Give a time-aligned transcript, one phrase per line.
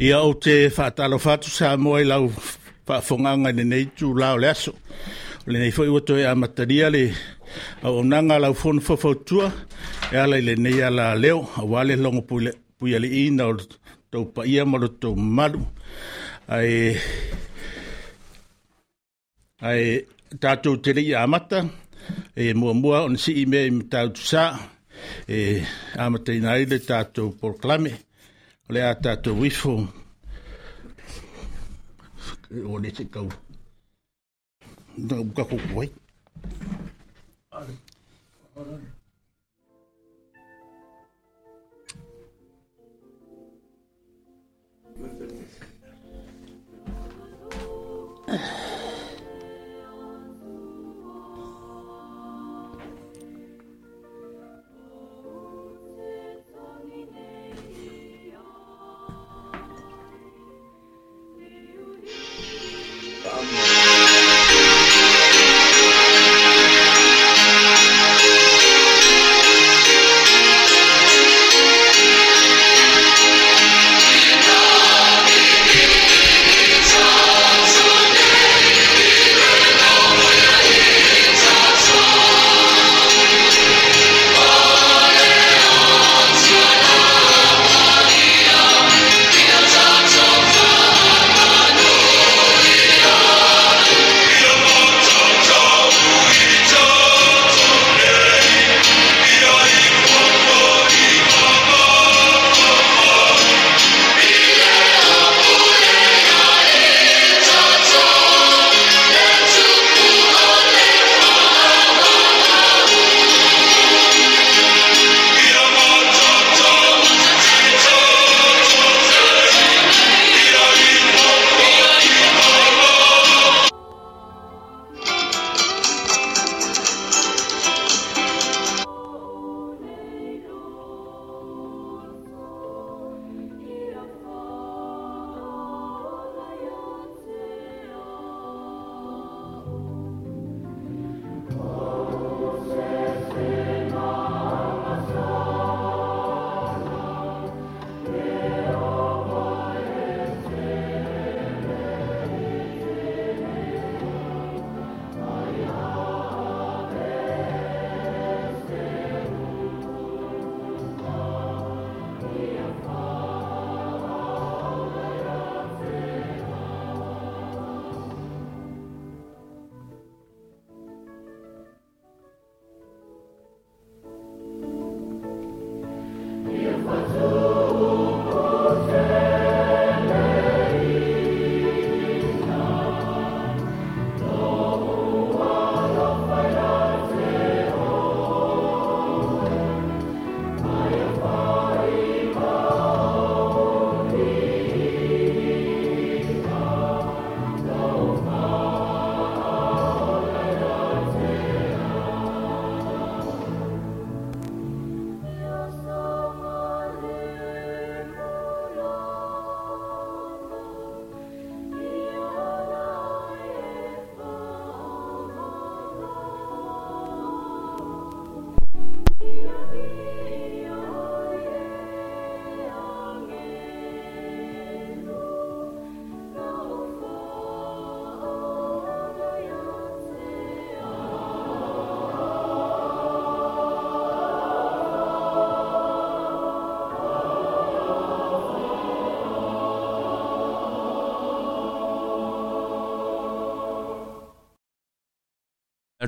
[0.00, 2.30] Ia o te whātalo whātu sa moe lau
[2.88, 4.72] whaafonga ne nei tū lao le aso.
[5.44, 6.32] O le nei whai wato e a
[6.90, 7.02] le
[7.84, 9.50] au onanga lau whono whawhautua
[10.10, 13.58] e ala i le nei ala leo a wale longo pui ale ina o
[14.10, 15.60] tau pa ia malo tau malu.
[16.48, 16.96] Ai
[19.60, 20.06] ai
[20.40, 21.66] tātou te rei amata
[22.34, 24.48] e mua mua on si i mea i mtau tusa
[25.28, 25.60] e
[25.98, 27.92] amata i nai le tātou porklame
[28.70, 29.72] o le a tātou wifo
[32.50, 33.28] o le se kau.
[34.98, 35.82] Nga buka koko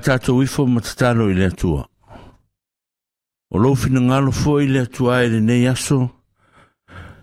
[0.03, 1.85] tātou ifo matatalo i le atua.
[3.53, 5.99] O lou fina ngalo fo i le atua e le nei aso,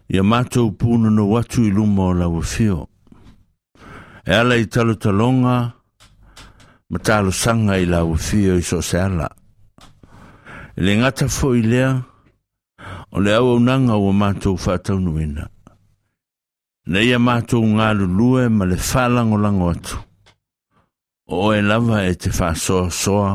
[0.07, 2.85] ia mātou pūna no watu i luma o lawa fio.
[4.23, 5.57] E ala i talo talonga,
[6.89, 9.27] ma talo sanga i lawa fio i so se ala.
[10.79, 11.91] E le ngata fo i lea,
[13.11, 15.49] o le au unanga o mātou whātau nuina.
[16.89, 19.99] Nei a mātou ngā lulue ma le whalango lango atu.
[21.31, 23.33] o e lava e te wha soa soa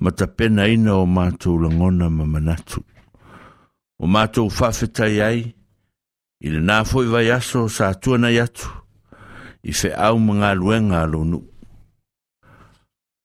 [0.00, 2.80] ma ta pena ina o mātou langona ma manatu.
[3.98, 5.40] O mātou whawhetai ai,
[6.40, 8.68] i le nāfoi vai aso sa tuana i atu,
[9.68, 11.42] i fe au mga luenga alonu.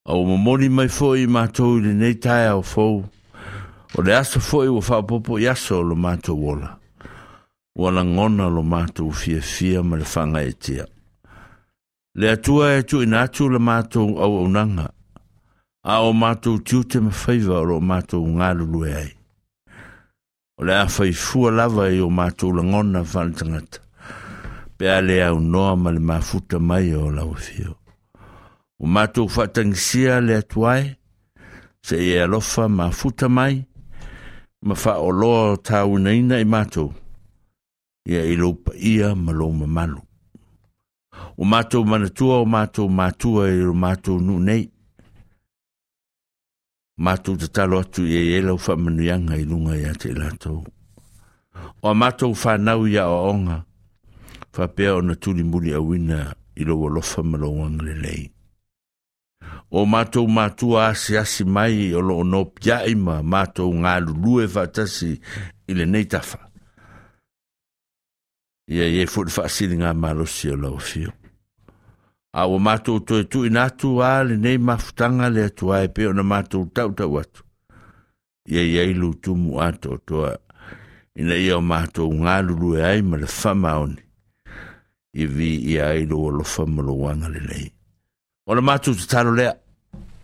[0.06, 2.98] Au mamoni mai foi mātou i le nei tai au fōu,
[3.96, 6.74] o le aso foi o whaupopo i aso lo mātou wola.
[7.76, 10.92] Wala ngona lo mātou fia fia ma le whanga e tiau.
[12.20, 14.88] le atua e atu ina atu le mātou au au nanga.
[15.94, 19.10] A o mātou tiu te me whaiva o mātou ngālulu e ai.
[20.58, 23.82] O le awhai fua lava e o mātou la ngona whanitangata.
[24.80, 27.76] Pe a le au noa ma le mafuta mai o lau fio.
[27.76, 30.98] E o mātou whatangisia le atuai, e,
[31.84, 33.60] se e alofa mafuta mai,
[34.64, 36.94] ma wha o loa o tāu ina ina i mātou.
[38.08, 40.00] Ia ilo pa ia ma lo ma manu.
[41.38, 44.66] o mātou manatua, o mātou mātua e o mātou nu nei.
[47.04, 50.62] Mātou te talo atu e e lau whamanuianga i lunga i ate lātou.
[51.84, 53.60] O mātou whanau i a o onga,
[54.56, 56.22] whapea o na tuli muli a wina
[56.56, 58.24] i lo o lofa malo wangre lei.
[59.72, 65.16] O mātou mātua asi asi mai o lo o nopi aima mātou ngā lulue vatasi
[65.18, 66.40] i le neitafa.
[66.40, 66.55] tafa
[68.68, 71.14] ia ye fu fa sini nga malo si lo fio
[72.34, 76.24] a o mato to tu ina tu ale nei maftanga le a ai pe ona
[76.32, 77.42] mato tau tau watu
[78.54, 80.18] ia ye lu tu mu ato to
[81.22, 84.02] ina ia mato nga lu lu e ai ma le fa maoni
[85.14, 87.66] i vi ia ai lo lo fa mo lo wanga le nei
[88.50, 89.48] ona mato tu talo le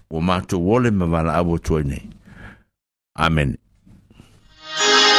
[0.10, 2.06] o mato wole ma vala abo tu nei
[3.28, 3.52] amen
[4.72, 5.11] Thank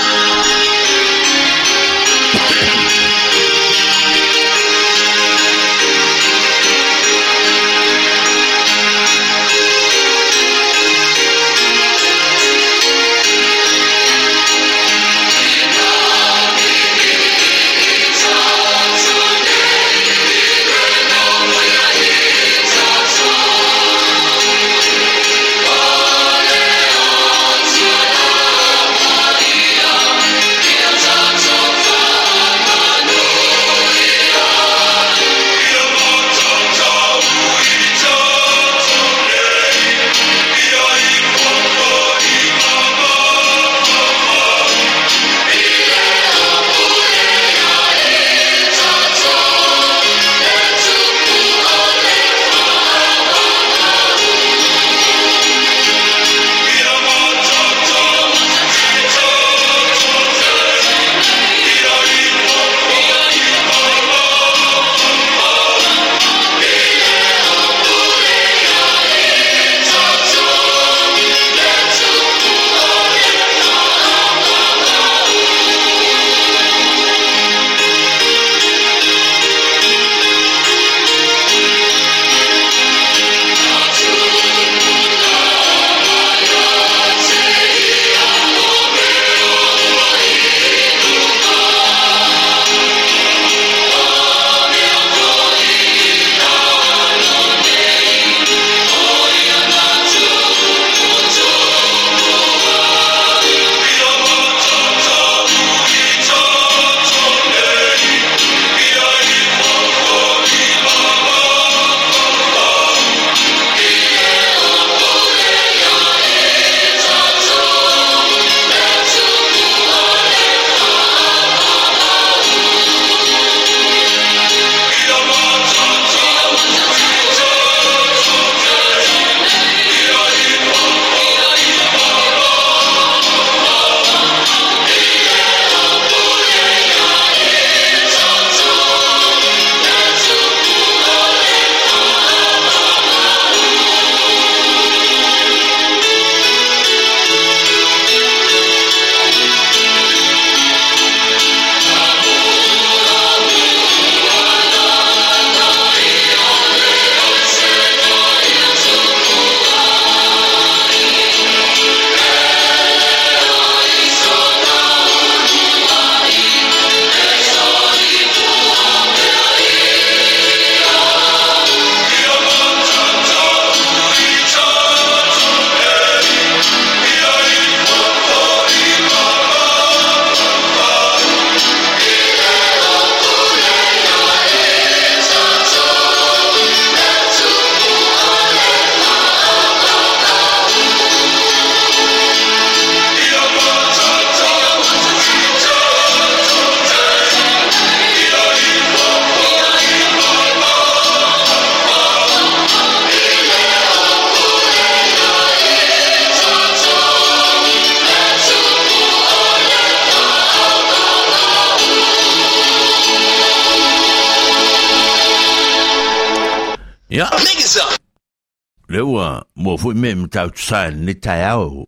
[219.95, 221.87] foi me me tau tsa ni tai au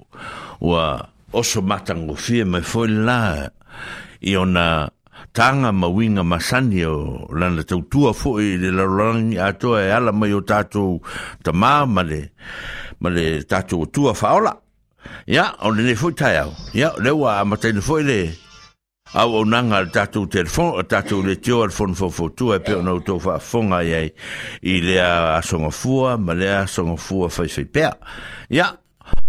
[0.61, 0.99] wa
[1.33, 3.19] oso matango fia me foi la
[4.21, 4.67] i ona
[5.37, 10.91] tanga mawinga masani o lana tautua foi le lalangi atoa e ala mai o tātou
[11.45, 12.21] tamā ma le
[13.01, 14.53] ma le tātou tua whaola
[15.37, 18.21] ia o le ne foi tai au ia lewa a matai ne foi le
[19.15, 22.59] au au nanga le tatou telefon, le tatou le tio al fon fo fotu, e
[22.59, 24.11] pe ona utou fa fonga iai,
[24.63, 27.93] i lea a songa fua, ma lea a songa fua fai fai pea.
[28.51, 28.67] Ia,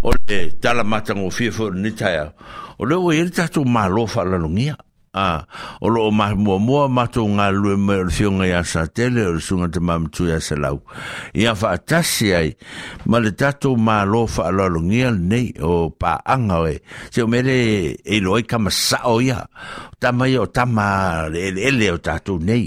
[0.02, 2.32] o le tala matango fia fo ni taia,
[2.80, 4.76] o le o i le tatou malo fa lalongia.
[5.16, 5.48] a
[5.80, 9.24] o lo ma mo mo ma to nga lu me si nga ya sa tele
[9.24, 10.78] o su nga te mam tu ya se lau
[11.42, 12.50] ia fa tasi ai
[13.10, 17.28] ma le tato ma lo fa lo lo nei o pa anga e se o
[17.32, 17.56] mele
[18.04, 19.40] e lo i kama sa o ia
[20.04, 20.88] tama yo tama
[21.32, 22.66] e le ele o tato nei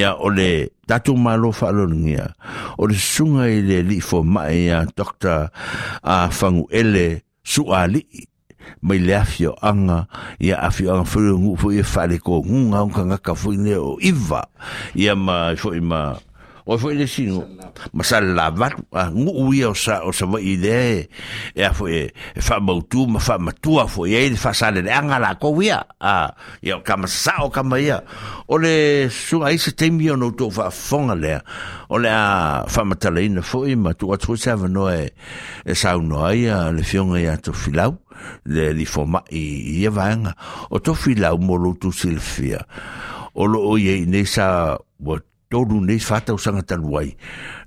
[0.00, 0.50] ia o le
[0.88, 2.26] tatu malo whaalongia
[2.80, 5.44] o le sunga i le li fo mai a doktor
[6.14, 7.06] a fangu ele
[7.50, 7.82] su a
[8.82, 10.06] mai le afioaga
[10.40, 14.44] ia afioaga anga fulu ngu fo ia fale foi ngunga unga ngaka fo o iva
[14.94, 16.18] ia ma fo ima
[16.68, 17.44] o fo le singo
[17.96, 18.68] masal lava
[19.14, 21.08] ngu uia o sa o sa va ile
[21.54, 26.28] e fo e fa e ma faamatua foi ai le faasaleleaga lakou ko ia a
[26.62, 28.02] ia kama sa o kama ia
[28.48, 31.16] o le su ai se temi no to fa fonga
[31.88, 35.12] o le a faamatalaina matala ma fo foi savanoa e,
[35.64, 37.52] e sa no ia le fioga ia to
[38.44, 39.42] le li foma i
[39.80, 40.34] ia e vanga
[40.70, 42.58] o to fi la mo lo tu silfia
[43.34, 45.16] o lo o ye ne sa wa
[45.50, 47.08] tolu nei fata usanga taluai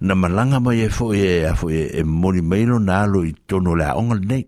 [0.08, 3.34] na malanga mai e fo e a fo e, e moni melo na lo i
[3.48, 4.44] tono la onga nei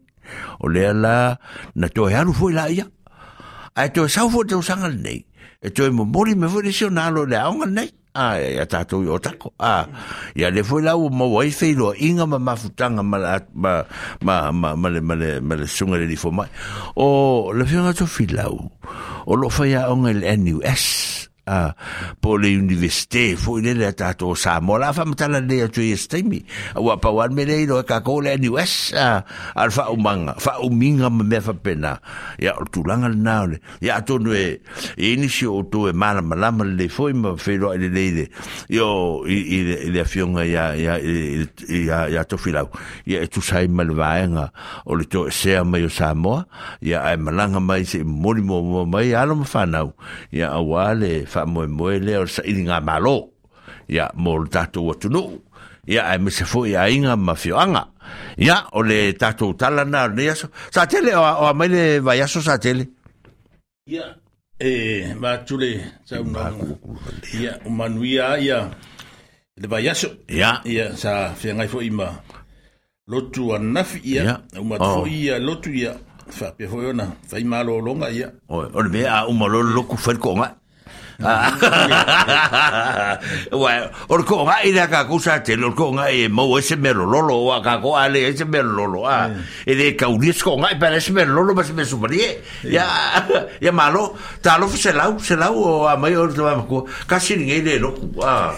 [0.63, 1.36] o le la
[1.79, 2.86] na to e alu fo la ia
[3.79, 5.19] ai to sa fo te usanga nei
[5.65, 8.38] e to e mo mori me fo le sio na lo le onga nei a
[8.41, 9.86] e a tātou i o tako a
[10.38, 13.74] ia le foi lau ma wai wheiroa inga ma mafutanga ma ma
[14.22, 16.48] ma ma ma le ma le ma le sunga le lifo mai
[16.93, 18.70] o le whianga to whilau
[19.25, 21.75] o lo whaia o ngai le NUS Ah,
[22.23, 26.39] po le universite fo le le tato sa mo la fa mtala le tu estimi
[26.71, 30.39] wa pa wan me le no ka ko le ni wes ah, al fa umanga
[30.39, 32.00] fa uminga me fa pena
[32.39, 34.55] ya tulanga le na le ya to no e
[34.95, 38.23] inicio to e mala mala le fo ma fe lo le le
[38.71, 42.71] yo i le fionga ya ya ya ya to filau
[43.03, 44.47] ya e tu sai mal vaenga
[44.88, 46.39] o le to se ma yo sa mo
[46.79, 49.91] ya ai e malanga mai se mo mo mai alo fa nau
[50.31, 53.33] ya awale fa mo mo le sa inga malo
[53.89, 55.23] ya mo tatu o tunu
[55.93, 57.83] ya ai me se foi ai nga mafioanga
[58.47, 62.39] ya o le tatu talana ne aso sa tele o o mai le vai aso
[62.47, 62.83] sa tele
[63.95, 64.05] ya
[64.61, 64.69] e
[65.21, 65.69] ma tule
[66.07, 66.43] sa una
[67.43, 68.57] ya o manuia ya
[69.59, 70.09] le vai aso
[70.39, 72.07] ya ya sa fianga foi ma
[73.11, 74.93] lotu anafi ia uma oh.
[75.01, 75.91] foi ia lotu ia
[76.37, 78.63] fa pe foi ona fa i malo longa ia o
[78.93, 80.49] le a uma lo loku fa ko nga
[81.22, 83.20] 啊，
[83.51, 83.89] 喂！
[84.08, 87.62] 我講我依家講曬啲，我講我冇為什乜落落落啊！
[87.63, 89.29] 講我係咧，為什乜落落啊？
[89.67, 92.10] 依家我呢啲講我係為什乜落落，為什乜做乜
[92.63, 92.72] 嘢？
[92.72, 92.86] 呀
[93.60, 98.55] 呀嘛咯，但係我識撈識撈喎，唔係我做咩冇講，家下先嚟落股啊！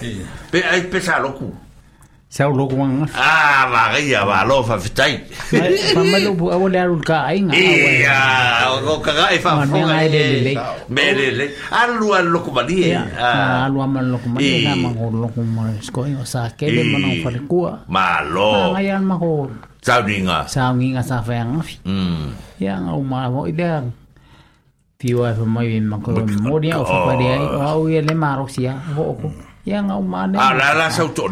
[0.52, 1.54] 別誒別殺落股。
[2.36, 2.84] sau lo kwa
[3.16, 7.40] ah bagi ya balo, lo fa fitai fa ma lo bu awo daru ka ai
[7.40, 7.56] nga
[8.04, 8.20] ya
[8.76, 10.54] o ka ga fa fa nga le le le
[10.92, 14.36] me le le al lu al lo kwa di ah al lu am lo kwa
[14.36, 17.30] di na ma ngor Yang kwa sko i o sa ke le ma na fa
[17.32, 19.48] le kwa ma lo ma ya ma ko
[19.80, 22.24] sa ni nga sa ni nga sa fa nga fi mm
[22.60, 23.32] ya nga u ma
[30.36, 31.32] ah la la sa u to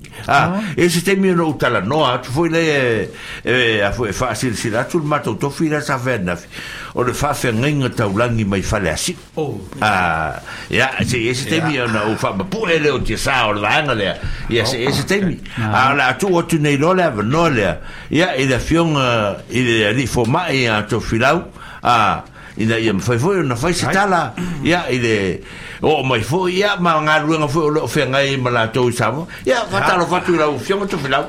[0.27, 3.09] Ah, ah, esse temi no tala noa, tu foi le eh,
[3.45, 6.37] eh, foi fácil se lá tu matou tu fira sa venda.
[6.93, 9.15] O le fa fengenga taulangi mai fale assim.
[9.35, 9.61] Oh.
[9.81, 13.93] Ah, ya, se esse temi no o fa pu ele o te sa o langa
[13.95, 14.13] le.
[14.49, 15.37] Ya se esse oh, temi.
[15.57, 15.89] Ah.
[15.89, 17.77] ah la tu o tu nei no le no le.
[18.11, 18.93] Ya ele fion
[19.49, 21.45] ele ah, ali fo mai a tu filau.
[21.83, 22.23] Ah,
[22.61, 25.41] ina ia mafai foi na fai se tala ia de
[25.81, 29.27] o mai foi ia ma rua ruenga foi o fe nga i mala tou sabo
[29.45, 31.25] ia fata lo fatu la ufion to filau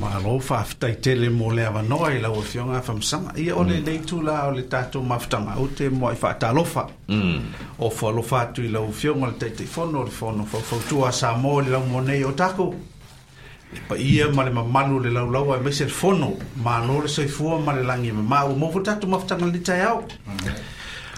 [0.00, 3.00] ma lo fa fta i tele mo le ava no ai la ufion a fam
[3.02, 3.80] sama ia ole mm.
[3.80, 3.86] mm.
[3.86, 6.62] le tu la ole tatu mafta ma ute mo i fata lo
[7.76, 8.24] o fo lo
[8.64, 11.32] i la ufion o le te te o le fono fo fo tu a sa
[11.36, 12.74] mo le la monei o taku
[13.88, 17.26] pa ia male ma manu le lau lau mai se fono ma no le sei
[17.28, 20.02] fuo male langi ma ma mo vota tu ma fta ngali tsa yao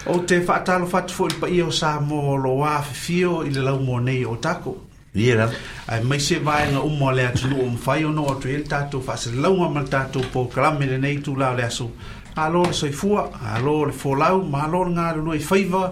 [0.07, 3.61] o te fa talo fa tfo pa ia sa mo lo wa fio i le
[3.61, 4.83] lau mo nei o tako
[5.15, 5.49] Yeah.
[5.87, 8.47] Ai mai se vai na o mole atu no e um fai o no atu
[8.53, 11.89] el tatu fa se lau mal tatu po kram le nei tu lau le aso.
[12.35, 15.89] Alo le soi fua, alo le fo lau, ma alo le ngā le nui faiva,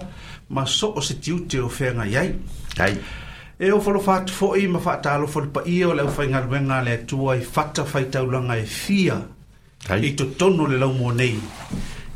[0.50, 2.38] ma so o se tiute o whenga iai
[3.58, 6.82] e o falo fatu foi ma fa talo fol pa io le fa ngal wenga
[6.82, 9.26] le tua i fatta fa ta ulanga langa e fia
[9.86, 10.00] Tai.
[10.04, 11.40] i to tonu le lau mo nei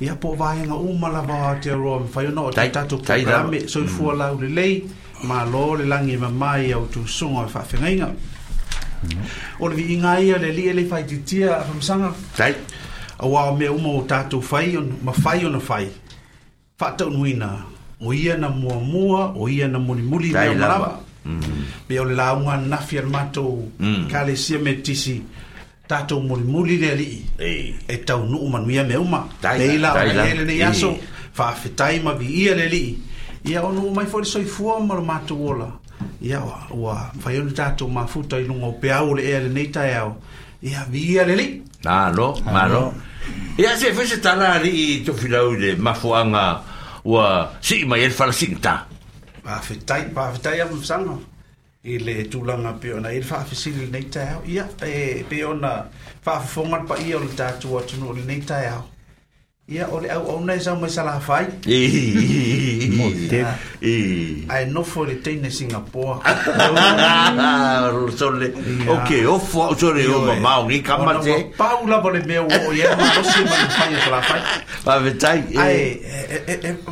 [0.01, 3.67] i apo vaenga uma la va te ro fa yo no ta ta to programme
[3.69, 3.87] so i mm.
[3.89, 4.85] fu la le lei
[5.23, 9.25] ma lo le langi ma mai au tu sunga fa e fenga inga mm.
[9.61, 12.55] o le inga ia le li e le fa ti tia fa msanga tai
[13.17, 15.81] a wa me uma o ta to fa yo ma fa yo no fa
[16.77, 17.65] fa ta nuina
[18.03, 21.09] o ia na mua mua o ia na muli muli na malaba
[21.89, 24.09] Be o la unha na fiel mato mm.
[24.09, 25.21] kale si me tisi
[25.87, 27.13] tato muli muli le li.
[27.39, 29.29] E tau nu uma mia me uma.
[29.43, 30.97] Dei la ele ne yaso
[31.33, 32.87] fa fitai ma vi ia le li.
[33.45, 35.69] Ia o nu mai fori soi fuo ma lo mato wola.
[36.23, 39.49] Ia wa wa fa yo le tato ma futa i lungo pe au le ele
[39.49, 40.17] ne tai au.
[40.63, 41.63] Ia vi ia le li.
[41.85, 42.95] Na lo, ma lo.
[43.59, 46.63] Ia se fese tala li to filau le mafuanga
[47.05, 48.33] wa si ma yel fa la
[49.63, 51.13] for dig, for dig om samma?
[51.85, 54.37] Ile tulanga piona il far fisil nekta ya.
[54.49, 54.65] Ia
[55.31, 55.87] be ona
[56.23, 58.81] fa fongat pa iol ta ikke der er jo.
[59.71, 61.97] ia o le au au nei sau mai salafai ae
[64.51, 64.65] ah.
[64.67, 66.15] nofo le teine singapore
[68.19, 68.51] sole
[68.95, 73.41] ok ofo au sole o mamaogi kamate pau lava le mea ua o ia malosi
[73.47, 74.41] ma le fai o salafai
[74.87, 76.01] avetai ae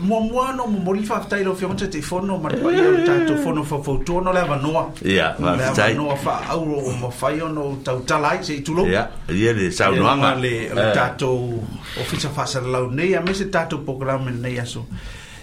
[0.01, 3.63] muamua no momoli faafetai lo fiagosa te fono ma le paia o le tatou fono
[3.65, 8.55] faufautua no le avanoa ia faafetai avanoa faaau o mafai ona o tautala ai se
[8.63, 10.93] itulou ia ia le saunoaga le eh.
[10.95, 11.65] tatou
[12.01, 14.87] ofisa faasala lau nei a mese program programe nei aso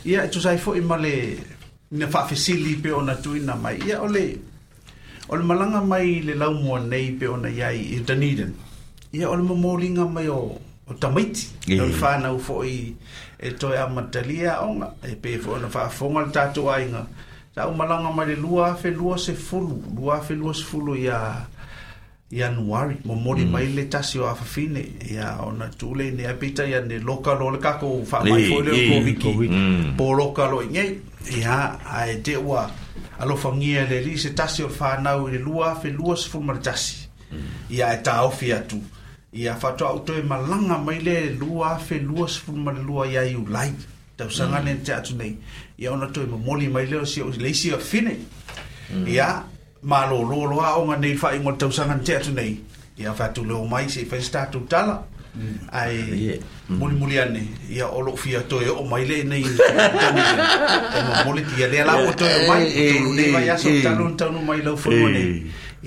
[0.03, 1.39] ia e tusai fo imale
[1.91, 4.37] ne fa faafesili pe ona tuina mai ia ole
[5.29, 8.53] ol malanga mai le laumua nei pe ona ia i dunedon
[9.11, 10.57] ia ol mo molinga mai o
[10.87, 11.89] o tamaiti yeah.
[11.89, 12.93] fa na fo foʻi
[13.39, 17.07] e toe matalia aʻoga e pe fo ona fa fo faafoga le tatou aiga
[17.55, 21.47] tau malaga mai le lua afelua sefulu lua se sefulu ia
[22.31, 23.51] ianuari mo mori mm.
[23.51, 28.03] mai le tasi o afafine ia ona tule ne apita ia ne lokalo le kako
[28.05, 29.51] fa mai foi le ko wiki
[29.97, 30.99] po lokalo nge
[31.37, 32.71] ia ai te wa
[33.19, 36.39] alo fangia le li se tasi o fa nau le lua fe lua se fu
[36.41, 37.69] mar tasi mm.
[37.69, 38.81] ia e ta ofi atu
[39.33, 43.05] ia fa to auto e malanga mai le lua fe lua se fu mar lua
[43.05, 43.71] ia i ulai
[44.17, 44.65] tau sanga mm.
[44.65, 45.37] ne te atu nei
[45.77, 48.17] ia ona to e mo mori mai le o se le isi afine
[48.93, 49.07] mm.
[49.07, 49.45] ia
[49.85, 52.51] ma lo lo lo a onga nei fa ingo tau sangan te atu nei
[52.97, 54.95] ia fa tu leo mai se fa sta tu tala
[55.81, 55.95] ai
[56.77, 57.41] muli muli ane
[57.77, 59.43] ia olo fia to e o mai le nei
[61.07, 62.63] mo muli tia le ala o to e mai
[63.03, 65.31] tu le vai aso tanu tanu mai lo fo mo nei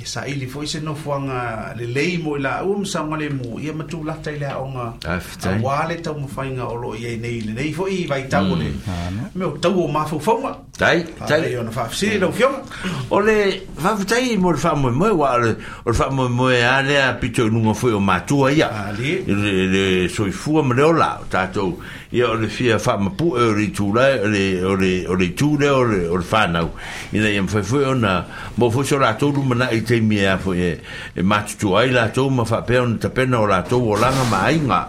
[0.04, 5.00] Say saʻili foʻi se nofoaga lelei mo i laʻua um ia matulata i le aʻoga
[5.42, 8.56] auā le taumafaiga o loo iai nei lenei foʻi vaitau
[9.34, 9.92] me o tau o mm.
[9.92, 12.28] mafaufauga ona faafesili a
[16.82, 17.14] lea
[17.50, 23.42] foʻi o matua ia le soifua ma le ia o le fia fa mapu e
[23.44, 24.28] o rei tūra e
[24.64, 26.68] o rei o rei tūre o rei o rei whanau
[27.12, 28.12] ina ia mwhai fwe ona
[28.56, 30.70] mo fwe so rātou ruma na i teimi e afo e
[31.16, 34.80] e matu tu ai rātou ma fape ona tapena o rātou o langa ma ainga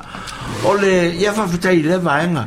[0.63, 2.45] o le ia fa fita i lewa ainga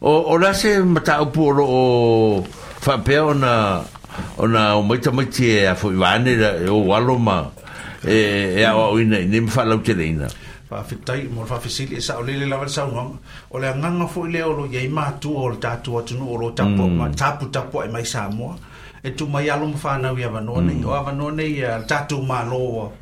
[0.00, 2.46] o, o rase mata upu o o
[2.82, 3.54] fape ona
[4.36, 7.40] ona o maita maiti e afo i wane e o walo ma
[8.04, 10.28] e, e awa o ina ina mwhai lau te leina
[10.70, 13.02] fa fitai mo le fisili sa e saʻo lele lava le sauaga
[13.50, 14.94] o le agaga foʻi lea o lo iai mm.
[14.94, 18.54] matua o le tatou atunuu o lo po ae mai samoa
[19.02, 20.86] e tumai alo ma fanau i avanoa nei mm.
[20.86, 22.92] o avanoa nei a le tatou malo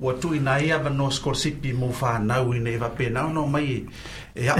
[0.00, 3.82] ua tui na ia va no scorsipi mo fa na neva ne va no mai
[4.36, 4.54] e a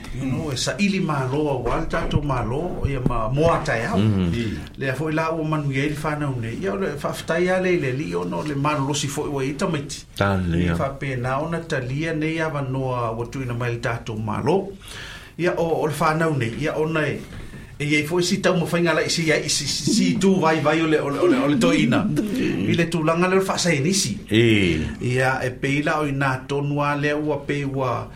[0.14, 1.30] you know e sa ili ma mhm.
[1.32, 3.94] lo a walta to malo e ma mo ata ia
[4.78, 7.38] le a foi la u manu ye fa na u ne ia le fa fta
[7.38, 9.84] ia le le li no le ma lo si foi we ita mai
[10.18, 13.24] ta le fa pe na ona ta li a ne ia va no a ua
[13.46, 14.56] na mai ta to ma lo
[15.38, 16.26] ia o le fa ne
[16.62, 17.14] ia ona e
[17.78, 20.80] e ye foi si tau mo fainga la si ya si si tu vai vai
[20.80, 22.44] ole ole ole ole to ina i e.
[22.68, 26.44] e e le tu langa le fa sai nisi e ya e peila o ina
[26.46, 28.08] to noa le o pe wa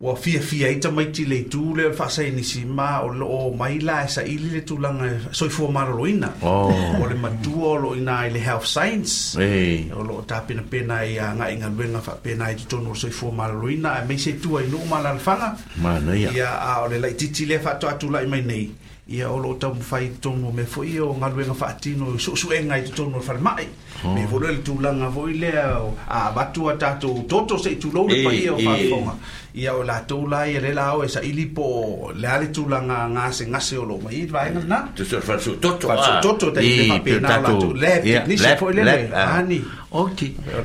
[0.00, 3.54] wa fia fia ita mai ti le tu le fa sai nisi ma o o
[3.54, 7.30] mai la sa i le tu langa so i fo maro ina o le ma
[7.40, 11.14] tu o lo ina i le health science e o lo ta pina pena i
[11.16, 14.04] nga i nga wenga fa pena i to no so i fo maro ina e
[14.04, 16.50] me se tu ai no ma la fanga ma na ya ya
[16.82, 18.66] o le la ti ti le fa to atu la mai nei
[19.06, 22.50] ia o lo tau fai tonu me fo io nga luenga fa tino su su
[22.50, 23.62] enga i tonu fa mai
[24.02, 24.10] oh.
[24.12, 28.24] me vo tu langa vo ile a batu ata to toto se tu lo le
[28.24, 29.14] pa io fa fonga
[29.54, 33.06] ia o la tu la i le lao esa ili po le ali tu langa
[33.08, 36.02] ngase ngase nga o lo mai va enga na tu se fa su toto fa
[36.02, 39.62] su toto te pa pe na la tu le ni se fo ile le ani
[39.90, 40.20] ok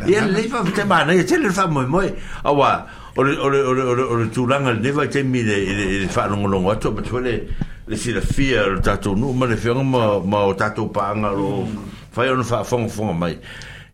[0.09, 2.01] ia le fa te ma na te le fa mo mo
[2.41, 6.47] awa Ore ore ore ore ore tu langa le va te mi le fa longo
[6.47, 7.43] longo atto ma tu le
[7.87, 11.67] le filafia o tatou nuu ma le feaga ma ma o tatou paaga lo
[12.11, 13.37] fai ona faafogafoga mai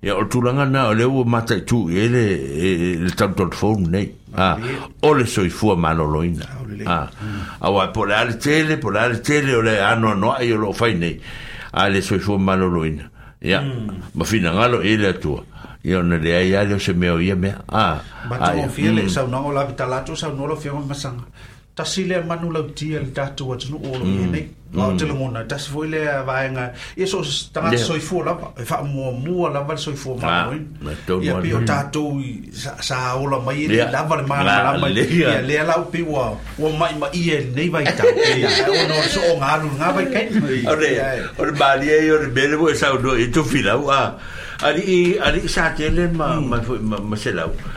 [0.03, 3.89] ia o tulaga na o lea ua mataʻitū i e ai le e, e, le
[3.89, 4.57] nei a ah,
[5.01, 6.45] o le soifua malōlōina
[6.85, 7.09] a ah,
[7.61, 10.57] auae po le a le tele po le a le tele o le anoanoaʻi o
[10.57, 11.19] loo fai nei
[11.73, 13.09] a le soifua malōlōina
[13.41, 14.11] ia hmm.
[14.15, 15.41] ma finagalo i le atua
[15.83, 19.03] ia ona leai a le o se mea o ia mea ah, a matagofia le
[19.03, 19.09] mm.
[19.09, 21.23] saunaga o lavitalatu saunoa lo fiaga masaga
[21.77, 24.13] tasi lea manu lau tia le tatu atunu olo mm.
[24.21, 24.97] ienei mau mm.
[24.99, 27.19] telungona tasi foi lea vaenga e ah, ia so
[27.53, 27.85] tangata yeah.
[27.89, 30.93] soifua lava e faamuamua lava le soifua maoina
[31.27, 32.17] ia pe o tatou
[32.89, 34.87] sa ola mai ele lava le mana lama
[35.19, 36.25] ia lea lau pe ua
[36.61, 40.25] ua maʻimaʻia e e i lenei vaitauona ole so ogalu lega vaikai
[40.73, 40.91] ore
[41.41, 44.01] ole maliai ole mele foi e saunua i tufilau a
[44.67, 46.15] alii alii sa tele mm.
[46.19, 47.76] ma ma foi ma selau mm.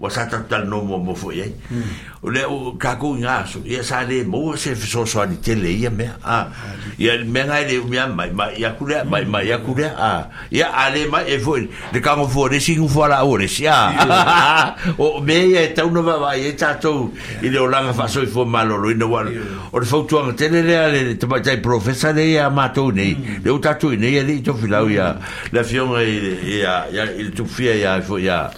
[0.00, 1.54] wa sa ta ta no mo mo fo ye
[2.18, 5.38] o le o ka ko nga so ye sa le mo se so so ni
[5.38, 6.50] te le ye me a
[6.98, 9.86] ye me nga le mi am mai mai ya ku mai mai ya ku le
[9.86, 11.54] e a ya ale ma e fo
[11.94, 13.94] de ka mo fo de si ku fo la o re sia
[14.98, 18.20] o me ye ta uno va ye ta to i le o langa fa so
[18.26, 19.30] i fo malo lo ino wal
[19.70, 22.50] o le fo tu an te le le ale te ma tai professor le ya
[22.50, 23.46] ma to ne mm.
[23.46, 25.14] le o ta to ne ye le to fi la o ya
[25.54, 28.50] la fion ya ya il tu e fi ya fo ya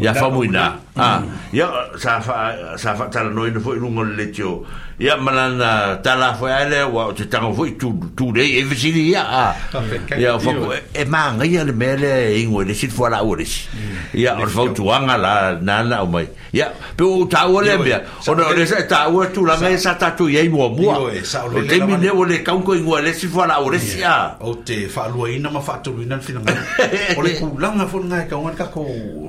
[0.00, 1.22] ia fa muina ah
[1.54, 1.66] ia
[2.02, 4.66] sa fa sa fa tala no foi lungo le tio
[4.98, 7.70] ia manana talafo ia le ua o te tago foʻi
[8.16, 9.54] tulei e vesili ia a
[10.18, 10.34] ia
[10.94, 13.68] e magaia le mea le igu e lesi le fualaʻu e lesi
[14.14, 18.46] ia o le fautuaga la nana o mai ia pe ou taʻua lea mea ona
[18.48, 22.24] o le sa e taʻua tulaga e sa tatou iai muamua o taimi lea ua
[22.26, 26.22] le kauko igua e lesi fualaʻu e lesi a ou te faaluaina ma faatoluina le
[26.24, 26.56] finaga
[27.18, 29.28] o le kulaga foʻi gae kauga le kakou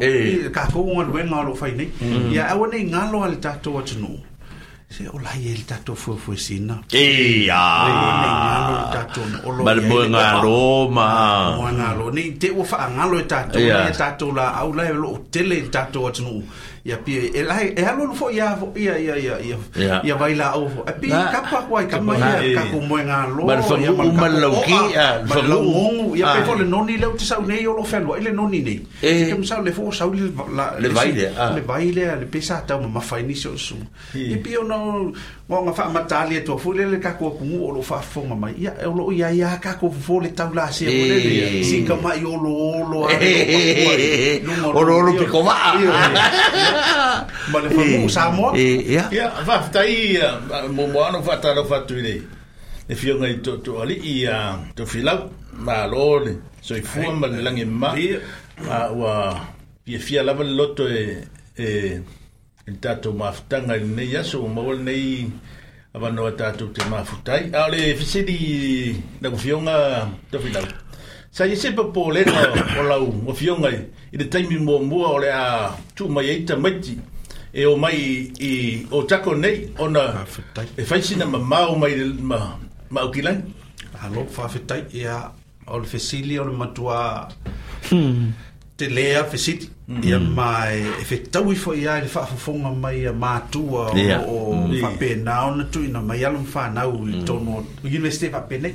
[0.56, 1.92] kakou ugaluega o loo fainei
[2.32, 4.16] ia aua nei galo a le tatou atunuu
[4.90, 7.60] se o lai el tato fue fue sina e ya
[8.94, 13.60] tato o lo mal buen aroma buen aroma ni te o fa ngalo e tato
[13.60, 16.40] ni e tato la au lai e lo tele tato atno
[16.88, 18.48] ya pia el la e alu fo ia
[18.96, 19.60] ia ia ia
[20.08, 20.14] ia
[25.44, 27.12] lo le noni le eh.
[27.20, 27.84] te sau nei lo
[28.26, 28.60] le noni
[29.02, 30.24] e le fo le
[30.80, 31.52] le ah.
[31.52, 33.18] le no mo fa
[36.72, 37.00] le le
[37.90, 37.98] fa
[40.08, 40.22] fo
[40.72, 40.86] si
[44.88, 45.16] lo lo
[47.52, 49.98] ma le famu sa mo ia ia va tai
[50.76, 52.16] mo mo no va ta no fa tu le
[52.92, 54.36] e fio ngai to to ali ia
[54.78, 55.20] to filau
[55.66, 56.34] ma lone
[56.66, 57.90] so i fu ma le langi ma
[58.78, 59.12] a wa
[59.84, 61.02] pia fia lava le loto e
[61.66, 61.68] e
[62.70, 65.08] il e tato maftanga il nei aso ma wal nei
[65.96, 68.38] avano tato te mafutai ale fisidi
[69.22, 69.76] na kufionga
[70.32, 70.66] to filau
[71.38, 72.38] sa ye se po le na
[72.82, 73.78] o la u o fion ai
[74.10, 76.76] i de taimi mo mo o le a tu mai ita mai
[77.54, 77.98] e o mai
[78.42, 78.52] i
[78.96, 80.06] o tako nei ona
[80.82, 81.02] e fai
[81.34, 81.94] ma ma o mai
[82.90, 83.38] ma o kilan
[84.04, 85.18] alo fa fa ia
[85.68, 87.00] o le fesili o le matua
[87.92, 88.22] hmm.
[88.78, 90.02] te lea fesiti hmm.
[90.10, 93.84] ia ma e fe tau ifo ia le fa fafonga mai a matua
[94.26, 94.36] o
[94.82, 97.26] fa pena ona tu ina mai alo fa na u le hmm.
[97.28, 98.70] tono o universite fa pena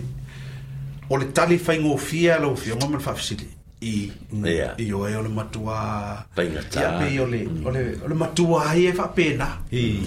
[1.13, 3.45] o le tali faigofia lou fia ga mana faafasili
[3.85, 8.13] i o ai o le matuaiaei o le mm.
[8.23, 10.07] matuā ai e faapena mm.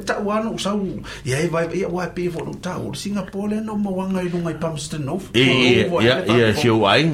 [0.05, 0.79] ta wan u sau
[1.25, 4.57] ya ya ya wa pe fo no ta ul singapore no mo wan ai dungai
[4.59, 7.05] pam sten no ya ya ya si u ai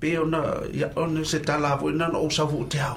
[0.00, 0.38] pe na
[0.74, 2.94] ya on se ta la vo na o sau te ha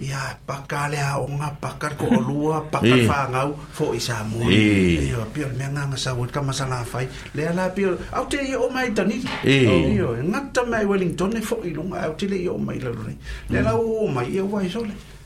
[0.00, 3.42] ya pa ka le ha o nga pa ka ko lua pa ka fa nga
[3.50, 6.84] u fo i sa mo ya pe me nga nga sa ka ma sa la
[6.86, 7.82] fai le la pe
[8.14, 12.06] au te o mai ta ni ya nga ta mai wellington ne fo i lunga
[12.06, 12.90] au te le o mai le
[13.50, 14.94] le la o mai ya wa i so le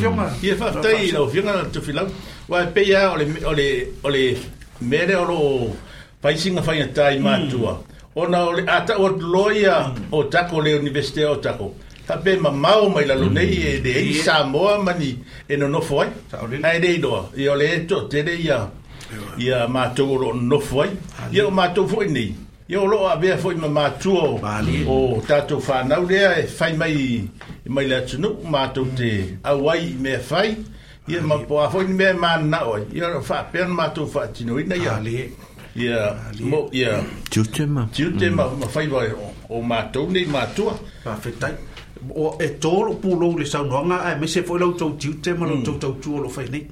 [0.00, 2.08] fionga ia faatai lau fionga na tufilau
[2.50, 3.16] ua peia o
[3.52, 3.66] le
[4.06, 4.24] o le
[4.90, 5.38] mele o lo
[6.22, 7.72] paisiga faigatai matua
[8.20, 9.76] ona o le ataʻu atulō ia
[10.16, 11.66] o tako le universite o tako
[12.08, 15.10] tape mamao mai lalo nei e leai samoa mani
[15.52, 16.10] e nonofo ai
[16.62, 18.58] ae le iloa ia o le toʻatele ia
[19.44, 20.90] ia matou o loo nonofo ai
[21.34, 22.30] ia o matou foʻi nei
[22.68, 24.38] Yo lo a ver foi ma matuo.
[24.38, 24.84] Vale.
[24.88, 27.30] O tato fa na ule e fai mai
[27.64, 29.38] e mai la tsu ma tu te.
[29.44, 30.56] A wai me fai.
[31.06, 32.68] Ye ma po a foi me ma na mm.
[32.68, 32.76] o.
[32.92, 34.94] Yo fa pen ma tu fa tsu i na ya.
[34.98, 35.30] Vale.
[35.76, 36.16] Ya.
[36.40, 37.04] Mo ya.
[37.30, 37.86] Tu te ma.
[37.94, 39.12] Tu te ma ma fai vai
[39.48, 40.64] o ma tu ni ma tu.
[41.04, 41.54] Pa fetai.
[42.16, 45.14] O e tolo pulo le sa no nga a me se foi lo tu tu
[45.22, 45.62] te ma lo mm.
[45.62, 46.66] tu tu lo fai ni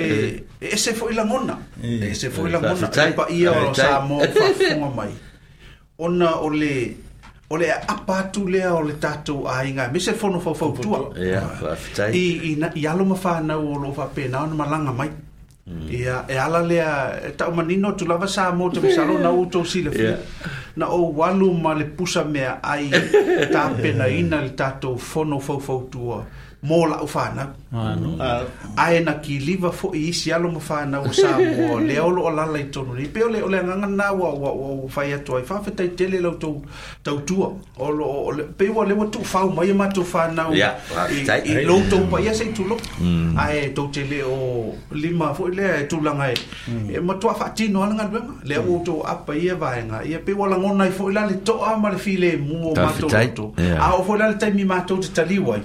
[0.00, 0.04] e
[0.74, 2.86] ese foʻi lagona e ese la mona
[3.30, 4.04] e ia o fa
[4.36, 5.10] faafoga mai
[6.06, 6.74] ona o le
[7.50, 10.98] o le aapa atu lea o le tatou aiga me se fono faufautua
[12.22, 15.10] i alo lo mafana o lo fa faapena no malanga mai
[15.64, 15.88] Mm.
[15.88, 19.88] ia e ala lea e taumanino tu lava sa mo te masalo na uto sile
[19.96, 20.20] fia
[20.76, 22.92] na o walu ma le pusa mea ai
[23.54, 27.50] tapenaina le tatou fono faufautua fo mō la u whānau.
[28.78, 32.30] Ah, na ki liwa fo i isi alo mō whānau sā mō le olo o
[32.32, 33.08] lala i tonu ni.
[33.12, 35.42] Peo le o le anganga nā wā wā wā wā whai atu ai.
[35.48, 36.52] Whāwhetai tele lau tau
[37.04, 37.50] tau tua.
[38.60, 42.52] Peo le wā tu whau mai ma tu whānau i lo to pa ia sei
[42.56, 42.78] tulo.
[43.00, 43.36] Mm.
[43.38, 46.38] Ae to tele o lima fo le lea e tūlanga e.
[46.72, 46.88] Mm.
[46.96, 48.38] E ma tua whātino alanga duenga.
[48.48, 48.72] Le mm.
[48.74, 50.02] o tau apa ia vāenga.
[50.06, 53.12] E ia peo ala ngonai fo i lale toa ma le file mō mā to
[53.12, 55.58] a o fo i lale taimi mā to te taliwai.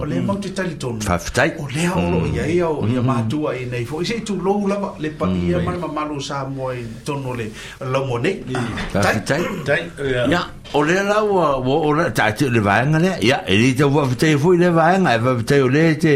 [0.00, 2.34] O le mā te talitonu faafetai o lea o loo mm.
[2.34, 3.06] ia ia o ia mm-hmm.
[3.06, 6.44] matua i nei foʻi sei tulou lava le paʻi mm, ia ma le mamalo sa
[6.48, 7.50] moa i tonu le
[7.92, 9.82] laumo nei ah, faafetai
[10.30, 10.42] ia
[10.74, 14.58] o lea lau o lea taʻatiu le vaega lea ia e lei tau faafetai foʻi
[14.62, 16.14] le vaega e faafetai o lea te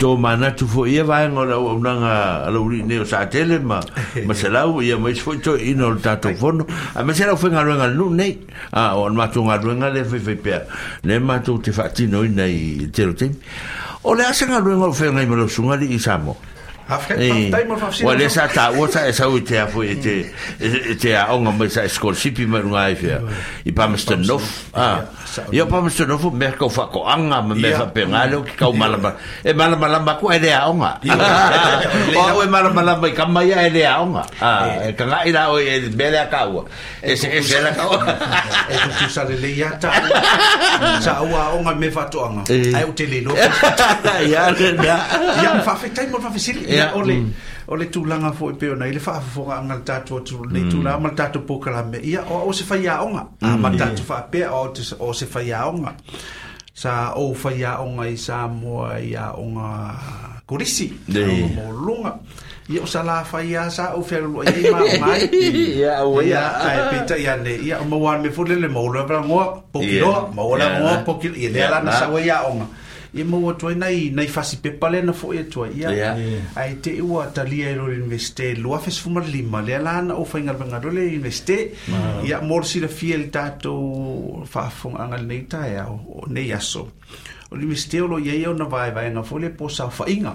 [0.00, 3.80] tō manatu foʻi ia vaega o lau aunaga laulii nei o sa tele ma
[4.26, 7.26] ma se lau ia maisi foʻi toe ina o le tatou fono a ma se
[7.26, 8.38] lau faigaluega le nuu nei
[8.72, 10.62] a o le matou galuega le faifai pea
[11.04, 13.39] le matou te faatino ina i telotemi
[14.04, 16.36] O le asa ngalue ngalue fe ngai malo sunga li isamo.
[18.02, 20.14] Wa le sa ta ua sa esau i te afu i te
[21.02, 23.18] te aonga mai sa eskorsipi mai nunga ai fea.
[23.66, 24.18] I pa Mr.
[24.26, 24.48] Nuff.
[25.52, 28.52] Ia pa mese nofu meh kau fa ko anga me meh fa pe ngalo ki
[28.58, 29.14] kau malama.
[29.46, 30.98] E malama lama ku ede aonga.
[32.34, 34.22] O e malama lama i kama ia ede aonga.
[34.88, 36.64] E kanga i la o e bele a kaua.
[37.02, 38.02] E se e se la kaua.
[38.70, 39.88] E tu tu sa le le ia ta.
[41.04, 42.42] Sa au aonga me fa to anga.
[42.50, 43.32] Ai u te le no.
[44.30, 44.96] Ia le da.
[45.42, 46.66] Ia me fa fe taimo fa fe sili.
[46.66, 46.98] Ia ya.
[46.98, 47.14] ole.
[47.14, 47.30] Ia hmm.
[47.30, 47.59] ole.
[47.70, 50.70] o le tulaga foʻi pe onai le faafofoga aga le tatou atulunei mm.
[50.70, 55.12] tulā ma le la pokalame ia o se faiaʻoga a le tatou faapea oao o
[55.12, 55.94] se faiaʻoga mm,
[56.74, 58.50] sa o ou faiaʻoga i sa
[60.46, 62.14] kurisi iaʻoga mo amamoluluga
[62.74, 65.26] ia o sala la faia sa ou fealuluai ai maomaiae
[66.90, 70.58] peitaʻi ane ia o maualeme foʻi e le le maulu mo pokiloa mo
[71.06, 72.66] pokiloa ia lea lana sa ua iaʻoga yeah.
[73.14, 76.12] ia maua atu ai nai nai fasipepa lena foʻi e atu ai ia
[76.62, 81.02] ae te ua talia i lo universite lua fesufumalelima lea la na ou faigaluegalo le
[81.14, 81.58] universite
[82.28, 86.84] ia mo lo silafia i le tatou faafogaaga lenei taeao o nei aso
[87.52, 90.34] o le misteo lo ia ia ona vaevaega foi le posaufaʻiga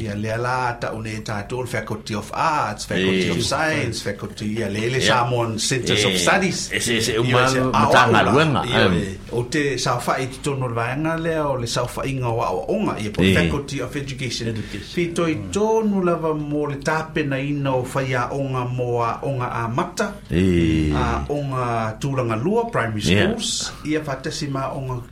[0.00, 3.42] ia lea la taʻu ne tatou le faculty of arts faculty of øh.
[3.42, 6.16] science faculty ia le le samon centers of øh.
[6.18, 8.94] studies eseʻeumaamatagaluega
[9.32, 13.22] ou te saufaʻi totonu o le vaega lea o le saufaʻiga o aʻoaʻoga ia po
[13.34, 14.56] faculty of education
[14.94, 24.00] fitoitonu lava mo le tapenaina o faiaʻoga mo aʻoga amata aʻoga tulagalua primary schools ia
[24.00, 25.02] faatasi maʻoga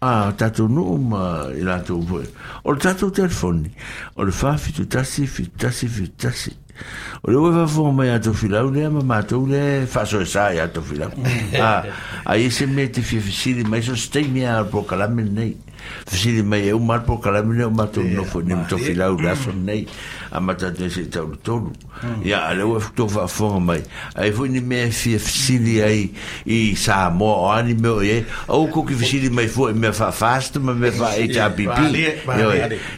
[0.00, 1.98] a ah, tatu no ma ila tu
[2.64, 3.70] o tatu telefoni
[4.16, 6.52] o fa fitu tasi fitu tasi fitu tasi
[7.22, 10.82] o leu vai for mai ato filau le ma matou le faço essa ya ato
[10.82, 11.10] filau
[11.60, 11.84] ah
[12.24, 15.56] aí se me mete fifisili mas eu stei me a por calame nei
[16.06, 19.52] fifisili mai eu mar por calame nei matou no foi nem to filau lá so
[19.52, 19.86] nei
[20.30, 21.72] a mata de se tau todo
[22.24, 23.82] ya ale o to va for mai
[24.14, 26.14] aí foi nem me fifisili aí
[26.46, 30.58] e sa mo ani meu e ou co que fifisili mai foi me fa fast
[30.60, 32.14] mas me fa e ta bibi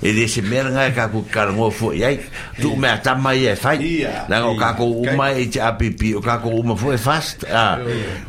[0.03, 2.21] ele se merga ka ku carmo foi aí
[2.61, 6.21] tu me atama e eh, fa whawhakai la o kako uma e te apipi o
[6.21, 7.77] kako uma foi fast ah.
[7.79, 7.79] a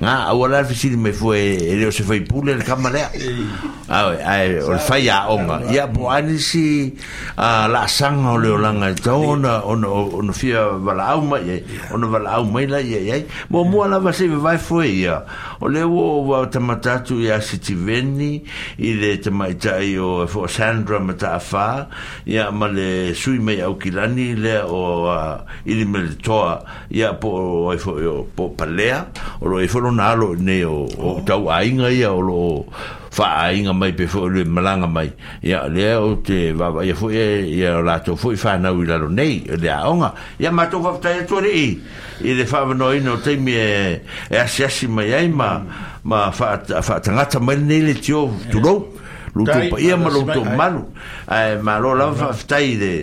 [0.02, 3.10] nga o la fisili me foi ele se foi pule le kamalea
[3.90, 6.94] a ah, ai o fai a onga ia po anisi
[7.38, 12.30] a la sanga o le olanga tona ona ona fia vala au mai ona vala
[12.40, 15.24] au mai la ia ia mo mo la va se vai foi ia
[15.62, 18.44] o le o va tamatatu ia sitiveni
[18.78, 21.88] i le tamaitai o fo Sandra mata afa
[22.26, 25.31] ia ma le sui mai au kilani le o
[25.66, 27.92] ili me toa ya po ai fo
[28.36, 29.06] po palea
[29.42, 31.20] o lo fo lo nalo ne o o oh.
[31.26, 32.66] tau ai nga ia o lo
[33.12, 35.12] fa ai nga mai pe fo le malanga mai
[35.44, 38.72] ya le o te va va ia fo ia ia la to fo fa na
[38.74, 41.80] ui la lo nei le a onga ia ma to va tai to ri
[42.22, 43.68] i le fa no i no te me e,
[44.30, 45.62] e a sesi mai ai ma
[46.04, 48.60] ma fa fa tanga ta mai nei le tio tu
[49.36, 50.84] lutu ia ma lutu malu
[51.28, 52.94] ai ma lo la fa ftai de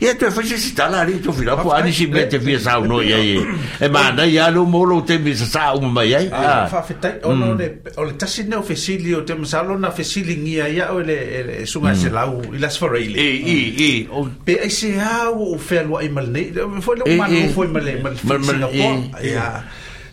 [0.00, 3.00] ia te fa si tala ri tu fila po ani si mete via sa no
[3.02, 6.02] ia ia e eh, ma na ia lo mo lo te mi sa um ma
[6.06, 6.66] ia ah.
[6.70, 7.58] fa ftai o no mm.
[7.58, 7.66] le
[7.98, 11.66] o le tasi no fesili o te sa lo na fesili ngia ia o le
[11.66, 11.98] sunga mm.
[12.00, 13.58] se lau i las foreile e e
[13.88, 17.30] e o pe ai se ha o fe lo ai mal ne foi lo mal
[17.50, 19.66] foi mal mal mal ia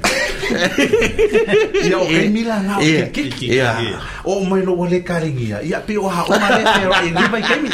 [1.83, 3.75] ia e o kai mila nga o kikiki ia
[4.25, 7.39] o mai lo wale karingia ia pia o ha o mare e roa i lima
[7.39, 7.69] i kemi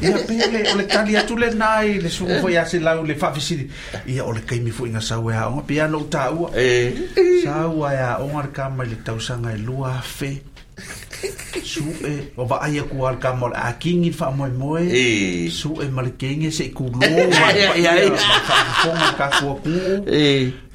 [0.00, 3.04] ia pia le o le kani atu le nai le sungu fo i ase lau
[3.04, 3.68] le fafisiri
[4.06, 6.48] ia o le kemi fo inga sawe ha o pia no ta ua
[7.44, 10.32] sawe ha o ngare kama le tausanga ngai e lua fe
[11.68, 13.16] Sue, o va a ku al
[13.54, 14.46] a king fa mo
[14.78, 15.48] E.
[15.50, 17.02] Sue mal kingi se ku lo.
[17.02, 18.14] Ia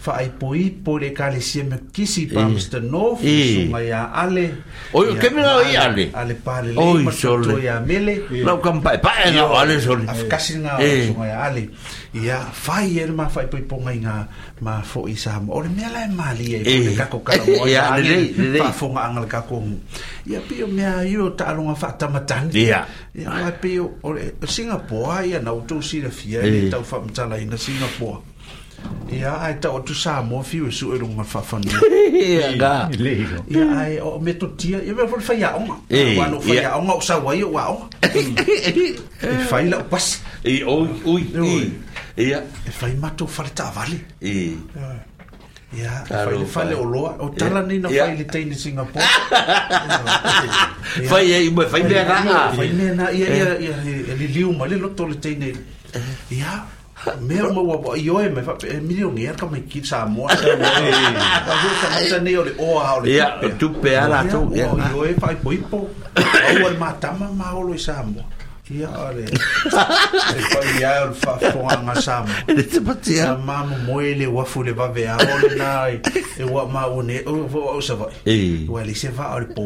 [0.03, 2.49] fai poi po le kale sie me kisi pa mm.
[2.51, 3.23] Eh, mr nof e.
[3.23, 3.51] Eh.
[3.55, 4.43] suma ya ale
[4.91, 5.47] o yo ke me eh.
[5.47, 7.07] e e, la ia ale ale pa le o yo
[7.39, 8.59] to ya mele la yeah.
[8.59, 11.07] kampa pa na ale sol af kasi na e.
[11.07, 11.71] suma ya ale
[12.11, 14.27] ya fai er ma fai poi po nga
[14.59, 17.63] ma fo isa mo o le me la mali e le ka ko ka mo
[17.63, 19.63] ya ale le pa fo nga angle ka ko
[20.27, 22.83] ya pe yo me yo ta lo nga fa ta matan ya
[23.15, 26.83] ya pe yo o le singapore ya na o to si le fia e ta
[26.83, 28.32] fa mtala ina singapore
[29.13, 31.69] Ia ai tau tu sa mo fi o su erong ma fa fanu.
[32.17, 32.89] Ia ga.
[32.95, 35.75] Ia ai o me to tia, ia me fa ya onga.
[35.91, 37.85] Ia fa ya onga o sa wai o wao.
[38.01, 40.19] E fa ila pas.
[40.43, 41.29] E o ui.
[42.17, 42.39] Ia.
[42.65, 43.97] E fa ima to fa le ta vale.
[44.21, 44.55] E.
[45.73, 47.13] Ya Fa ile fa le o loa.
[47.21, 49.05] O tala ni na fa ile tei ni Singapore.
[51.05, 52.39] Fa ia ima fa ime a raha.
[52.57, 55.53] Fa ime na ia ia ia li liu ma li loto le tei ni.
[56.39, 56.72] Ia.
[57.21, 60.67] mea maua wa ioe mai fape milioni er ka mai kid sa mo sa mo
[61.47, 61.69] ka ho
[62.11, 63.27] sa ne o ha ole ya
[63.59, 65.79] tu pe ala tu ya ioe fai poipo
[66.53, 68.21] o al matama ma olo sa mo
[68.65, 69.25] Kia ore.
[69.27, 72.31] E whai iau le whafuanga sama.
[72.47, 73.25] E te patia.
[73.25, 75.99] Sa mamu moele wafu le vave a ole nai.
[76.39, 77.21] E wa maune.
[77.27, 78.11] O o sa vai.
[78.25, 78.65] E.
[78.69, 79.65] Wa se va ole po.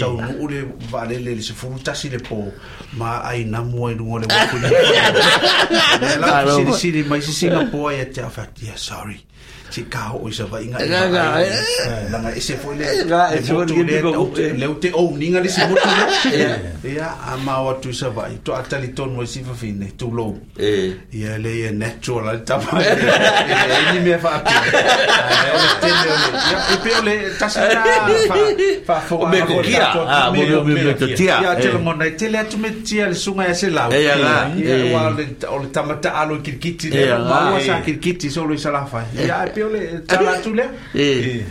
[0.00, 2.50] Tau nu ule valele le se furu tasi le po.
[2.96, 6.20] Ma ai namu ai nungo le wafu le.
[6.24, 8.72] La siri siri mai se singa po ai te awhati.
[8.78, 9.22] sorry.
[9.68, 13.66] Cikau, kau o isa vai nga nga nga nga ese foi le nga e foi
[13.68, 15.74] le te te o ninga le sibo
[16.80, 20.96] tu ya a ma o tu itu atali ton mo si fine tu lo e
[21.12, 22.80] ya le ye natural al ini pa
[23.68, 24.80] e ni me fa pa e
[25.52, 26.10] le te le
[26.48, 27.96] ya e pe le ta fa
[28.88, 29.38] fa fo me
[29.68, 33.08] kia a mo me ko kia ya te mo na te le tu me tia
[33.12, 35.60] le sunga ya se la e ya la e wa le o
[36.08, 40.62] alo kirkiti le wa sa kirkiti so isa la fa ya piole tarantula.
[41.04, 41.16] Eh.
[41.30, 41.44] eh.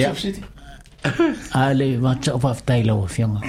[0.00, 0.12] Ya.
[1.66, 3.40] Ale ah, macha of tai lo lah, fiona.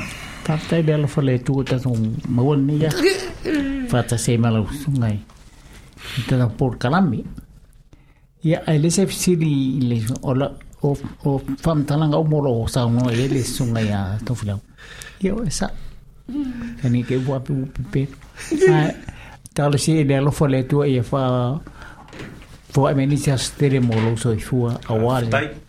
[0.46, 2.02] Tartai belo fole tu ta un
[2.36, 2.90] mawon ni ya.
[3.92, 5.18] Fata se malo lah, sungai.
[6.20, 7.20] Ita na por kalami.
[8.50, 9.32] Ya ale se fisi
[9.90, 9.98] le
[10.30, 10.48] ola
[10.88, 10.92] o
[11.28, 11.30] o
[11.64, 14.54] fam talanga o moro sa un ele ya, sungai ya to fiona.
[15.26, 15.68] Yo esa.
[16.86, 17.40] Ani ke bua
[17.92, 18.02] pe.
[19.56, 21.22] Ta le se le lo fole tu e fa
[22.72, 25.64] Fo a menisi has tere mo lo so i fua a ah, wale.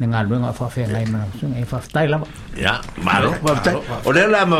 [0.00, 2.26] Men ngā luenga wha whea ngai mana sunga e whaftai lama
[2.58, 2.72] ia
[3.06, 4.58] maro whaftai o leo la ma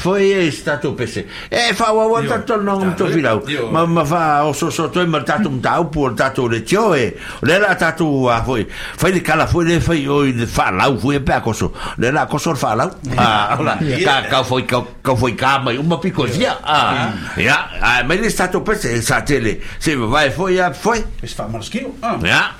[0.00, 1.24] foi e statu pc.
[1.50, 3.40] e wha wawa tato no hum to filau
[3.72, 6.62] ma ma fa eh, o so so toi ma tato tau upu o tato le
[6.62, 8.66] tio e o la tato a foi
[8.96, 11.72] foi de kala foi de foi o de fa la foi e pea coso.
[11.96, 12.90] leo la fa la.
[13.16, 16.52] Ah, lau ah, ka ka foi ka foi ka mai uma um, pico dia ia
[16.52, 17.68] a ah.
[17.80, 21.26] ah, me le statu pese e sa tele se vai foi a foi fa
[21.62, 22.18] sfa Ah.
[22.22, 22.52] ia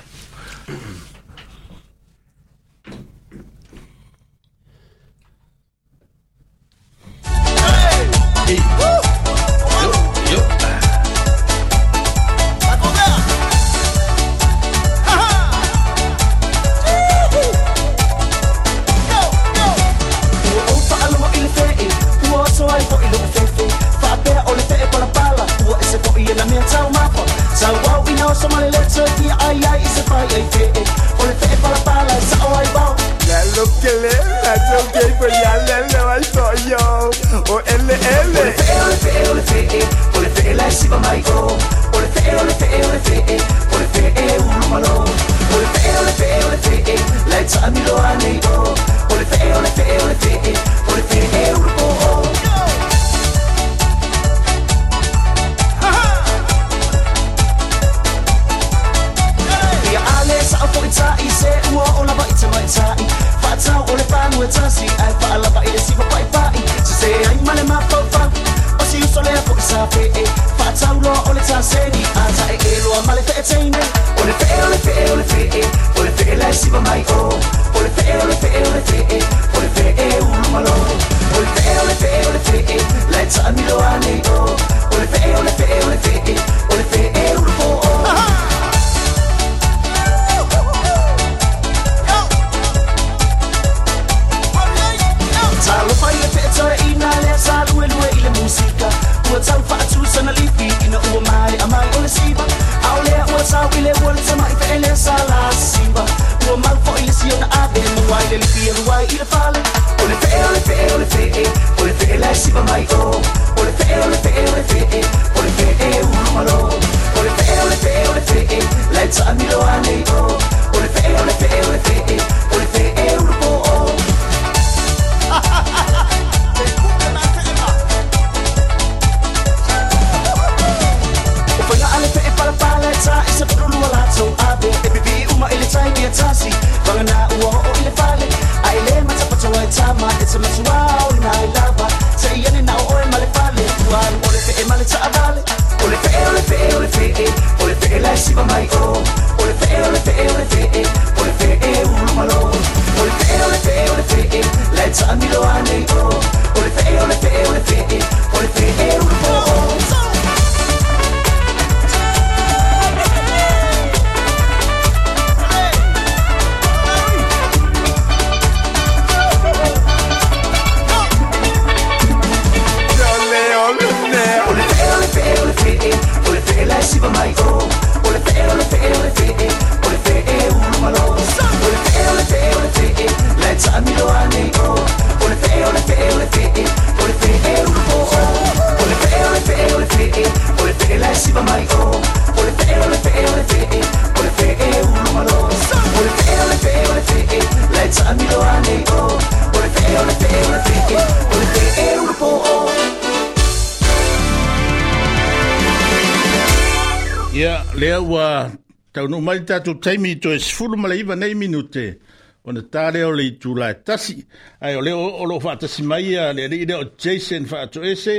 [209.79, 211.99] taimi to e sifuru mala iwa nei minute
[212.45, 214.15] o na tāre o lei tūla e tasi
[214.61, 218.15] ai o leo o loo whātasi mai a le reire o Jason whātu ese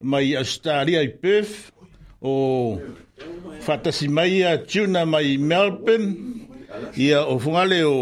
[0.00, 1.68] mai Australia i Perth
[2.22, 2.32] o
[3.66, 6.10] whātasi mai a Tuna mai Melbourne
[6.96, 7.94] ia o whungale o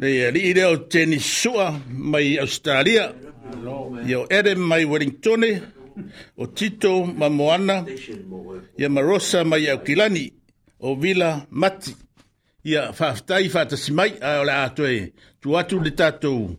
[0.00, 3.10] le reire o Tēni Sua mai Australia
[4.06, 5.52] ia o Adam mai Wellingtone
[6.36, 7.82] o Tito ma Moana
[8.78, 10.36] ia ma Rosa mai Aukilani ia
[10.80, 11.94] o Villa mati
[12.64, 16.56] ia faftai fata simai a ole atoe tu atu le tatou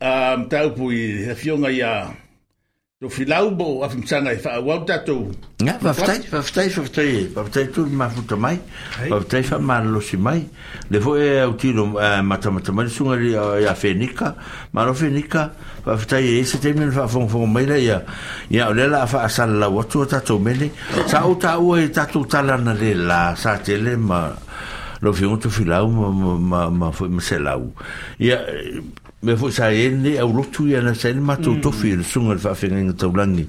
[0.00, 0.90] Tau taupu
[1.30, 1.92] a fionga ia
[3.00, 3.24] Do fi
[3.56, 5.16] bo a fi mtana i ffa wau datw.
[5.58, 8.56] Nga, fa ffdai, fa ffdai, fa ffdai, fa ffdai tu ma ffuta mai,
[9.08, 10.44] van ffdai fa ma losi mai.
[10.90, 14.36] Le fo e au tino mata mata mani sungari a fenika,
[14.70, 17.98] ma ro fenika, fa ffdai van se temen fa fong fong mai la ia,
[18.48, 20.22] ia o lela a fa asal la watu a
[21.10, 22.94] sa o ta ua e tatu tala na le
[23.34, 24.20] sa tele ma
[25.00, 27.38] lo fi ngutu ma fo ima se
[29.24, 31.60] me fu sa e ni au lotu ia na sa ni matu mm.
[31.60, 33.46] tofi le sunga le whawhinga inga taulangi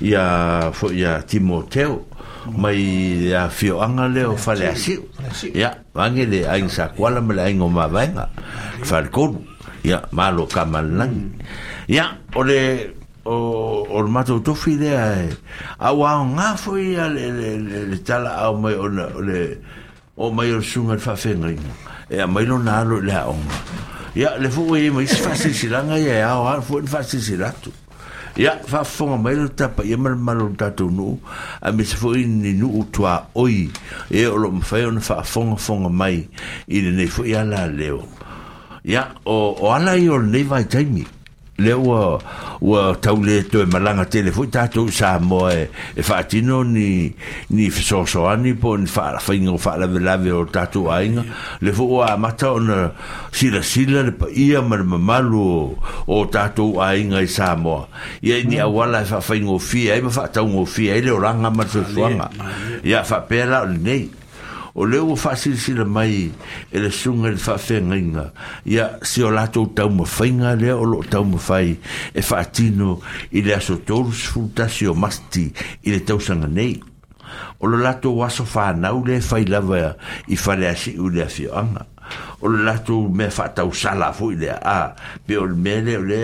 [0.00, 2.06] ia fo ia Timoteo
[2.54, 5.02] mai a fio anga le o fale asiu
[5.52, 8.30] ia wange le aing sa kuala me le aing o mawainga
[8.86, 9.42] fale koru
[9.82, 11.26] ia malo kamalangi
[11.88, 12.38] ia mm.
[12.38, 12.60] o le
[13.26, 13.34] o
[13.98, 15.26] o mato tofi le ai
[15.82, 17.58] a wa nga fo ia le le
[17.90, 19.58] le tala au mai o le
[20.14, 21.74] o mai o sunga le whawhinga inga
[22.14, 23.58] ia mai lo nalo le aonga
[24.16, 27.20] ia le fo e mai se fasi silanga ia a o fo fasi
[27.60, 27.70] tu
[28.40, 31.20] ia fa fonga mai le tapa ia mal malo tatu no
[31.60, 33.68] a me se fo ni nu utua oi
[34.08, 36.24] e o lo mfai ona fa fonga fonga mai
[36.76, 38.08] i le nei fo ia leo
[38.88, 41.04] ia o ala i o nei vai taimi
[41.58, 42.18] le ua,
[42.60, 43.16] ua tau
[43.52, 47.14] e malanga tele fui tato sa mo e, e fatino ni
[47.48, 50.90] ni so so ani po ni fa la fingo fa la vela ve o tato
[50.92, 51.24] ainga
[51.60, 52.92] le fu ua mata on
[53.32, 55.76] sila sila le pa ia mar mamalu o,
[56.06, 57.88] o tato ainga i sa mo
[58.20, 58.48] ia mm.
[58.50, 61.68] ni awala fa e fingo fia ima fa tau ngo fia e o ranga mar
[61.72, 62.28] su suanga
[62.84, 64.12] ia fa pela nei
[64.76, 66.30] o le o fasil si mai
[66.70, 68.26] e le sunga le fafenga inga
[68.64, 71.72] ia si o lato o tau mawhainga le o lo tau mawhai
[72.12, 73.00] e fatino
[73.32, 75.48] i le aso toru sfultasi o masti
[75.88, 76.76] i le tau sanga nei
[77.58, 79.96] o lo lato o aso whanau le fai lava
[80.28, 81.86] i fale asi u le afioanga
[82.40, 84.94] o latu me fatau sala fui le a
[85.26, 86.20] pe o me le le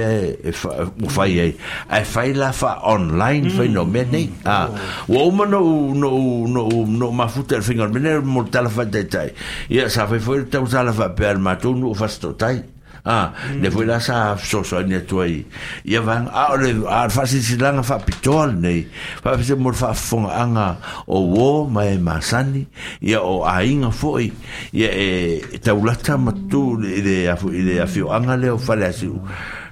[1.05, 1.57] o fai ai
[1.89, 4.69] ai fai la fa online fai no me nei a
[5.09, 5.61] o uma no
[5.95, 6.11] no
[6.47, 9.33] no no ma futa el finger me le mortal fa detai
[9.71, 13.35] ia sa fai foi tau sala fa per ma tu no fa stotai Ah, a
[13.35, 17.09] ah, le foi la ah, sa so so ne toi ia van a le a
[17.11, 18.87] fasi silanga fa pitol nei
[19.19, 20.79] fa se mor fa fon anga
[21.11, 22.63] o wo mai masani
[23.03, 24.31] ia o ainga foi
[24.71, 29.19] ia e taulata matu le a le a fio anga le o fa le asu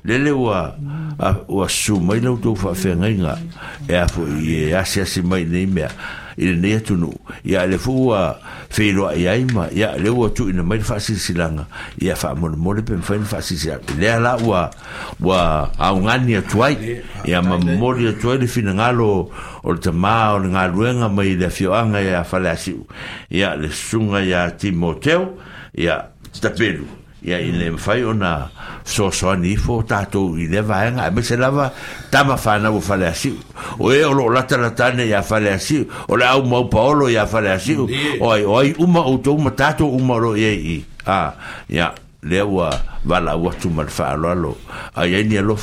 [0.03, 0.75] le le wa
[1.23, 3.39] a o asu mai lo to fa fenga
[3.87, 4.43] e a foi
[4.75, 5.91] e a se mai nei mea
[6.41, 7.13] i le nei atunu
[7.45, 8.39] ia le fua
[8.73, 11.67] feiloa i ai ma ia le ua tuuina mai le faasilasilaga
[12.01, 14.71] ia faamolemole pe mafai le faasilasilaga i lea la ua
[15.21, 16.77] ua aogani atu ai
[17.29, 19.29] ia ma mamomoli atu ai le finagalo
[19.63, 22.81] o le tamā o le galuega mai le afioaga ia asiʻu
[23.31, 25.35] ia le susuga iā timoteo
[25.77, 26.01] ia
[26.41, 26.87] tapelu
[27.23, 28.31] ia i le ona o nā
[28.89, 31.69] soasoa ni fō tātou i le vaenga e me se lava
[32.11, 33.37] tama whānau o fale asiu
[33.79, 37.27] o e o lo lata latane ia whale asiu o le au mau paolo ia
[37.29, 37.89] fale asiu
[38.21, 41.21] o ai ai uma o tō uma tātou uma ro e i a
[41.69, 41.93] ia
[42.23, 42.45] va la
[43.05, 43.89] valaau atu mal
[44.37, 44.57] lo
[44.95, 45.55] la ai ni La la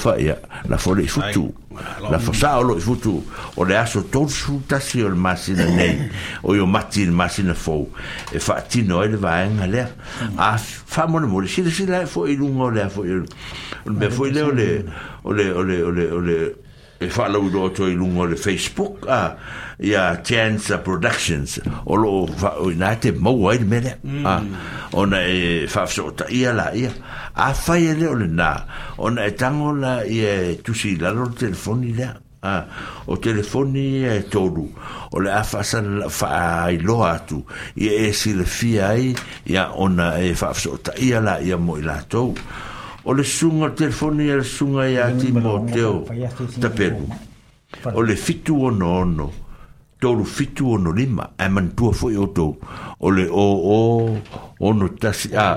[0.69, 1.07] la futu
[2.35, 3.23] sa futu
[3.55, 4.27] o le aso o
[5.15, 6.09] masina nei
[6.43, 6.65] o le a
[9.59, 9.65] la
[12.25, 12.35] i
[14.31, 14.45] la le
[15.35, 16.37] le le le le
[16.99, 19.37] e whalau do to i lungo le Facebook a
[19.79, 24.25] ia Chance Productions o lo o na te mau ai mele mm.
[24.25, 24.41] a
[24.93, 26.91] ona e whafso ta ia la ia
[27.35, 28.51] a whai ele o le nā
[28.97, 32.65] ona e tango la i e tusi la lo telefoni lea a
[33.05, 34.65] o telefoni e tolu
[35.11, 37.43] o le afasan fai lo atu
[37.77, 39.13] i e si le fia ai
[39.45, 42.01] ia ona e whafso ta ia la ia mo i la
[43.07, 46.03] o le sunga telefoni e le sunga ia timoteo
[46.61, 47.07] tapelu
[47.95, 49.31] o le fitu ono ono
[49.99, 52.57] tolu fitu ono lima e manitua foi o tou
[52.99, 54.21] o le o o
[54.59, 55.55] ono tasi a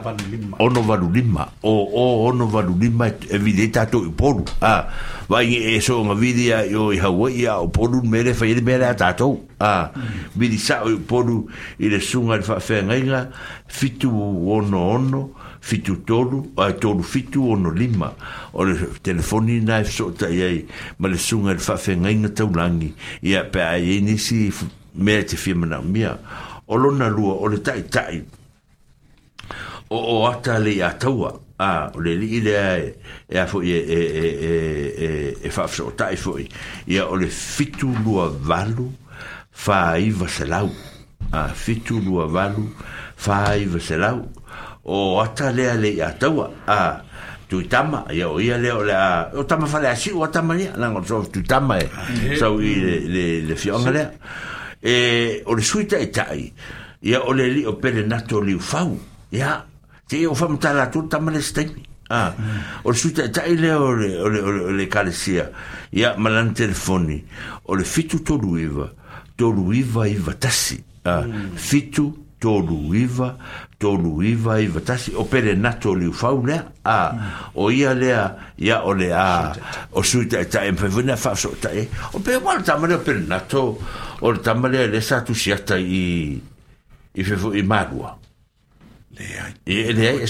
[0.58, 4.86] ono valu lima o o ono valu lima e vide tatou i polu a
[5.26, 8.50] vai e, e so nga vide a yo i Hawaii a o polu mele fai
[8.52, 9.90] ele mele a tatou a
[10.36, 11.48] vidi sa o polu
[11.78, 13.28] i le sunga le fafenga inga
[13.66, 14.08] fitu
[14.52, 18.12] ono ono fitu tolu, a tolu fitu ono lima,
[18.52, 20.66] o le telefoni na e fso ta iei,
[20.98, 24.50] ma le sunga le fafe ngai nga taulangi, ia pe a iei e nisi
[24.94, 26.18] mea te fima na mia,
[26.66, 28.24] o lona lua, o le tai tai,
[29.90, 32.94] o o ata le a taua, a o le li ile a e,
[33.28, 34.54] e a fwoi e, e, e, e,
[35.04, 36.48] e, e fafe so ta e fwoi,
[36.88, 38.88] ia o le fitu lua valu,
[39.50, 40.72] fa iva selau,
[41.30, 42.64] a fitu lua valu,
[43.20, 44.24] fa iva selau,
[44.84, 47.00] o ata lea le ia taua a
[47.48, 50.72] tuitama ia o ia lea o le a o tama fale asi o atama ia
[50.76, 54.10] langa o sofa tuitama e sau i le, le, le fionga lea
[54.82, 56.52] e o le suita e tai
[57.02, 58.98] ia o le li o pele nato li ufau
[59.32, 59.64] ia
[60.08, 62.34] te o famatala tu tama le stengi Ah,
[62.82, 65.46] o suita e tai le o le o le le kalesia
[65.94, 67.22] ia malan telefoni
[67.70, 68.90] o le fitu tolu iva
[69.38, 71.22] tolu iva iva tasi ah,
[71.54, 73.36] fitu tolu iva
[73.80, 76.96] tolu iva i vatasi o pere na tolu fau ne a
[77.56, 78.22] o ia lea
[78.66, 79.08] ia o le
[79.98, 83.38] o suita e tae mwewina fa so tae o pe wala tamale o pere na
[83.40, 83.62] to
[84.20, 86.36] o le tamale le sa tu siata i
[87.16, 88.12] i fefu i marua
[89.64, 90.28] e le ai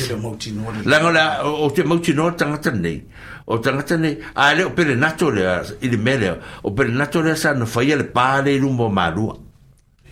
[0.87, 3.03] langa la o te mauti no tangata nei
[3.51, 5.43] o tangata nei a le o pere na to le
[5.83, 8.87] i le mele o pere na to le sa no faia le pale i rumbo
[8.89, 9.37] marua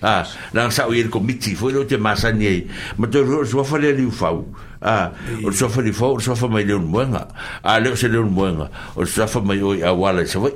[0.03, 0.25] a
[0.55, 2.63] na sa o ir comiti foi o te masa ni
[2.99, 4.47] ma to ro so fa le liu fau
[4.81, 5.11] a
[5.45, 7.27] o so fa li fau o so mai le un buenga
[7.67, 10.55] a se le un o so mai o a wala se vai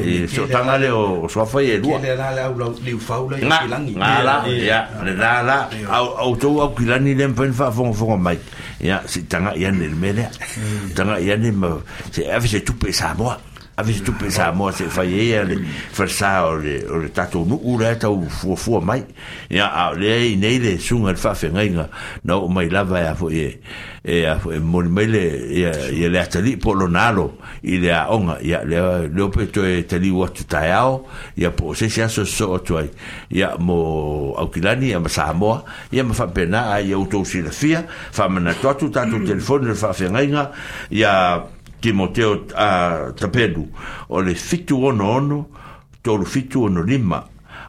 [0.00, 3.36] e so tanga le o so ye lua le la la o liu fau le
[3.36, 7.92] kilangi na la ya le la la au to au kilani le pen fa fo
[7.92, 8.38] fo mai
[8.80, 10.24] ya si tanga ya le mele
[10.96, 11.76] tanga ya ma
[12.12, 13.36] se ave se tupe sa moi
[13.78, 15.56] avisi tupe sa mo se fai e le
[15.92, 19.04] fersa o le o le tatu nu ura tau fuafua fu mai
[19.50, 21.88] ya a le nei le sunga le fa fenga
[22.24, 23.54] no mai lava ya fo e
[24.26, 25.24] a fo e mo mai le
[25.94, 28.08] ya le atali polo nalo i le a
[28.42, 30.42] ia ya le le pe to atu tali wa tu
[31.56, 32.90] po se se aso so to ai
[33.30, 35.62] ya mo au kilani ya sa mo
[35.92, 40.50] ma fa pena ya uto si le fia fa mana le fa fenga
[41.80, 43.68] Timoteo a Tapedu
[44.08, 45.46] o le fitu ono ono
[46.02, 47.24] tolu fitu ono lima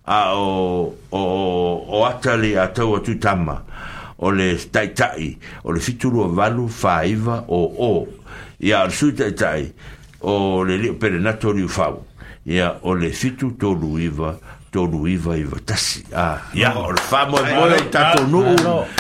[0.06, 3.64] a o, o, o atali a tau atu tama
[4.18, 8.08] o le taitai o le fitu lua valu faiva o o
[8.60, 9.74] ia al sui taitai
[10.22, 11.68] o le lio pere nato ni
[12.46, 14.38] ia o le fitu tolu iva
[14.72, 16.04] tolu iva iva tasi
[16.56, 18.26] ia o le fa mole mole i tato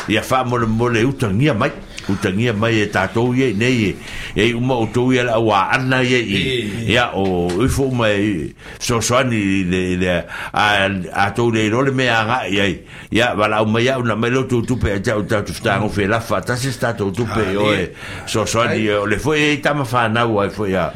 [0.07, 1.71] ia fa mole mole utangia mai
[2.07, 2.15] u
[2.57, 3.93] mai e tātou ye ne ye
[4.35, 8.53] e uma o tau ye la ua ana ye i ia o ifo mai e,
[8.79, 10.23] sosoani le le
[10.53, 10.87] a
[11.23, 12.65] a tau le role me anga ia
[13.11, 15.85] ia wala o mai au na mai lo tu tu ja o tau tu stango
[15.87, 15.93] mm.
[15.93, 17.23] fe la fa ta se sta tu tu
[17.57, 17.91] o e
[18.25, 20.91] sosoani o le foi e tama fa na ua foi a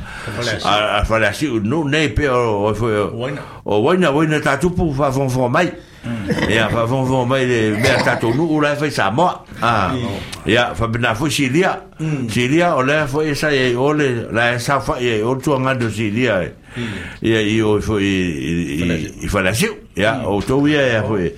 [0.63, 2.97] a fa la si no ne pe o foi
[3.65, 5.69] o waina waina tātou pu fa von von mai
[6.49, 9.43] ia faavaovaoma mai le mea tatou nuu lae fai sa moa
[10.45, 11.77] ia faapena foi silia
[12.29, 15.41] silia o lea foi e sai ai o le lae sa faʻi ai o le
[15.41, 16.51] tuagale o silia e
[17.55, 18.03] i o foi
[19.23, 21.31] i falasiu ia outou ia ia foi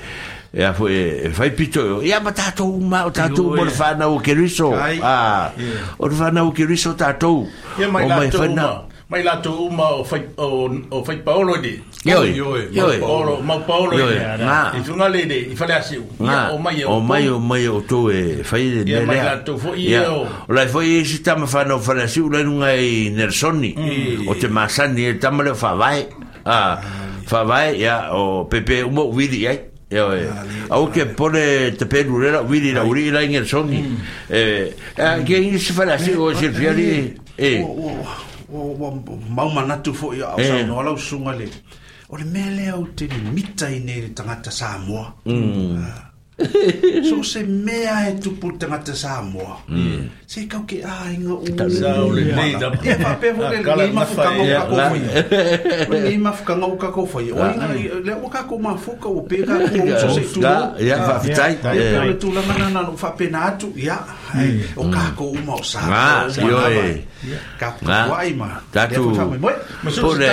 [0.57, 3.05] ia foi fai pito ia ma tatou ah.
[3.05, 4.73] ma o mo le fanau o keriso
[5.99, 7.45] o le fanau o keriso tatou
[7.77, 12.25] o mai fanau mai la tu uma o fai o o fai paolo ni yo
[12.25, 16.83] yo yo paolo ma paolo ni i tunga le de i fale asi o mai
[16.83, 20.25] o mai o mai o tu e fai de le mai la tu fo io
[20.47, 24.27] la foi e si tam fa no fale asi la nunga i nersoni mm.
[24.27, 26.07] o te masani e tam le fa vai
[26.43, 26.79] a
[27.27, 29.59] fa vai ya o pepe umo wili ai
[29.91, 30.25] Yo, eh.
[30.71, 33.83] Au que pone te pelurera, vili la uri la en el soni.
[34.29, 35.23] Eh, mm.
[35.23, 37.15] que se fala así o se fiali.
[37.37, 37.63] Eh.
[39.35, 40.47] mau manatu fo ia au eh.
[40.47, 41.47] sa no lau sunga le
[42.09, 45.77] o le mele au te ni mita i nere tangata sa moa mm.
[45.77, 46.03] ah.
[47.09, 50.07] so se mea e tupu tangata sa moa mm.
[50.27, 51.79] se kau ke a inga u ta le
[52.13, 54.79] mei le mei da e pa pe fo le ngai ah, mafu kanga uka ko
[54.91, 57.51] fai le ngai mafu kanga uka ko fai o ah.
[57.51, 57.67] inga
[58.07, 60.39] le uka ko mafu ka o pe ka ko so se tu
[60.85, 61.99] ya fa fitai eh.
[62.07, 63.99] le tu la manana no fa pena atu ya
[64.35, 67.07] はい、おかこうもさ、nga, yoi.
[67.55, 67.99] Nga.
[68.11, 68.59] Wai ma.
[68.69, 69.15] Tatu.
[69.15, 70.27] Pole.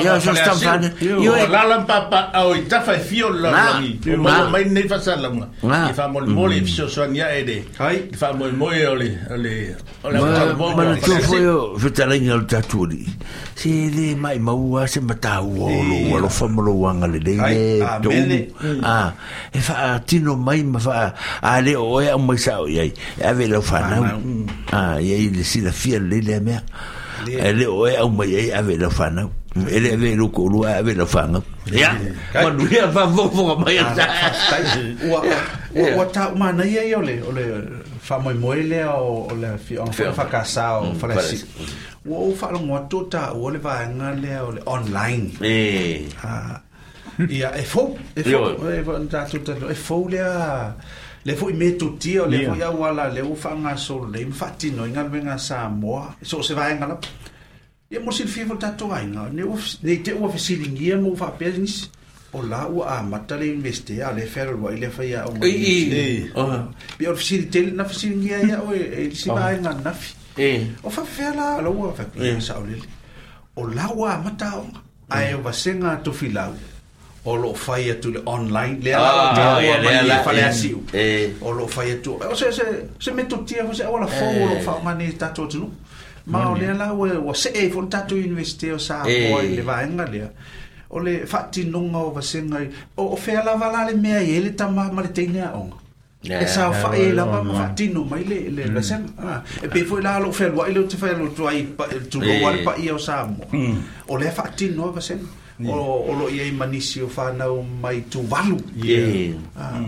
[0.00, 0.80] Ia so stam fan.
[1.04, 1.44] Yoi.
[1.52, 4.00] La lam papa au ta fa fio la ni.
[4.16, 5.50] Ma mai ne fa sa la nga.
[5.68, 7.58] Ia fa mol mol e fio so nia ede.
[7.76, 8.08] Hai.
[8.08, 9.52] Ia fa mol mol ole ole.
[10.00, 12.88] Ma ma tu fo yo, je t'allais le tatu.
[13.56, 18.12] se le mai maua se matāua o lou alofa ma lou agalelei le tou
[18.84, 19.12] a
[19.52, 23.62] e faatino mai ma faa ale o e au maisao i ai e ave lau
[23.62, 24.04] fanau
[24.76, 26.60] a iai le silafia lelei lea mea
[27.26, 29.32] e le o e au mai ai ave lau fanau
[29.72, 31.40] ele ave lo ko lo ave lo fanga
[31.72, 31.96] ya
[32.44, 33.64] ma du ya va vo vo ma
[33.96, 34.04] ta
[35.08, 35.18] wa
[35.96, 37.44] wa ta ma na ya yo le o le
[38.06, 41.40] faamoemoe lea o le afioga faafakasā o falasi
[42.06, 43.66] ua ou faalogoa tu taua le mm, mm.
[43.66, 46.62] vaega lea o le online ha.
[47.28, 50.74] ia e fou efoutatutalo e, e fou lea
[51.24, 54.20] le foi me tu tio le foi a wala le u fa nga so le
[54.22, 56.98] infatti no inga venga sa mo so se va inga
[57.90, 61.16] e mo si fi vota to inga ne u ne te u fa silingia mo
[61.16, 61.90] fa business
[62.32, 65.40] o la ua amata investe a le fealuai le faia auga
[66.98, 69.90] pia o le fasilitele na fasiligia ia o e lisi fi nafi
[70.84, 70.90] o o
[71.36, 72.82] la laua faapia saolele
[73.56, 76.52] o la ua amata aoga ae to tofilau
[77.24, 80.82] o loo fai atu le online lea ah, laoafaleasiu
[81.40, 82.44] o loo fai atu o se
[82.98, 85.70] se metotia o se aua fo o loo faaogane to atunuu
[86.26, 86.78] ma o lea mm.
[86.78, 90.28] la o se e fo le tatou universite o sa o i le vaega lea
[90.96, 92.66] o le faatinoga o vasegai
[92.96, 95.76] o o fea lava la le mea i ai le tamā ma le taineaʻoga
[96.42, 99.32] e sao fae lava ma faatino mai le le vaseaga mm.
[99.32, 101.60] ah, e pe foʻi la loo fealuaʻi e leu te faalotu ai
[102.10, 103.66] tulou a le paia o sa moa
[104.12, 104.90] o lea faatino a
[105.64, 108.60] o lo ia manisi o whanau mai tu valu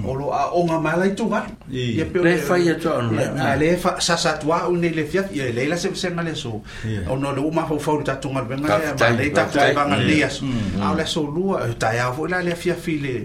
[0.08, 3.12] o lo a onga mai lai tu valu ia pe le fai atu anu
[3.60, 6.62] le fa sa sa tua u nei le fiat ia le se se ngale so
[7.08, 10.06] o no le uma fo fo tatu ngal benga ma le tatu banga mm, mm.
[10.08, 10.36] le as
[10.80, 13.16] a le so lua ta ia fo le fia file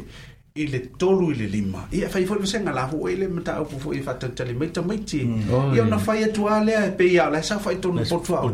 [0.55, 4.01] i le tolu i le lima ia fai foi vesega lafu ai le mataupu foi
[4.05, 4.83] faatalitali mai ia
[5.25, 5.79] mm.
[5.81, 8.53] ona fai atuā lea e peia o lae sa fai tonu potuao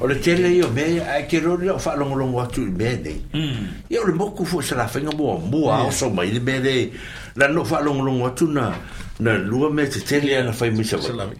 [0.00, 3.66] o le tele ia mea ia ae keloli o faalogologo atu i mea nei mm.
[3.90, 6.88] ia o le moku foi salafaiga muamua aoso mai le mea lē
[7.34, 8.74] lanoo faalogologo atu na
[9.20, 11.30] na lua me te tele ana fai mi sava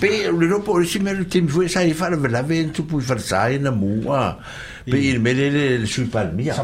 [0.00, 0.10] pe
[0.40, 3.58] le no po si me te mi foi sai fara vela ventu pu far sai
[3.58, 4.22] na mua
[4.90, 6.54] pe i mele le le sui palmia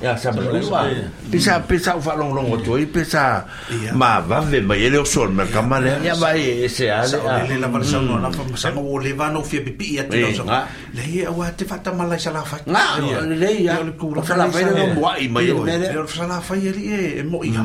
[0.00, 0.82] ya sa maleua
[1.30, 1.62] pe sa eh.
[1.68, 3.44] pe sa ufa long long to i pe sa
[3.92, 7.68] ma va ve ma ele sol ma kamale ya va e se ale le la
[7.68, 8.06] versa mm.
[8.08, 10.44] no la sa o le va no fie pipi ya te so
[10.96, 12.96] le ia wa te fata mala sa la fa na
[13.28, 13.76] le ia
[14.24, 15.76] sa la ve no wa i ma yo le
[16.08, 17.60] sa la fa ye e, e mo ia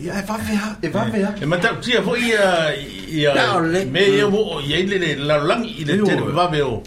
[0.00, 0.16] ia mm.
[0.16, 1.10] e va ve e va eh.
[1.12, 2.72] ve e ma ta tia fo ia
[3.04, 3.60] ia
[3.92, 6.80] me ia wo ia le la lang i le te va ve o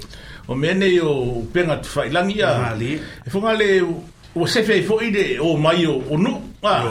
[0.47, 4.81] o mene o penga tu fai langi a ali e fonga le o se fe
[4.83, 6.33] fo ide o mai o nu
[6.63, 6.83] a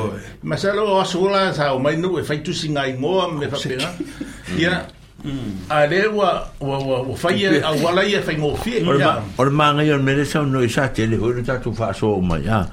[0.43, 3.59] masalo o asola sa o mai nu e fai tu singa i mo me fa
[3.63, 4.59] penga mm.
[4.59, 4.83] ia
[5.23, 5.71] mm.
[5.71, 6.31] a le wa
[6.61, 9.85] wa wa wa fai e- a wala e ia fai mo fi o le manga
[9.87, 12.67] yo mene sa no isa te le hoi tu fa so o mai a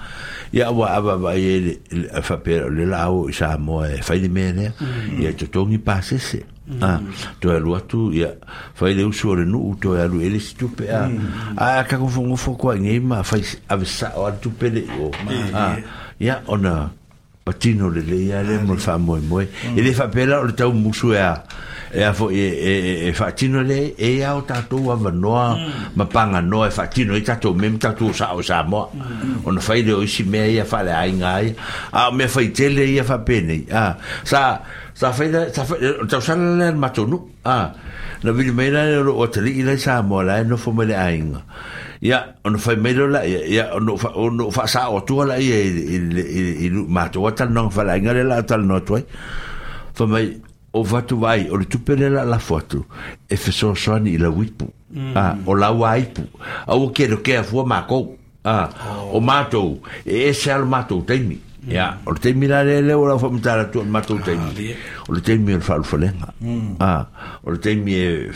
[0.54, 1.78] ia wa aba ba ye
[2.26, 4.74] fa per le lao sa mo e fai di mene
[5.22, 6.42] ia to tongi pa se se
[6.80, 7.00] ah
[7.44, 8.32] to alu atu ia
[8.78, 11.08] fai le usu ole nuu to alu ele si tupe a ah.
[11.10, 11.60] mm.
[11.60, 13.42] ah, a ka kofongofo kua igei ma fai
[13.74, 15.08] avisa o ale tupe leʻi o
[15.58, 15.76] ah.
[16.20, 16.90] ia ona
[17.46, 19.76] patino lelei a le ah, mo mo faamoemoe mm.
[19.78, 21.44] e fa pela o le tau musu ya
[21.92, 25.98] ea foʻi e, e, e, e faatino le e ya o tatou avanoa mm.
[26.00, 28.88] ma paganoa e e i tatou mea sa o sa samoa
[29.44, 31.48] ona fai le o isi mea ia faaleaiga ngai
[31.92, 34.42] a o mea faitele ia pene ah sa
[35.02, 37.74] ta fai da ta fai ta sala le matonu a
[38.24, 38.82] na vi me la
[39.22, 41.42] o tali ila sa mo la no fo me le ainga
[42.10, 45.50] ya on fai me la ya on fa on fa sa o tu la i
[45.50, 46.20] il
[46.66, 49.02] il ma to tal non fa la ngale la tal no tu
[49.98, 50.38] fa mai
[50.74, 52.86] o va tu vai o tu pele la la foto
[53.28, 54.70] e fe so so ni la wipu
[55.16, 56.22] a o la waipu
[56.68, 58.14] a o ke do ke fu ma ko
[59.18, 63.18] o mato e se al mato temi ia o le taimi la lele o lau
[63.20, 64.74] faamatalatau le matou taimi
[65.08, 66.34] o le taimi o le faalufalega
[66.80, 67.06] a
[67.44, 68.30] o le taimi e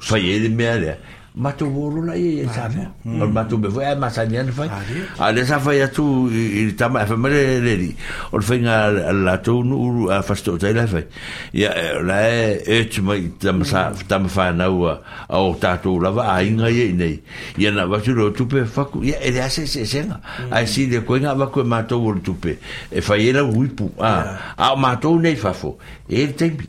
[0.00, 0.96] fai ai le mea lea
[1.36, 3.18] matu wolo la ye tame o ah, mm.
[3.20, 3.32] mm.
[3.34, 4.82] matu be vai eh, masa ni an fai a ah,
[5.18, 7.88] ah, le sa fai atu i tama e famere le di
[8.30, 11.08] o fai nga la tu nu a fasto tai eh, la fai eh,
[11.52, 11.74] ya
[12.06, 14.06] la e e tma tam sa mm.
[14.06, 14.94] tam fa na u a
[15.34, 17.18] o tatu la va ai nga ye nei
[17.58, 20.46] ya na va tu tu pe fa ku ya ele ase se se nga e
[20.46, 22.54] e e a si de ko nga va ko matu wolo tu pe
[22.94, 25.74] e fai la uipu a a matu nei fa fo
[26.06, 26.68] e tempi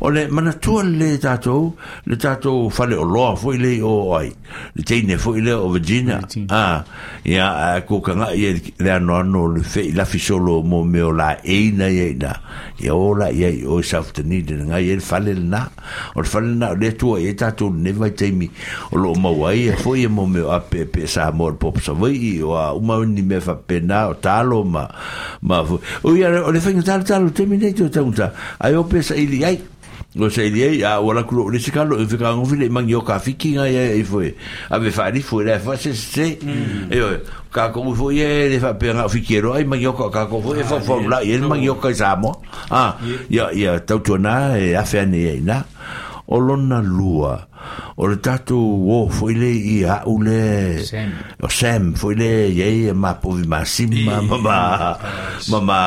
[0.00, 1.74] o le mana tua le tato
[2.06, 4.32] le tato fale o loa foi le o ai
[4.74, 6.20] le teine foi le o virginia
[6.50, 6.84] ah, a
[7.24, 11.36] ia ko kanga ia le ano no le fe la fisolo mo me o la
[11.44, 12.36] eina ia ina
[12.80, 15.64] ia o la ia o saf te nide nga ia fale le na
[16.14, 18.50] o le fale na le tua ia tato ne vai teimi
[18.92, 21.80] o lo mau ai e foi e mo me o ape pe sa amor pop
[21.80, 24.86] sa vai o a uma ni me fa pena o talo ma
[25.42, 25.64] ma
[26.02, 29.00] o ia o le fengi talo talo teimi ne tu ta unta ai o pe
[29.02, 29.56] sa ili ai
[30.18, 33.18] o sei lei a ora kulo le sika lo fika ngo vile mangi o ka
[33.18, 34.34] fiki nga ye e foi
[34.70, 36.90] a be fari foi la fa se se mm.
[36.90, 37.08] e o
[37.52, 40.40] ka ko foi e le fa pe nga fikiro ai mangi o ka ka ko
[40.40, 42.40] foi fa ah, formula e mangi o ka samo
[42.70, 42.96] ah
[43.28, 45.04] ya ya tau tona e a fe
[45.44, 45.64] na
[46.26, 47.46] o lona lua
[47.94, 48.58] o le tatou
[48.90, 50.44] o foi le i aʻu le
[51.40, 54.98] o sam foi le iai e mapovi masima mama
[55.48, 55.78] mama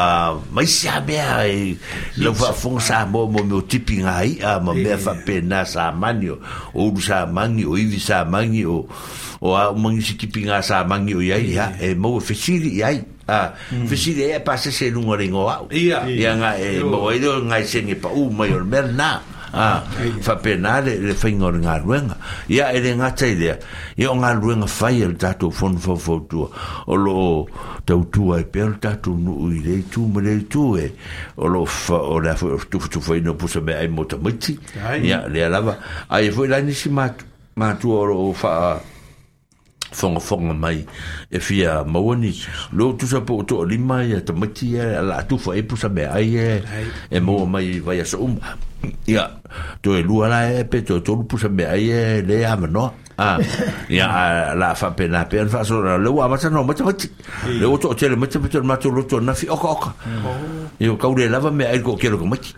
[0.51, 1.75] maisia mea e
[2.17, 6.39] lau faafoga sa moa mo me o tipi gai'a ma mea faapena sa mani o
[6.71, 8.87] ulu samagi o ivi samagi magi o
[9.43, 12.23] o a'u magisi tipi ga sa magi o iai ha e mau mm.
[12.23, 13.39] e fesili iai ai a
[13.91, 18.31] fesili e pasese luga leigo a'u ia ia ga e mo ai leo gaisege pa'u
[18.31, 19.11] mai o le mea lenā
[19.53, 19.83] ah
[20.21, 23.59] fa penale le fingo nga ruenga ya ele nga tsai le
[23.97, 26.47] ya nga ruenga fa ile tatu fon fo fo tu
[26.85, 27.47] o lo
[27.85, 30.93] tau tu ai e per tatu nu i le tu me le tu e
[31.37, 34.19] o lo fa o la tu tu fa no pusa me ai moto
[35.01, 35.77] ya le lava
[36.09, 37.09] ai fo e la ni si ma
[37.55, 38.79] ma tu o fa
[39.91, 40.85] fongafonga à, mai
[41.31, 42.33] e fia mauani
[42.73, 46.63] lo tusa po to lima ia tamati ia la atufa e pusa mea ai e
[47.11, 48.57] e maua mai vai asa uma
[49.07, 49.29] ia
[49.81, 52.93] toe lua la e pe toe tolu pusa mea ai e le amanoa
[53.89, 54.07] ya
[54.51, 56.85] ah, la fa pena na pe fa so le wa ma sa no ma sa
[57.59, 59.77] le o to tele ma sa ma to lo to na fi o ko oh.
[59.81, 59.89] ko
[60.79, 62.53] yo ka le lava me ai ko ke lo ko ma ti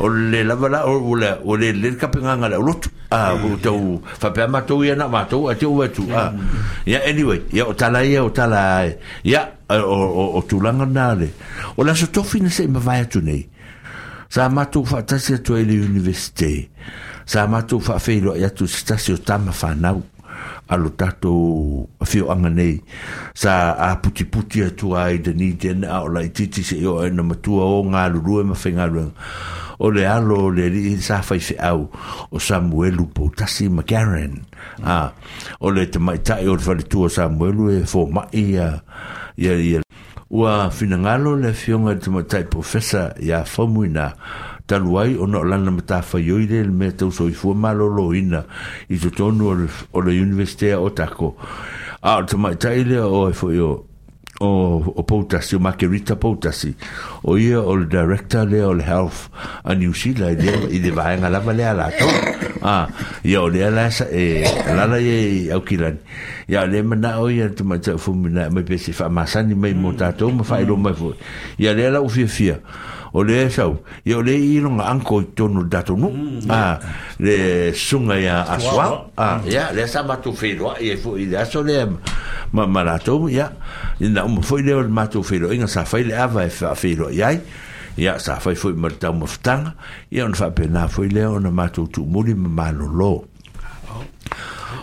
[0.00, 2.72] o le lava la o le o le le ka pe nga nga le lo
[2.80, 5.84] to a o to fa pe ma to ya na ma to a to wa
[5.92, 6.32] tu a ah.
[6.88, 8.62] ya anyway ya o tala ya o tala
[9.22, 11.28] ya o o o tu langa na le
[11.76, 13.44] o la so to fi na se ma vai tu nei
[14.32, 16.70] sa ma to fa ta se to ele universite
[17.26, 19.98] sa matou faafeiloai atu se tasi o tama fanau
[20.70, 22.78] alo tatou afioaga nei
[23.34, 28.54] sa aputiputi atua ai deni tena ao laitiiti seʻi o e matua o galulue ma
[28.54, 29.10] faigaluega
[29.78, 31.80] o le alo o le alii sa faifeʻau
[32.30, 34.46] o samuelu poutasi ma karen
[34.86, 35.10] a
[35.60, 38.68] o le tamaʻitaʻi o le faletua samuelu e fomaʻi ia
[39.34, 39.78] ia ia
[40.30, 43.82] ua finagalo le afioga i le tamaʻitaʻi profesa iā faumu
[44.66, 48.42] talu ai ona o lana matafaioi le le mea tausoifua malōlōina
[48.90, 49.48] i totonu
[49.94, 51.36] o le universitea o tako
[52.02, 53.84] a o le tamaʻitaʻi lea oe foʻi o
[54.38, 54.50] o
[54.92, 56.74] o Poutasi, o Margarita Poutasi,
[57.24, 59.30] o ia o le director le o le health
[59.64, 62.08] a New Zealand, i le vaenga lava le ala tau.
[62.60, 62.86] Ah,
[63.24, 65.96] ia o le ala sa, e, lala ye au kirani.
[66.48, 69.92] Ia le mana o ia tu mai tau fumina, mai pesi wha masani mai mo
[69.92, 69.96] mm.
[69.96, 71.14] tātou, ma wha ilo mai fo.
[71.58, 72.60] Ia le ala ufia fia.
[72.60, 72.60] fia.
[73.16, 76.78] o le sau e o le i longa anko i tonu datonu mm, ah,
[77.18, 81.62] le sunga ya aswa ah ja le sa matu whenua e fu i le aso
[81.64, 81.86] le
[82.52, 83.50] ma maratou ia
[84.00, 87.40] ina umu fo le matu inga sa fai le awa e whenua iai
[87.96, 89.72] ia sa fai fo i maritau mafutanga
[90.10, 91.02] ia ona whapena fo
[91.50, 93.24] matu tu muri ma lo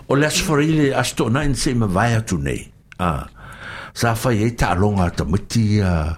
[0.09, 2.65] o le aso wharile astona in se ma vai atu nei
[2.97, 3.27] a ah,
[3.93, 6.17] sa fai e ta longa ta mati a ah.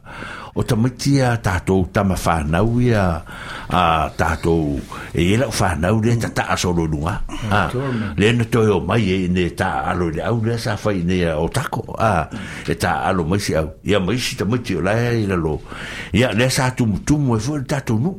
[0.55, 3.81] o tamaiti a tātou tama whanau a
[4.17, 4.77] tātou
[5.11, 7.17] e ela lau whanau le ta taa soro nunga
[8.17, 11.19] le na toi o mai e ne ta alo le au le sa whai ne
[11.35, 11.83] o tako
[12.71, 15.59] e tā alo si au ia si tamaiti o lai i lalo
[16.15, 18.15] ia le sa tumutumu e fua le tātou nu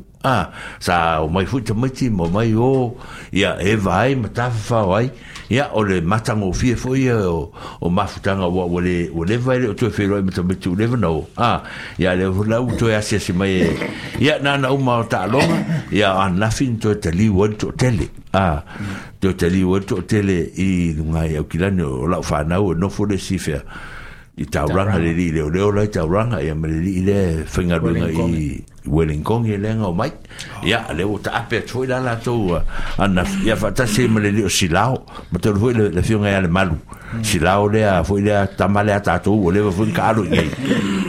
[0.79, 2.93] sa o mai fua tamaiti mo mai o
[3.33, 7.89] ia e vai ma tāwhawhawai ai ia o le matango fie foi eh, o o
[7.89, 9.37] mafutanga wa o le o le
[9.69, 11.63] o toe felo me tabe tu leva no ah
[11.97, 13.77] ia le la u toe asia se mai eh.
[14.19, 17.71] ia na na uma o ta longa ia an la toe te li wo to
[17.71, 18.61] tele ah
[19.19, 22.95] toe te li wo to tele i ngai o kilane o la fa o nofo
[23.07, 23.63] fo le sifia
[24.39, 27.19] i tauranga le li leo leo lai tauranga ia mele li le
[27.55, 30.11] whengaruinga i Wellingkong i lenga o mai
[30.63, 32.53] ia le o ta ape atoi la la tau
[33.01, 36.77] ana ia whatase mele li o silao ma tau hui le whiunga ia le malu
[37.25, 40.49] silao lea fui lea tama lea tātou o lewa fui ka alo ngai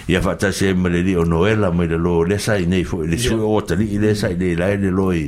[0.08, 3.36] ia whatase mele li o noela mai le lo lesa i nei fui le sui
[3.38, 5.28] o tali i lesa i le lai le loi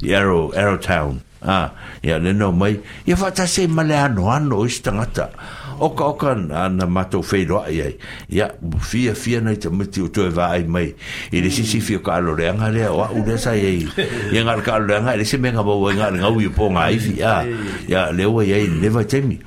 [0.00, 1.72] i Arrowtown ah
[2.04, 2.76] ya le no mai
[3.08, 5.32] ya va ta se male ano ano istangata
[5.80, 7.96] o ka o ka na mato feilo ai
[8.28, 10.92] ya fia fia nei te mitu to va ai mai
[11.32, 13.88] E le sisi fi ka lo re anga le wa u le sa ye
[14.32, 16.92] i nga ka lo anga le se me nga bo nga nga u po nga
[16.92, 17.44] ai fi ya
[17.88, 19.40] ya le o ye le va temi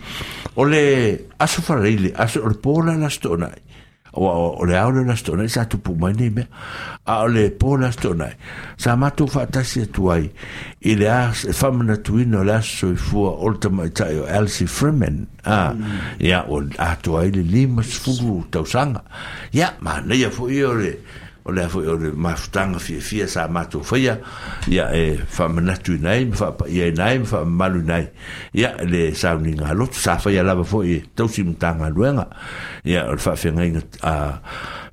[0.57, 3.53] o le aso fa le aso le po la na stona
[4.13, 6.45] o o le au le la stona sa tu pu mai me
[7.05, 8.27] a le po la stona
[8.77, 10.29] sa ma tu fa ta si tu ai
[10.81, 14.25] i le a fam e na tu no la so fu olta mai ta yo
[14.25, 15.73] Elsie Freeman a
[16.19, 19.03] ya o a tu ai le lima sfugu tau sanga
[19.51, 20.93] ya ma ne ya fu yo le
[21.43, 24.19] o le foi o le mafutaga fiafia sa matou faia
[24.67, 27.83] ia e fa manatu nei fa ia er nei fa malu
[28.53, 31.91] ia le sa ninga lot sa fia lava foi tau simtanga
[32.85, 34.39] ia o fa fenga a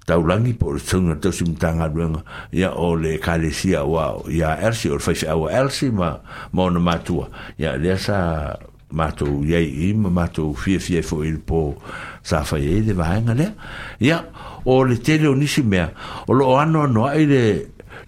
[0.07, 2.19] taulangi po le tunga tau
[2.51, 5.47] ia o le kalesia wa ia ersi o fa fia wa
[5.95, 6.11] ma
[6.53, 8.59] ma ona matua ia le sa
[8.91, 11.79] matou iai i ma matou fiafia foi po
[12.27, 13.55] sa faia i le vaega lea
[14.03, 14.19] ia
[14.65, 15.91] o le tele o nisi mea
[16.27, 17.43] o lo ano no ai le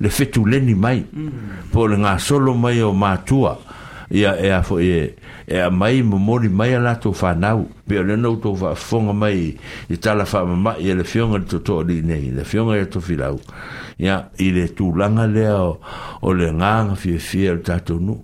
[0.00, 1.28] le fetuleni mai mm.
[1.70, 3.58] po le solo mai o matua
[4.10, 5.14] ia a fo e
[5.52, 9.52] e a mai momori mai a latou whanau pe o lenau tō whaafonga mai
[9.92, 13.00] i tala whamama i le fionga li toto li nei le fionga i e to
[13.04, 13.36] filau
[14.02, 15.74] ia i le tūlanga lea o,
[16.24, 18.14] o le nganga fie fie le tatou nu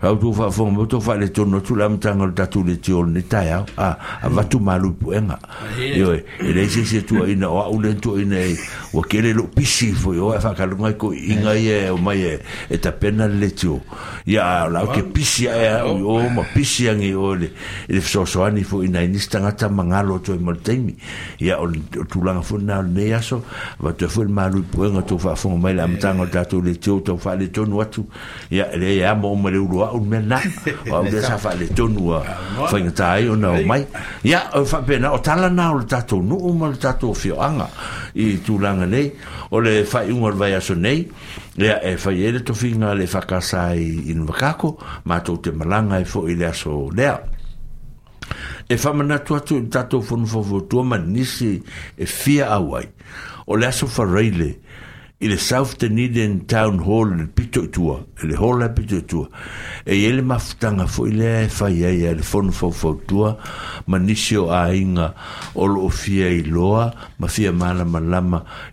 [0.00, 3.26] au tō whaafonga mo tō wha le tono tū lamtanga le tatou le tio le
[3.28, 3.90] tai au a,
[4.22, 5.36] a vatu malu puenga
[5.84, 8.56] ioi e le se se tua ina o au le tua ina e
[8.94, 12.24] wa kere lo pisi fo o e whakalunga i ko inga i e o mai
[12.32, 13.82] e e tapena le tio
[14.24, 17.48] ia lau ke pisi e o ma pisi siage o e le
[17.88, 20.94] le fesoasoani foʻi na inisi tagata magalo toe ma le taimi
[21.42, 21.66] ia o
[22.10, 23.42] tulaga foʻi na o lenei aso
[23.80, 26.28] vatoe foʻi le malui puega tou faafoga mai le amataga o eh.
[26.30, 28.06] tatou leteu tau faaletonu atu
[28.50, 30.38] ia le ia mo ma le uluaʻu le mea na
[30.90, 32.22] o au lea sa faaletonu a
[32.70, 33.84] faigatā ai ona mai
[34.24, 37.66] ia o faapena o tala na o le tatou nuu ma le tatou fioaga
[38.14, 39.10] i tulaga nei
[39.50, 41.08] o le faiuga o le vai aso nei
[41.56, 46.36] lea e fai ele tofiga le faakasa i ina vakako matou te malaga e foʻi
[46.38, 47.18] le aso lea
[48.68, 51.62] e famanatu atu i le tatou fonofofoatua ma nisi
[51.96, 52.88] e fia au ai
[53.46, 54.60] o le aso faraile
[55.22, 59.28] i le South Dunedin Town Hall le pito tua, e le hola pito tua.
[59.84, 63.36] E i ele mafutanga fo i le fai ai a le fono fo fo tua,
[63.86, 65.12] ma nisi o ainga
[65.54, 67.84] o lo fia i loa, ma fia mana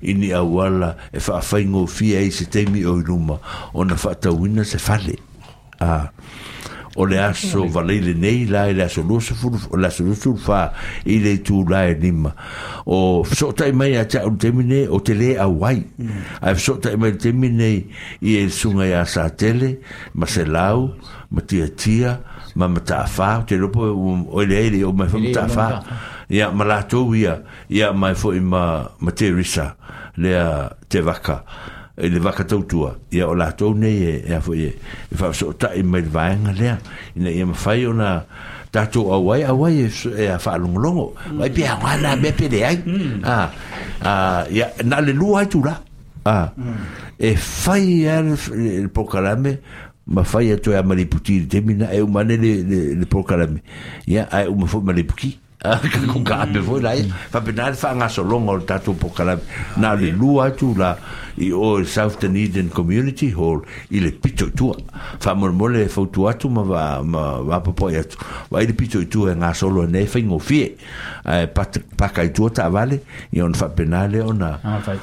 [0.02, 3.38] i ni awala e fa afai ngō fia i se temi o i luma,
[3.74, 5.20] o na fa tawina se fale.
[5.82, 6.14] Ah.
[6.98, 10.74] o le aso valei lenei la e le aso lusfule aso lusulufā
[11.06, 12.34] ile le itulā e lima
[12.86, 16.24] o fesootaʻi mai a taʻu le temi nei o te lē auai mm.
[16.42, 17.78] ae fesootaʻi mai le temi nei
[18.20, 19.78] i e suga iā sa tele
[20.14, 20.90] ma selau
[21.30, 22.18] ma tiatia
[22.58, 25.70] ma mataafā o te lopo o ma leo mai fo mataafā
[26.34, 29.76] ia ma latou ia ia mai foʻi ma ma terisa
[30.18, 31.44] lea te vaka
[31.98, 34.70] e le vaka tautua ia o latou nei e e afo e
[35.10, 36.78] e faasoʻotaʻi mai le vaega lea
[37.18, 38.24] ina ia mafai ona
[38.72, 42.76] tatou auai auai e a faalogologo ai pe aoala mea peleai
[44.54, 45.82] ia na le lua ai tula
[47.20, 49.58] e fai ia le pokalame
[50.06, 52.38] ma fai atoe a maliputi le temi e uma le
[52.94, 53.58] le pokalame
[54.06, 56.62] ia ae uma foʻi malipuki ko ka me mm.
[56.62, 57.02] vo lai
[57.34, 59.40] fa penal fa nga so longo o tatu po kala
[59.82, 60.94] na le lua tu la
[61.42, 64.70] i o South Dunedin Community Hall i le pito tu
[65.18, 68.22] fa mo mo le fa tu atu ma va ma va po po ya tu
[68.54, 70.78] va le pito tu e nga solo ne fa ngo fie
[71.26, 71.66] e pa
[71.98, 73.02] pa tu ta vale
[73.34, 74.94] i on fa penal e ona ya fa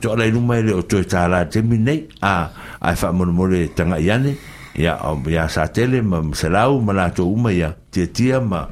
[0.00, 2.48] to la lu mai le o tu ta la te mi nei a
[2.80, 4.32] a fa mo mo le e tanga yane
[4.80, 4.96] ya
[5.28, 8.64] ya sa tele ma se ma la to uma ya tia ma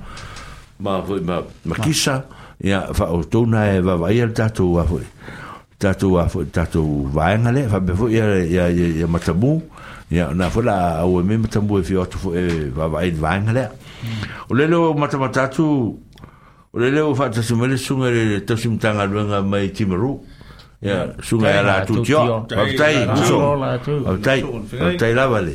[0.81, 2.25] ma ma ma kisa
[2.61, 5.01] ya fa o tu na e va vai al tatu a fu
[5.79, 9.63] tatu a fu tatu vai ngale fa be fu ya ya ya matabu
[10.11, 13.69] ya na fu la o me matabu fi o tu e va vai vai ngale
[14.51, 15.99] o le lo matamatatu
[16.75, 20.21] o le lo fa tsu mele sunga e le tsu mtanga lo nga mai timru
[20.83, 23.79] ya sunga ya la tu tio va tai so va
[24.21, 25.55] tai va tai la vale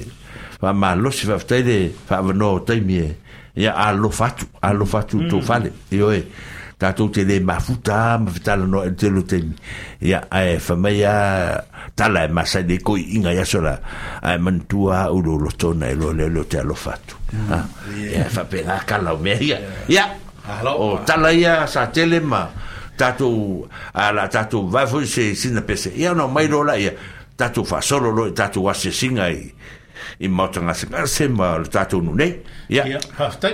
[0.62, 3.28] va ma lo si va tai de fa no tai mie
[3.60, 5.28] ia alofa atu alofa atu mm.
[5.30, 6.26] tofale ioe eh,
[6.80, 9.56] tatou te lē mafuta mafatalonoa e le telotemi
[10.02, 11.02] ia ae eh, famai
[11.96, 13.76] tala e masai e le koiʻiga ia la
[14.24, 17.16] ae manatua au lou e loa leo te alofa atu
[18.00, 18.32] ia hmm.
[18.36, 19.60] faapega kala o mea ia
[19.92, 20.06] ia
[20.80, 22.48] o tala ia sa tele ma
[22.98, 26.96] tatou ala tatou vai foi se sina pese ia ona mai lo laia
[27.38, 29.52] tatou faasolo lo tatou asesiga i
[30.26, 32.36] i mata ngā sanga se ma le tātou nu nei.
[32.74, 32.86] Ia,
[33.18, 33.52] haftai,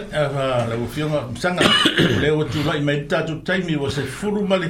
[0.70, 1.68] le o fionga msanga,
[2.24, 4.70] le o tu lai mai tātou taimi o se furu male,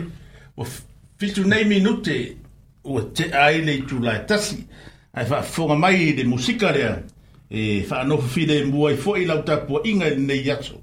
[0.55, 2.17] o fitu nei minute
[2.83, 4.61] o te aile i tu lai tasi,
[5.15, 6.95] ai wha fonga mai de musika lea,
[7.51, 10.81] e fa no fide mua i fo i lau tāpua inga nei yato.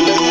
[0.00, 0.27] Thank you.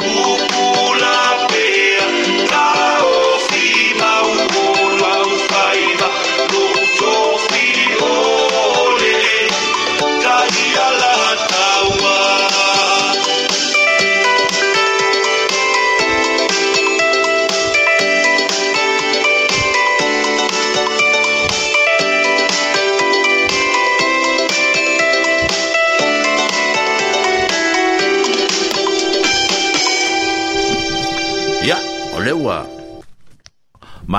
[0.00, 0.33] Yeah.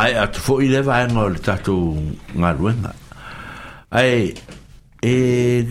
[0.05, 1.73] ai atu fo i le vaenga o le tatu
[2.41, 2.91] ngā ruenga.
[3.97, 4.29] Ai,
[5.01, 5.13] e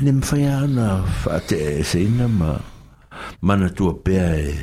[0.03, 0.89] nem fai ana
[1.23, 2.51] fa te e seina ma
[3.47, 4.57] mana tua pea e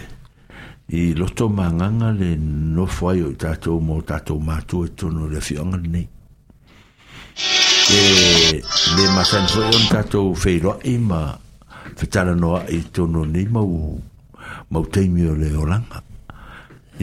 [1.02, 2.30] i loto ma nganga le
[2.76, 6.06] no fai o i tatu mo tatu mātu e tono le fionga nei.
[7.92, 8.02] E
[8.98, 11.22] le masan fai on tatu feiroa i ma
[11.98, 13.72] fitara noa i tono nei mau
[14.72, 16.00] mau teimio le olanga.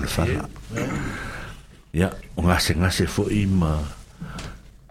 [1.96, 3.72] ya o nga se nga se fo i ma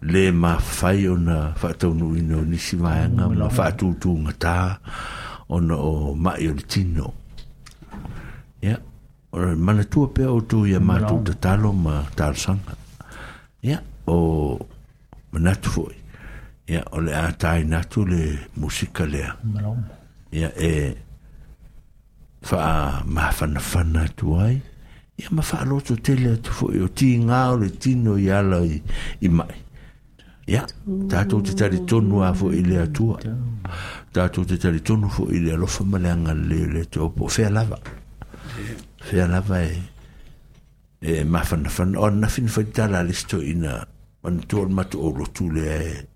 [0.00, 3.68] le ma fa yo na fa ta no i ni si nga mm, ma fa
[3.70, 3.76] mm.
[3.78, 4.56] tu tu nga ta
[5.52, 5.56] o
[6.14, 7.12] ma yo tino
[8.64, 8.78] ya
[9.34, 12.72] o mana tu pe o tu ya ma tu ta lo ma ta sanga
[13.62, 13.76] ya
[14.08, 14.16] o
[15.32, 15.84] mana tu fo
[16.66, 19.30] ia o le a tainatu le musika lea
[20.32, 20.96] ia e
[22.42, 24.58] faamafanafana atu ai
[25.18, 29.54] ia ma faaloto tele atu foʻi o tigā o le tino i ala i maʻi
[30.50, 30.62] ia
[31.10, 33.16] tatou te talitonu a foʻi le atua
[34.12, 37.78] tatou te talitonu foʻi le alofa ma le agalele le atua po fea lava
[39.06, 39.72] fea lava e
[41.00, 43.70] e mafanafana o nafinafaitala a lesitoʻiina
[44.26, 46.15] ona tua o le matuou lotu lea e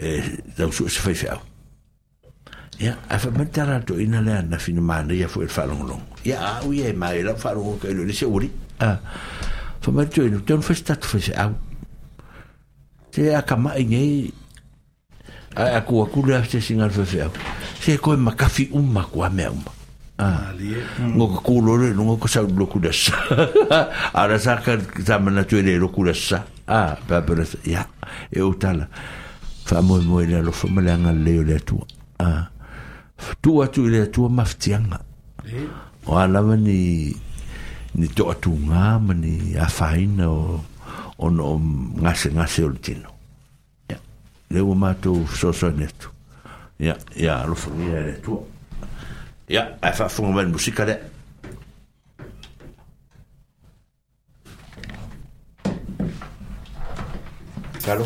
[0.00, 0.24] e eh,
[0.56, 1.38] tau su se fai fiau
[2.80, 6.72] ia a fa mantara to ina le ana fina mana ia foi falongolongo ia au
[6.72, 8.48] ia e mai la falongo ke lo se uri
[8.80, 8.96] a
[9.80, 11.52] fa ma to e ina tonu fai statu fai se au
[13.12, 14.32] te akamai nei
[15.56, 17.30] a aku aku le se singal fai fiau
[17.80, 19.68] se koe makafi uma kua mea uma
[20.16, 21.12] eh, mm.
[21.12, 23.12] ngo ku lo le ngo ko sa lo kudas
[24.20, 27.32] ara sa ka sa mana tu e le lo kudas sa ah pa pa
[27.68, 27.84] ya
[28.32, 28.88] e utala
[29.70, 31.84] faamoemoe le alofa ma le agalelei o le atua
[33.40, 34.98] tu atu i le atua mafitiaga
[35.46, 35.58] e?
[36.06, 36.78] o a lava ni
[37.98, 39.34] ni toʻatugā ma ni
[39.66, 40.42] afaina o
[41.24, 41.54] ona o
[42.02, 43.10] gasegase o le tino
[43.90, 43.98] ia
[44.50, 46.08] le ua matou fesoasoani atu
[46.82, 48.42] ia ia alofagia le atua
[49.54, 50.98] ia ae faafoga mai ni musika lea
[57.80, 58.04] Claro,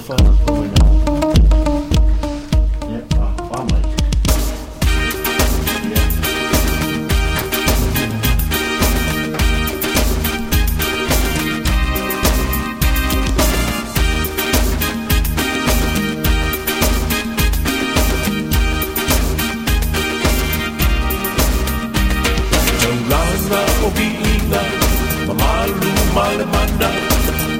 [25.29, 26.91] Mamalu malemanda,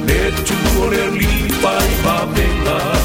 [0.05, 0.53] letu
[0.85, 3.04] oleh lipai babela.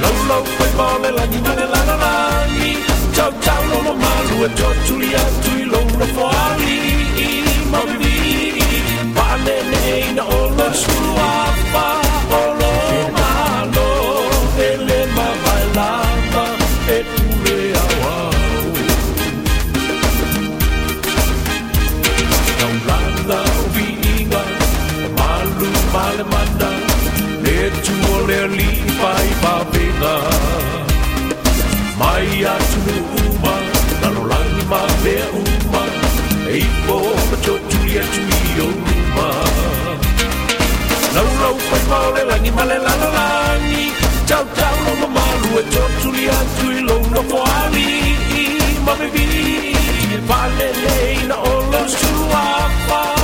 [0.00, 2.78] Lolo poi mome la nina nella nanani
[3.12, 6.76] Ciao ciao lolo malu e ciao tulia tui lolo fuari
[7.72, 12.08] Mami vi Pane nei na olo suafa
[32.00, 32.32] Mai
[32.70, 32.96] tunu
[33.30, 33.54] uma,
[34.00, 35.82] lalolangi ma mea uma,
[36.48, 36.94] e ipo
[37.30, 38.20] ma tō tuli atu
[38.54, 39.28] i o uma.
[41.16, 43.84] Lau lau pai maore langi ma le lalalangi,
[44.28, 47.88] tau tau lo ma malu e tō tuli atu i lo no poali,
[48.86, 49.28] ma me vi,
[50.28, 53.19] pale leina o lo suapa.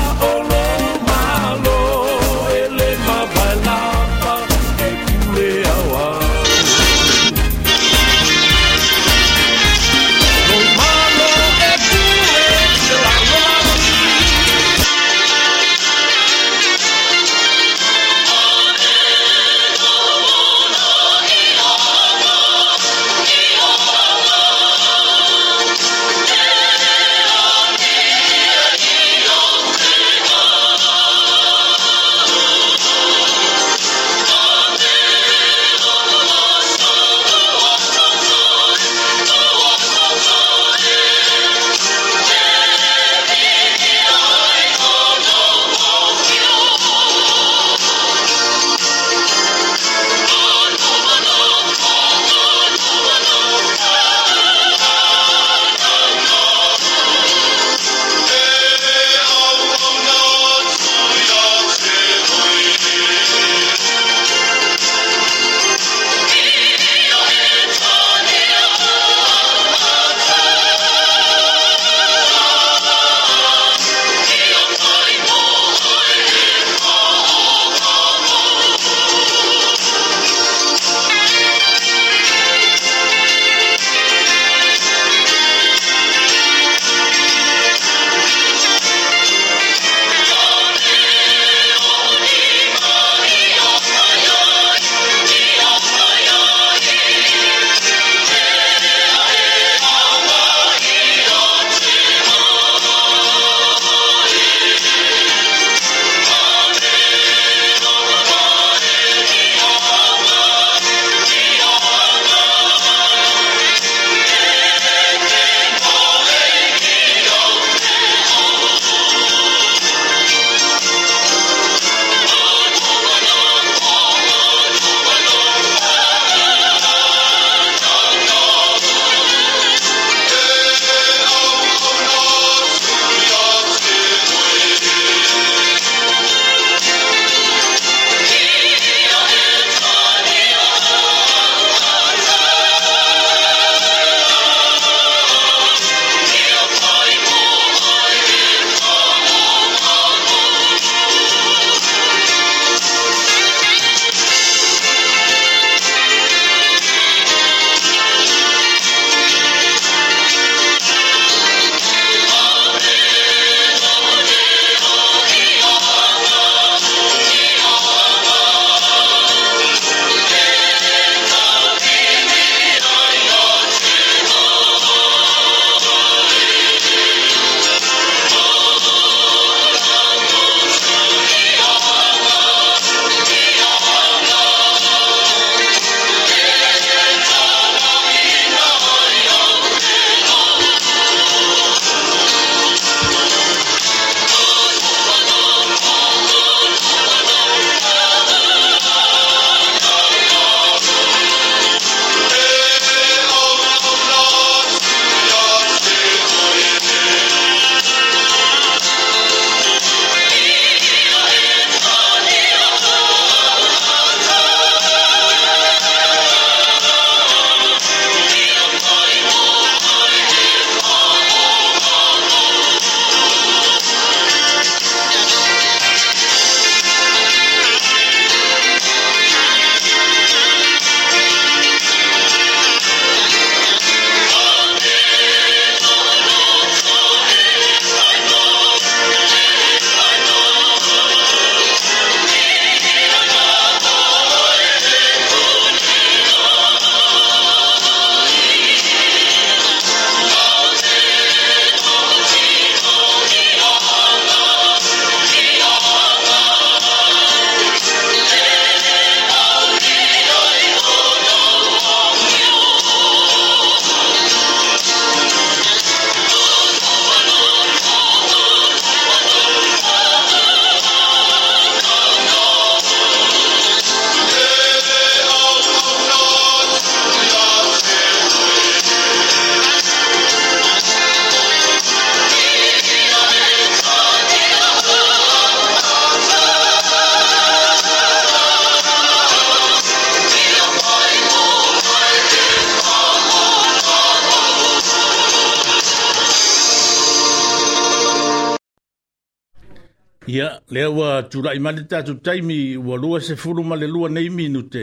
[301.67, 304.83] ma le tātou taimi ua lua se fulu ma le lua nei minute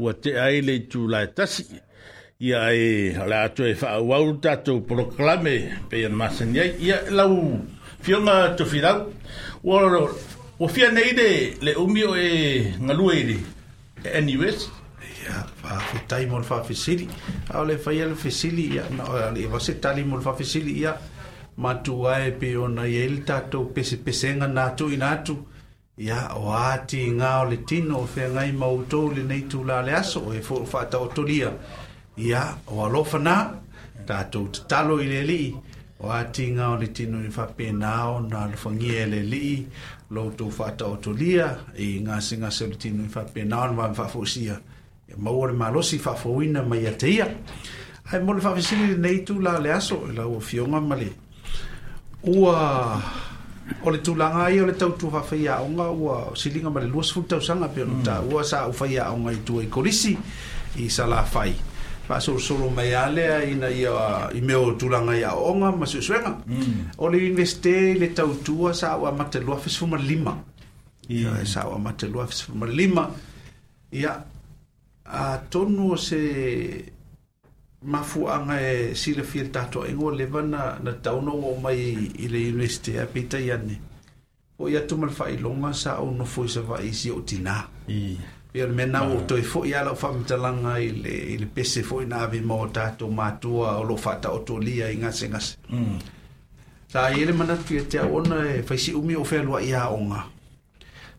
[0.00, 1.66] ua te ai le tū lai tasi
[2.46, 5.52] ia e la atu e whaauau tātou proklame
[5.92, 7.34] pe an masani ai ia lau
[8.06, 9.02] fionga tofirau
[9.68, 11.26] ua ua fia nei de
[11.68, 12.30] le umi o e
[12.80, 13.36] ngalua iri
[14.08, 14.64] e NUS
[15.24, 17.10] ia whaafitai mo le whaafisiri
[17.52, 18.86] au le whaia le fisili ia
[19.36, 20.94] le wase tali mo le ia
[21.58, 25.44] matua e pe ona i ele tātou pese pesenga nātou i nātou
[25.96, 26.48] ia o
[26.86, 31.52] tigā o le tino o feagai mautou lenei tulā le aso e fo faataotolia
[32.20, 33.36] ia o alofanā
[34.06, 35.48] tatou tatalo i le alii
[36.04, 39.56] o a tigā o le tino i faapenā ona alofagia e le alii
[40.10, 41.48] loutou faataotolia
[41.80, 44.48] i gasigasi o le tino i faapenā ona vame
[45.08, 47.26] e maua le malosi faafouina mai ia te ia
[48.12, 51.08] ae mo le faafesili lenei tulā aso e lau o fioga ma le
[52.28, 52.64] ua
[53.84, 57.68] o le tulaga ai o le tautua faafaiaoga ua siliga ma le lua sefulu tausaga
[57.68, 58.44] pe ona taua mm.
[58.50, 60.16] sa ufaiaoga i tua i kolisi
[60.76, 61.52] i salafai
[62.06, 66.94] faasolosolo mai a lea ina ia i mea o tulaga i onga ma suʻesuega mm.
[66.98, 71.44] o le universite i le tautua sa ua amata lua fesefu ma le mm.
[71.44, 73.10] sa ua amata lua fesefu lima
[73.92, 74.14] ia
[75.06, 76.20] a tonu se
[77.86, 81.78] mafuaga e silafia le tatou aiga e ua leva na na taunaua mai
[82.18, 83.78] i le universite a peitai ane
[84.58, 87.66] foʻi atu ma le faailoga sa aunofo i savaʻi isi ou tinā
[88.52, 91.82] pe o le mea nau outoe foʻi a lau faamatalaga i le i le pese
[91.84, 95.56] foʻi na avi mao tatou matua o loo faataotolia i gasegase
[96.88, 97.16] sa mm.
[97.16, 100.22] ia le manatu ia te aʻoona e faisiʻumi o fealua i aʻoga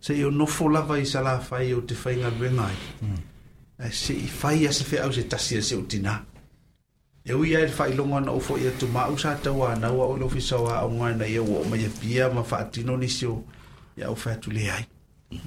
[0.04, 3.20] seʻi o nofo lava i salafai ou te faigaluega ai mm.
[3.80, 6.18] e se i fai asa feʻau se tasi le seʻutinā
[7.28, 10.06] ya wi ya fa ilongon o fo ya tuma u sa ta wa na wa
[10.06, 12.96] o lo fi sa wa o ngana ya wo ma ya pia ma fa tino
[12.98, 13.44] ni sio
[14.00, 14.86] ya u fa tu le ai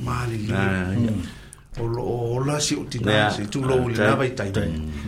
[0.04, 1.08] ma le ni ah, ya.
[1.08, 1.80] mm.
[1.80, 3.30] o lo o la si u tina ya.
[3.32, 4.52] se tu lo ah, le na vai tai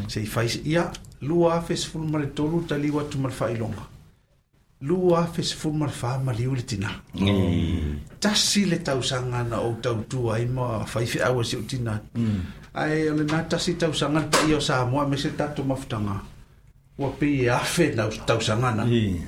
[0.09, 0.89] se fa ya
[1.21, 3.85] lu a fe se fulma le tolu ta li wa tuma fa ilonga
[4.89, 6.89] lu a fe se fulma fa ma li u le tina
[7.21, 8.17] mm.
[8.21, 11.45] ta si le ta usanga na o ta tu ai ma fa fi a wa
[11.45, 12.41] si u tina mm.
[12.73, 15.53] ai le na ta si ta usanga ta i o sa mo me se ta
[15.57, 16.32] tu ma futanga mm.
[17.03, 17.91] ua pei e afe
[18.27, 19.21] tausagana i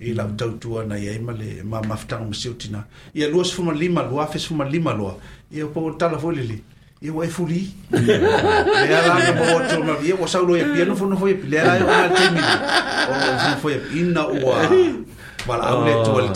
[0.00, 2.54] e lau tautua na iai ma le mamafutaga masio
[3.14, 5.16] ia lua sefumalima lua afe sefumalima loa
[5.50, 6.58] ia po tala foi lele
[7.00, 11.46] ia ua e fuli e lea laga maoatoma ua saulo ia pia nofonofo ia pi
[11.48, 12.38] lea la ona le taimi
[14.00, 14.68] ina ua
[15.46, 16.28] valaau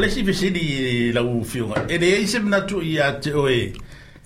[0.00, 3.72] lesi fesili lau fioga e leai se manatu ia te oe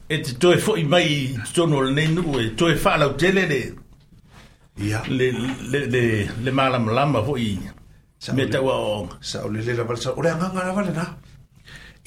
[0.09, 3.73] e te toe foʻi mai totonu o lenei nuu e toe faalautele le
[4.77, 5.31] ia le
[5.71, 6.03] le le
[6.43, 7.55] le mala malama fo i
[8.35, 11.07] me tau o sa o le le la balsa o le anganga vale na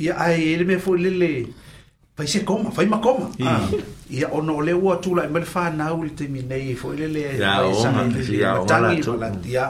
[0.04, 1.32] ia ai ele me fo le le
[2.16, 4.34] pai se koma fai ma koma ia ah.
[4.36, 7.64] ono o le ua tula i mele whanau le te minei fo le le ia
[7.72, 8.02] o ma
[8.68, 9.66] tangi malati ia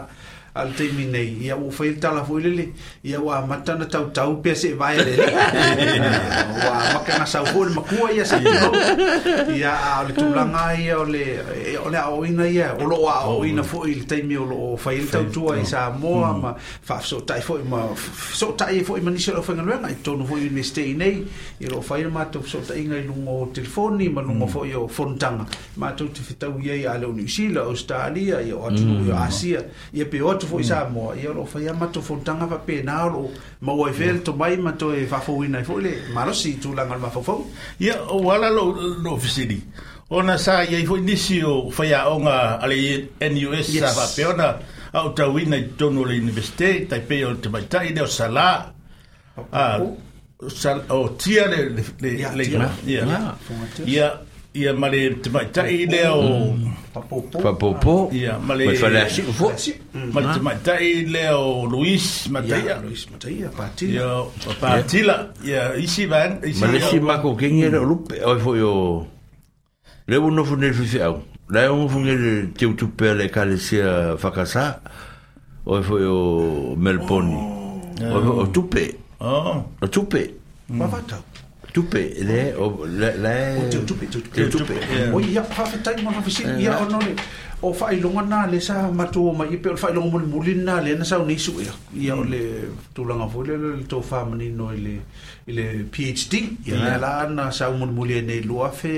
[0.58, 2.66] al te minei ia u fai tala fo lele
[3.04, 5.28] ia wa mata tau tau pe se vai lele
[6.66, 8.38] wa maka na sa fo ma kua ia se
[9.60, 11.24] ia al tu la ngai ole
[11.86, 13.38] ole au ina ia ole wa e oh.
[13.40, 16.42] o ina fo il te o ole fai tau tu ai sa mo hmm.
[16.44, 16.54] ma
[16.90, 17.84] fa so tai fo ma
[18.42, 20.82] so tai e fo ma ni se lo fanga lenga i tonu fo il miste
[21.04, 21.24] nei
[21.58, 24.66] i lo fai ma tu so tai ngai lu mo telefoni ma lu mo fo
[24.66, 25.46] yo fontanga
[25.78, 29.28] ma tu te fitau ia ale o New Zealand Australia ia o atu ia hmm.
[29.28, 29.62] Asia
[29.94, 30.60] ia pe o tofou mm.
[30.60, 30.64] mm.
[30.64, 34.58] i Samoa ia loo faia matofou taga faapena o loo maua i fea le tomai
[34.58, 37.46] ma toe faafouina ai foʻi le malosi tulaga le mafaufau
[37.80, 38.72] ia ou ala loo
[39.04, 39.60] loo fesili
[40.10, 44.58] ona sa iai foʻi nisi o faiaʻoga a le nus sa faapea ona
[44.94, 48.50] au tauina i totonu o le universite taipei o le tamaitaʻi le o salā
[50.90, 53.04] o tia le ia
[53.88, 54.08] ia
[54.58, 55.86] ia male te mai tai
[56.94, 60.10] papo o papopo ia male mai fale asi fo mm.
[60.12, 61.30] male te mai tai le
[61.70, 65.16] Luis Mateia Luis Mateia patila ia patila
[65.46, 67.86] ia isi van isi male si mako kengi era mm.
[67.88, 68.72] lupe o fo yo
[70.08, 71.22] le uno fo ne fifi au
[71.54, 74.82] la un fo ne te utupe le kalesia fakasa
[75.66, 76.18] o fo yo
[76.78, 77.38] Melponi
[78.10, 78.42] oh.
[78.42, 79.62] o tupe oh.
[79.82, 80.34] o tupe
[80.68, 81.22] Mavata.
[81.78, 82.68] tupe le o
[83.02, 83.36] le le
[83.78, 84.96] o tupe tupe tupe ya.
[85.06, 85.16] eh.
[85.16, 87.14] o ia pa fa tai mo fa sin ia o no le
[87.68, 89.96] o fa i longa na le sa ma tu ma i pe o fa i
[89.98, 91.74] longa mo le na le na sa o nisu ia
[92.06, 92.32] ia o hmm.
[92.34, 92.42] le
[92.96, 94.96] tu langa fo le le to fa ma ni no le
[95.58, 96.34] le phd
[96.70, 96.96] ia hmm.
[97.06, 98.96] la na sa mo le mo le ne lo fe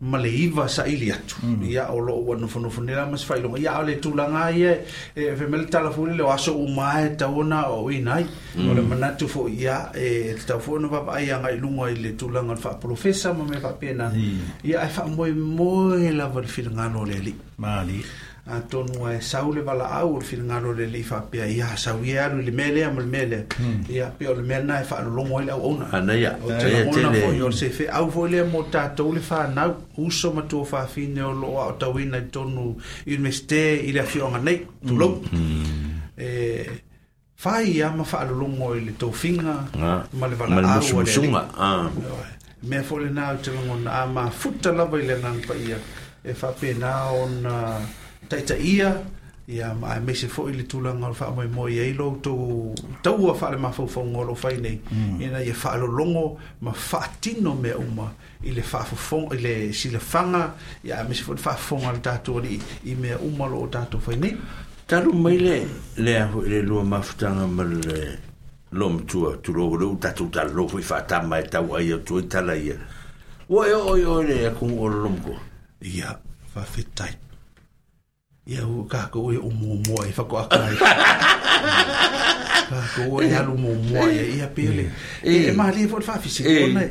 [0.00, 1.62] ma le iva saʻili atu mm.
[1.70, 4.84] ia o loo ua nofonofo ni la ma se ia o le tulaga ia e,
[5.14, 8.24] e femele talafuli le o aso umā e tau ona o ina ai
[8.56, 8.68] mm.
[8.70, 12.12] o le manatu foʻi ia e le tau foʻi ona faavaaiaga i luga i le
[12.18, 14.62] tulaga o le faapolofesa ma me faapena mm.
[14.64, 18.04] ia e moy lava le filagalo o le alii malii
[18.46, 22.42] atonu ae sau le valaau o le finangalo le li fa ia sau ia alu
[22.42, 23.00] le mele am hmm.
[23.00, 23.46] le mele
[23.88, 26.68] ia pia le mele na e fa lo le au ona o te
[26.98, 30.42] ona po yo se fe au vo le mo ta le fa na uso ma
[30.42, 30.64] tu o
[31.32, 31.88] lo o ta
[32.32, 32.76] tonu
[33.06, 35.20] universite ile fiona nei tu hmm.
[35.32, 36.00] hmm.
[36.18, 36.68] e
[37.34, 37.96] fa ia ah.
[37.96, 39.10] ma fa lo le to
[39.80, 41.88] ma le vala au e le ah.
[42.62, 43.50] me fo le na te
[44.70, 45.78] lava ile nan pa ia
[46.22, 46.52] e fa
[47.16, 47.80] ona
[48.34, 48.96] taitaia
[49.48, 54.24] ia ma maemese foʻi le tulaga o le faamoemoe ai loutou taua faale mafaufauga o
[54.24, 55.20] lo fai nei mm.
[55.22, 58.10] ina ia faalologo ma faatino mea uma
[58.42, 60.54] i le faafofoga i le silafaga
[60.84, 64.36] ia aemese foʻi le faafofoga le tatou alii i mea uma loo tatou fai nei
[64.86, 65.56] talu mai le
[65.96, 68.18] lea foʻi le lua mafutaga ma le
[68.72, 72.78] lo matua tulou leu tatou talolou foʻi faatama e tau ai atu ai tala ia
[73.48, 75.38] ua e oo oe le akugu lolomokoa
[75.82, 76.16] ia
[76.54, 77.23] faafetai
[78.44, 80.74] ia u kako e o mo mo e fa akai
[82.70, 84.84] kako e ha lu mo mo e ia pele
[85.24, 86.84] e ma li fo fa fi se ona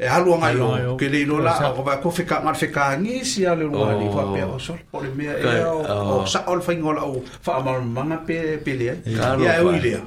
[0.01, 0.56] e alu agai
[0.89, 6.86] o keleiloa laaoaakua fekagale fekagisi a le luali faapea osolpole mea eao saʻo le faiga
[6.97, 9.12] o laʻou faamalamamaga pe leai eh.
[9.20, 10.01] kan, ya e eh, uilea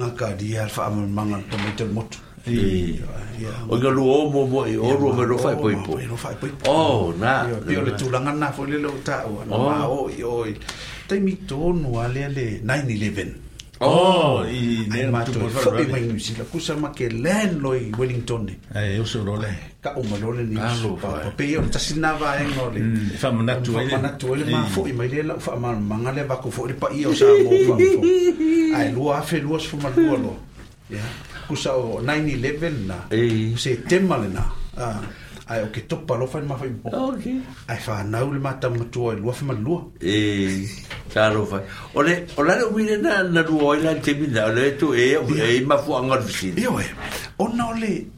[0.00, 2.98] gakalia le faamalamaga tomaitalumotu Ee,
[3.40, 6.00] ee, o nga lua o mo mo i e, o me lo fai poi po
[6.66, 10.08] o na pio le tulanga na fo le lo ta o na o oh.
[10.08, 10.44] i o
[11.22, 13.44] mi tonu ale le 911
[13.80, 15.78] Oh, i ne ma tu por favor.
[15.78, 18.50] Foi mai ni la kusa ma ke len lo i Wellington.
[18.74, 19.46] Eh, eu so role.
[19.78, 20.56] Ka o malo mm, le ni.
[20.98, 22.50] Pa pa pe o ta sina va en
[23.22, 26.24] Fa mo natu Fa natu ele ma foi mai le la fa ma manga le
[26.26, 27.74] va ko foi pa i sa mo fa.
[28.80, 30.34] Ai lua fe lua so ma lo.
[30.90, 31.04] Ya.
[31.48, 32.96] kusa o 9-11 na
[33.56, 34.44] se tema le na
[35.48, 36.90] ai o ke topa lo fai mafai mpo
[37.72, 40.68] ai fa nau le mata matua i lua fai manua e
[41.14, 41.64] ta lo fai
[41.96, 44.76] o le o lare o mire na na lua o ilan te mina o le
[44.76, 45.16] tu e
[45.48, 46.88] e mafu angar visi e o e
[47.42, 48.17] o na o le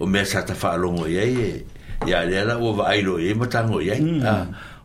[0.00, 1.64] o mea sa ta faa longo ia e
[2.08, 2.62] ia le mm.
[2.64, 3.94] o va ailo e ma tango ia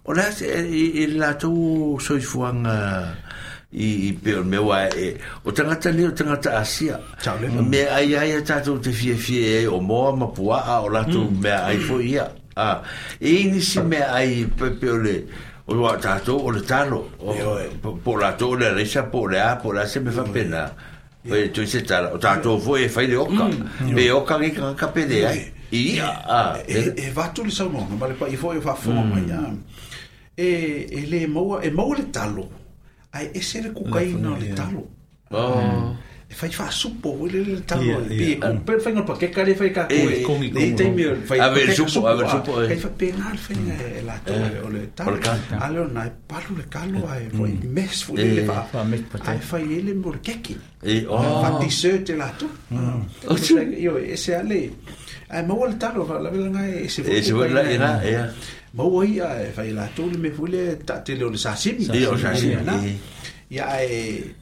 [0.04, 2.68] o la se e, e, e la tu soi fuang
[3.72, 5.16] i i pe o me wa e
[5.48, 7.00] o tangata le o tangata asia
[7.72, 10.90] me ai ai ta tu te fie fie e o mo ma pua a o
[10.92, 11.40] la mm.
[11.42, 12.28] me ai fo ia
[12.60, 12.84] a
[13.20, 15.16] e ni si me ai pe pe le
[15.72, 17.32] o wa ta tu o le tano o
[18.04, 20.95] po la tu le risa po le a po la se me fa pena mm.
[21.26, 23.48] Tá, tá, e tu se tara o tatou foi e fai le oka
[23.98, 25.42] e oka ki ka ka pele ai
[25.74, 28.92] i a e va tu le sa mo ma le pa i foi fa fo
[28.94, 29.18] ma
[30.38, 32.48] e e le mo e mo le talo
[33.12, 34.84] ai e se é le kukaina le talo
[35.32, 35.98] oh hum.
[36.28, 38.38] e fai fa supo o le le tango yeah, yeah.
[38.40, 41.50] pe un per fai un pake kare fai ka e e te mi fai a
[41.50, 42.78] ver supo a ver supo e eh.
[42.78, 43.70] fa penal fai mm.
[43.70, 45.20] e eh, la to eh, o le tango
[45.60, 48.98] allo na e palu le calo a e foi mes fu le va pa me
[48.98, 50.18] pa te fai ele mor
[50.86, 51.42] e o oh.
[51.42, 52.78] fa ti se te la to mm.
[52.86, 53.06] ah.
[53.30, 54.74] oh, o se io e se ale
[55.28, 58.14] a mo le tango fa la vela e se e se vela e na e
[58.76, 61.86] Mo oi a fai la tole me fule tatele o le sasimi.
[61.86, 62.60] Sì, o sasimi.
[63.48, 64.36] Ia e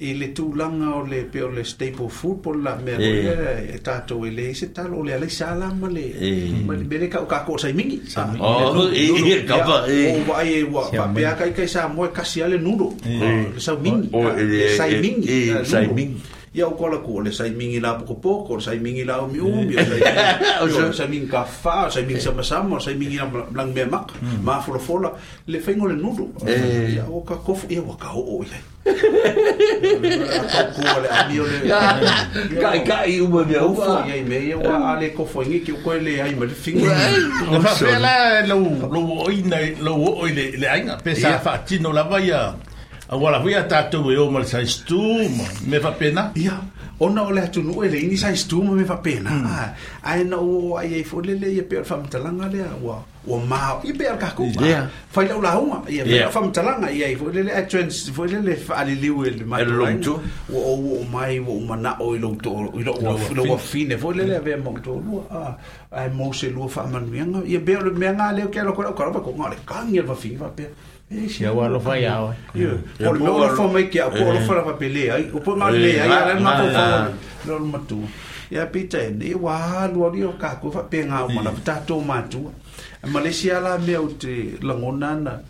[0.00, 3.60] e le tulanga o le pe o le staple food po la mea yeah.
[3.60, 3.80] e
[4.26, 6.04] e le se tal o le alai sāla ma le
[6.64, 7.98] ma le mele kau kāko sai mingi
[8.40, 9.04] o e
[9.34, 12.92] e kapa o wai e wa pa pea kai kai mo moe kasi ale nuro
[13.04, 14.08] le sau mingi
[14.56, 16.22] le sai mingi sai mingi
[16.54, 19.74] ia o kola ko le sai mingi la poko poko sai mingi la mi umi
[19.74, 24.16] sai sai mingi ka fa sai mingi sama sama sai mingi la me mak
[24.48, 25.12] ma fola fola
[25.46, 28.96] le fengo le nudo ia o ka ko ia wa ka o ia Kai
[32.88, 33.44] kai e me
[34.50, 36.32] eu ale ko foi que o ele
[39.84, 40.96] lo oile le
[41.44, 42.56] fatino la vaia
[43.12, 44.64] agora vai tatu eu mas sai
[45.68, 46.56] me fa pena ia
[46.98, 49.74] ona ole atu no ele ini sai stuma me fa pena
[50.08, 52.00] ai na o ai foi le le pe fa
[52.54, 54.48] le wa wa ma i be ka ku
[55.14, 58.40] fa la la huma i be fa mtalanga i ai fo le trends fo le
[58.40, 62.32] le fa le liwe le ma lo tu o o mai o mana o lo
[62.42, 62.92] to i lo
[63.36, 65.54] lo wa fine fo e le le ve mo to lu a
[65.92, 68.62] ai mo se lu fa man mi nga i be le me nga le ke
[68.62, 70.70] lo ko ko ba ko ngale ka ngel va fi va pe
[71.10, 72.14] Ya wa lo fa ya.
[72.54, 75.18] Por lo fa me que por lo fa pa pelea.
[75.34, 77.14] O por mal lea, ya la mato.
[77.50, 77.98] Lo mato.
[78.50, 81.30] ia pita ene e ua alu ali o kako faapega mm.
[81.30, 82.50] uma lava tatou matua
[83.02, 85.40] a malesia la mea o te lagona ana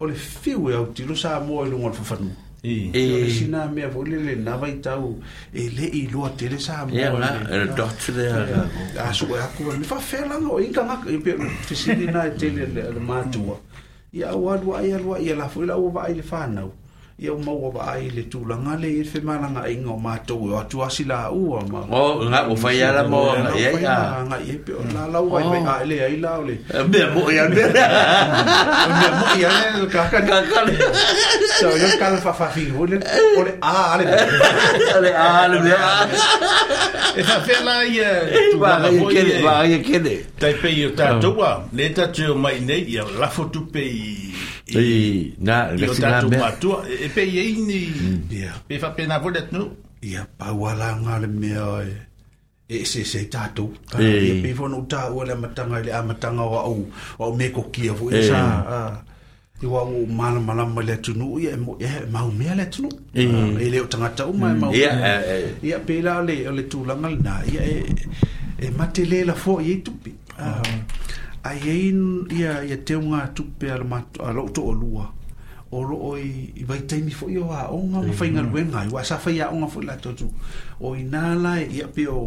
[0.00, 3.90] o le fiu e autilo sa mo i luga o le fafanua e sina mea
[3.90, 5.18] foi le lenā tau
[5.52, 11.36] e leʻi iloa tele sa moaasue er aku le faafealaga o igagaka i pe
[11.68, 13.60] fesilina e tele le matua
[14.12, 16.72] ia au aluaʻi aluaʻi a lafo i laua vaai le fanau
[17.20, 20.54] ia o maua vaai le tulaga le i fe malaga aiga o matou o e
[20.60, 21.02] atu asi
[21.38, 23.94] ua ma o nga o fai ala mo nga ia ia
[24.28, 26.54] nga ia pe o la la ua mai ale ai la ole
[26.92, 27.62] be eh, mo ia be
[28.98, 30.58] be mo ia le ka ka ka ka
[31.58, 32.96] so yo ka fa fa fi ole
[33.40, 34.04] ole a ale
[34.96, 35.74] ale a ale be
[37.18, 38.10] e fa fe la ia
[38.52, 41.86] tu va ia ke va ia ke de tai pe yo ta tu wa le
[41.98, 43.82] ta tu mai nei, ia la fo tu pe
[44.68, 46.68] i na le sina me tu
[47.04, 47.80] e pe ye ni
[48.68, 49.62] pe fa pe na volet no
[50.10, 51.90] ia pa wala nga le me ai
[52.74, 53.64] e se se tatu
[54.04, 54.08] e
[54.42, 56.80] pe fo no ta wala matanga le amatanga wa au
[57.24, 58.38] o me ko kia vo e sa
[59.64, 62.66] i wa o mala mala ma le tunu ia mo ia ma o mea le
[62.72, 64.92] tunu e le tangata o ma ah, ma ia
[65.68, 67.78] ia pe la le le tulanga na ia e
[68.64, 70.10] e matele la fo ye tupi
[71.48, 71.92] ai ai
[72.38, 75.06] ia ia te un atu pe al mat al auto o lua
[75.88, 76.28] ro oi
[76.60, 79.46] i vai te mi foi o a onga mo fainga wenga i wasa fa ia
[79.54, 80.26] onga foi la totu
[80.84, 82.24] o inala ia pe o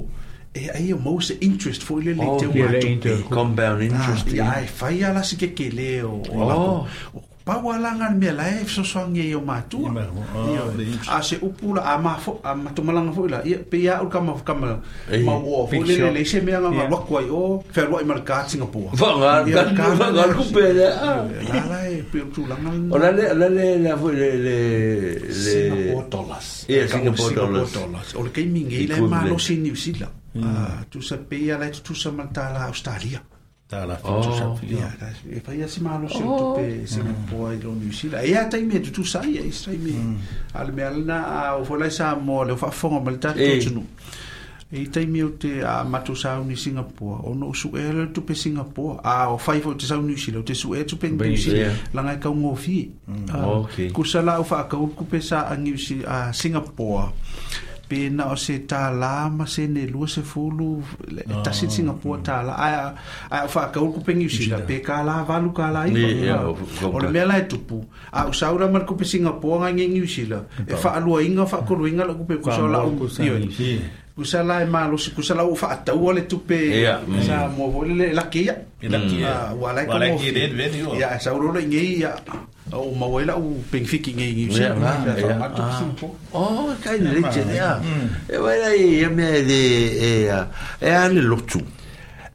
[0.53, 4.25] e ai o most interest foi le le oh, te un atu compound ah, interest
[4.37, 8.45] ia ai fa ia la si ke ke le o pa wa langa me la
[8.61, 12.69] e so so nge yo ma tu a se upula a ma fo a ma
[12.75, 15.95] to malanga fo la ia pe ya ul kam fo kam ma wo fo le
[16.17, 17.41] le se me nga ma wakwa yo
[17.73, 20.89] fer wa mar ka singapore va nga ka nga ku pe la
[21.49, 24.57] la la e pe tu la nga ola le la le la fo le le
[25.45, 27.33] le dollars e singapore
[27.73, 30.45] dollars ol ke mingi le ma lo sin new zealand mm.
[30.45, 33.17] ah, tu sa pe ya le tu sa mantala australia
[33.71, 33.93] tala
[35.35, 38.49] efa ia si maloso tupe singapore i lo new zealand ia hum.
[38.49, 39.93] taimi e tutusaia isi taimi
[40.53, 41.19] ale mea lana
[41.61, 43.85] o folai sa mo le o faafofoga ma le tatutunu
[44.73, 48.11] i taimi o te a tá ah, matou sauni singapore ona o suʻe le é
[48.15, 50.83] tupe singapore a ah, o fai foi te sau new zealand o te suʻe é
[50.83, 52.91] tupe new zealand lagae kaugofi
[53.93, 57.07] kusa la o faakauluku pe sa a singapore
[57.91, 60.69] pena o se tālā ma se ne lua se fulu
[61.11, 62.83] e tasi Singapore tālā aia
[63.29, 66.37] aia whakaulu ku pengi usila pe kā lā valu kā lā ipa
[66.87, 67.81] o le mea e tupu
[68.11, 72.61] a usaura mara kupe Singapore ngai ngengi usila e whaalua inga whakoroinga la kupe kusa
[72.67, 73.09] o la umu
[74.15, 76.59] kusa la e malo si kusa la ufa atau ole tupe
[77.27, 78.55] sa mo vole la kia
[78.87, 79.83] la kia wala
[80.15, 82.15] ki red red ya sa urolo ngai ya
[82.73, 85.51] o mawai la o pengfiki ngi ngi se na
[86.33, 87.81] o kai le leche ya
[88.29, 89.61] e vai la e me de
[89.99, 90.29] e
[90.81, 91.59] e ale lotu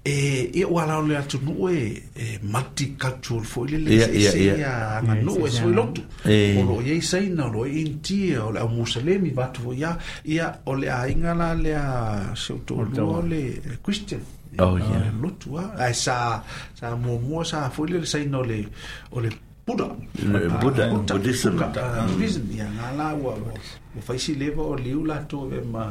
[0.05, 2.03] e e wala le atu no e
[2.43, 7.01] multi cultural fo le le se ya na no e so lotu o lo ye
[7.01, 11.55] sei na lo in ti o la muslimi vatu ya ya o le ainga la
[11.55, 12.85] le a se to
[13.25, 13.43] le
[13.83, 14.21] christian
[14.59, 15.13] Oh, yeah.
[15.21, 15.75] Lotua.
[15.77, 16.41] Ai sa
[16.73, 18.65] sa mo mo sa foi le sai no le
[19.13, 19.29] o le
[19.67, 19.91] Buddha.
[20.23, 20.37] Mm.
[20.37, 20.87] Eh, Buddha.
[20.87, 21.59] Buddhism.
[21.59, 21.75] Mm.
[21.75, 22.07] Mm.
[22.15, 22.45] Buddhism.
[22.55, 23.35] Ya ngala wa.
[23.35, 25.91] Mo fai si leva o liu la to ve ma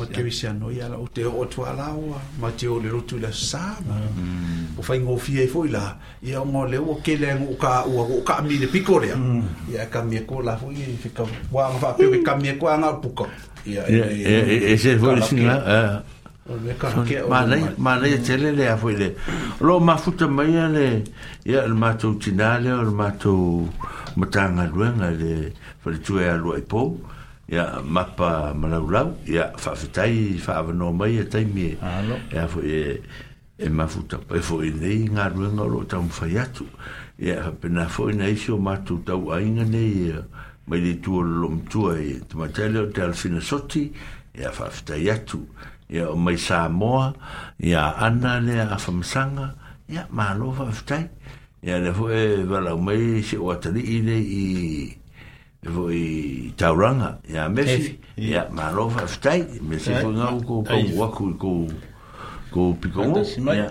[0.00, 2.78] ma ke wi sia noia la o te o to ala wa ma te o
[2.80, 4.00] le rutu la sa ma.
[4.74, 5.98] Mo fai ngo fi e foi la.
[6.22, 9.12] Ya mo le o ke le ngo ka wa o ka mi le piko le.
[9.68, 12.68] Ya ka mi ko la foi fi ka wa ma fa pe ka mi ko
[12.72, 13.28] anga puko.
[13.68, 13.84] Ya.
[13.84, 14.08] Ya.
[14.08, 15.58] Ese e- e- e- foi sin la.
[15.60, 15.84] Ya.
[17.28, 19.14] Mana mana ya tele le afu le.
[19.60, 21.04] Lo mafuta mai le
[21.44, 23.68] ya le mato tinale o le mato
[24.16, 26.98] matanga luenga le fale tue a luai po
[27.46, 31.76] ya mapa malaulau ya fafitai fava no mai ya taimi
[32.34, 33.00] ya e- e fo e
[33.56, 36.66] e mafuta pe fo ine nga luenga lo tam fayatu
[37.16, 40.18] ya pena fo ine sio matu tau ainga ne ya
[40.66, 43.92] mai le tuo lom tuo e tamatele o te alfina soti
[44.34, 47.10] ya fafitai atu ya ya o mai sa ya
[47.58, 49.54] ia ana le a famasanga
[49.90, 51.10] ya ma lo va ftai
[51.66, 54.16] ia le fo e vala mai se o atri i le
[55.66, 61.08] i tauranga ya mesi ya ma lo va ftai mesi fo nga ko ko wa
[61.10, 61.52] ko ko
[62.50, 63.14] ko piko mo
[63.52, 63.66] ia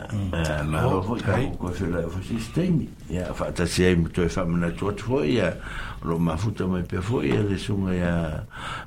[0.69, 4.19] ma lo fo ka ko se le fo sistemi ia fa ta se ai muto
[4.27, 4.63] mm.
[4.67, 5.55] e tuat oh, fo ia
[6.03, 8.43] lo mafuta mai pe fo ya, le sunga ia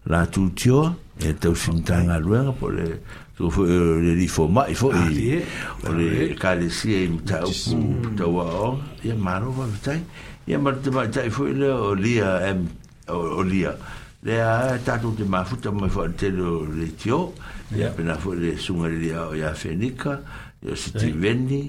[0.08, 3.00] la tutio e tau sintanga luenga po le
[3.42, 3.70] tu fu eh,
[4.04, 5.46] le li fo ma i fo i ah, eh,
[5.88, 8.68] o le ka le si e ta o pu ta wa o
[9.02, 10.02] ya ma ro va ta i
[10.46, 12.62] ya ma te ma ta i fo le o li a em
[13.10, 13.74] o li a
[14.22, 17.10] le a e ta tu te ma fu ta ma fo te lo le ti
[17.10, 17.32] o
[17.74, 20.14] ya pe na fo le su ma li a o ya fe ni ka
[20.62, 21.62] o si ti ven ni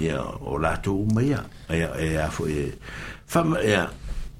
[0.00, 2.72] ya o la tu ma ya ya ya fo e
[3.28, 3.84] fa ya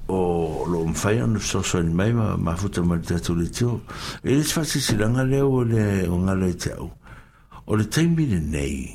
[0.08, 3.82] o lo mfai anu sosoani mai ma mafuta ma le tatou le tio
[4.24, 6.88] e le faasilasilaga lea ua le o gala e te au
[7.68, 8.88] o le taimi lenei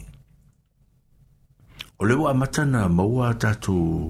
[2.01, 4.09] o le ua amata na maua tatou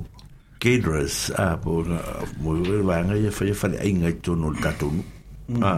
[0.64, 1.84] gadras a po
[2.40, 5.60] moe vaega ia faia faleaiga i tono o le tatou nuu mm.
[5.64, 5.74] a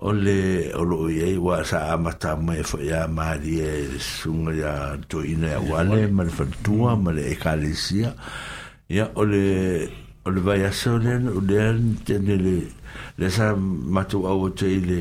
[0.00, 4.52] o le o loo iai ua sa amata mai fa ia maali e le susuga
[4.56, 4.72] ia
[5.12, 8.16] toina ia uale ma le faletua ma le ekalesia
[8.88, 9.44] ia o le
[10.26, 12.56] o le vai asonen o le an tene le
[13.18, 15.00] le sa matu au te i le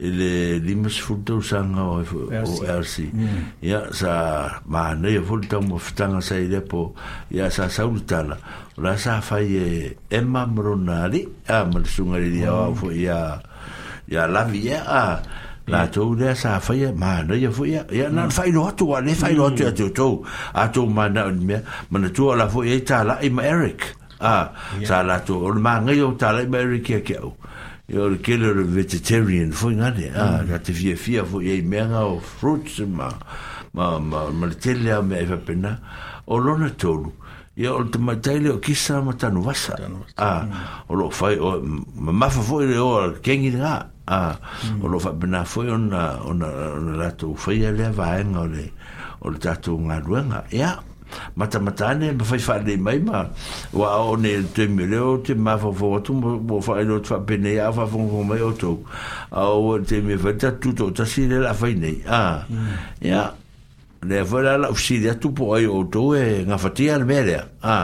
[0.00, 3.40] i le limas futa usanga o o RC hmm.
[3.64, 6.94] ya sa ma nei o futa ya mo futanga sa i po
[7.30, 7.66] ya sa lah.
[7.66, 8.36] Lah sa ultala
[8.76, 12.52] o la sa fai e emma mronari a ah, malisunga li li hmm.
[12.52, 13.40] awa fo ya
[14.08, 15.20] ya la vie ya, a ah.
[15.72, 15.92] la hmm.
[15.92, 19.00] to de sa fai ma no ye ya, ya ya na fai no to wa
[19.00, 20.08] le fai no to to ah, to
[20.52, 21.56] a to ma na me
[21.88, 24.52] ma to la fo ye ta la i ma eric ah
[24.84, 27.34] sa la to o ma ngai o ta la mai ke ke o
[27.88, 30.48] yo le ke le vegetarian fo nga le ah mm.
[30.50, 33.08] la te vie fia fo ye me nga o fruits ma
[33.72, 35.80] ma ma ma le te le me va pena
[36.28, 37.10] o lo na to lu
[37.56, 39.74] yo o ma te le o ki ma ta no vasa
[40.16, 40.52] ah mm.
[40.92, 44.36] o lo fai o ma ma fo le o ke ngi nga ah
[44.68, 44.84] mm.
[44.84, 46.48] o lo fa pena fo ona ona
[46.94, 48.44] la to fai le va nga
[49.20, 50.46] o le tatu ngā ruenga.
[50.48, 50.80] Ia,
[51.36, 53.24] mata mata ne ma fai fa le mai ma
[53.72, 57.36] wa o ne te mileo te ma fa fa tu mo fa le tu pe
[57.36, 58.78] ne a fa fon fon mai o to
[59.30, 62.42] a o te me fa ta tu to ta si le la fai ne a
[63.02, 63.30] ya
[64.02, 66.88] le fa la la si le tu po ai o to e nga fa ti
[66.90, 67.78] al mere a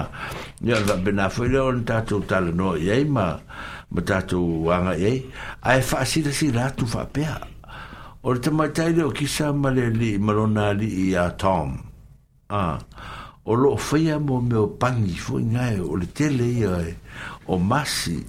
[0.62, 3.36] ya va be na fa le on ta tu ta le no ye ma
[3.90, 5.23] ma ta tu wa ye
[5.62, 7.24] ai fa e si le si la tu fa pe
[8.27, 11.78] O te mai tai leo kisa ma le li marona li i a Tom
[12.52, 16.94] o lo fia mo meu pangi foi ngai o le tele ia
[17.47, 18.24] o masi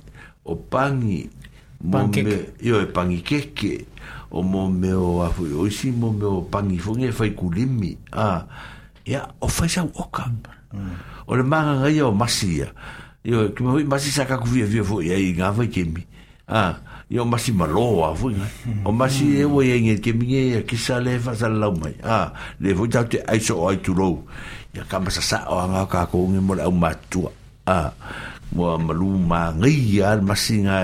[0.45, 1.29] o pangi
[1.81, 3.85] mo me io e pangi ke ke
[4.31, 8.45] o mo meu afu o isi mo meu pangi foi ngai foi kulimi a
[9.05, 10.37] ia o fai sa o kam
[10.73, 11.27] mm.
[11.29, 12.69] o le manga ngai o masi ia
[13.25, 16.01] io ke mo masi sa ka kuvia vi foi ai ngai vai ke mi
[16.49, 16.75] a ah
[17.07, 18.83] yo masi malo a fu nga hmm.
[18.85, 21.47] o masi e wo ye nge ke mi nge ya ki sa le fa sa
[21.47, 24.27] mai a le fu ta te ai so ai tu ro
[24.75, 27.23] ya ka sa sa o nga ka ko nge mo la o ma tu
[27.63, 27.79] a
[28.51, 30.83] mo a malu ma nge ya masi nga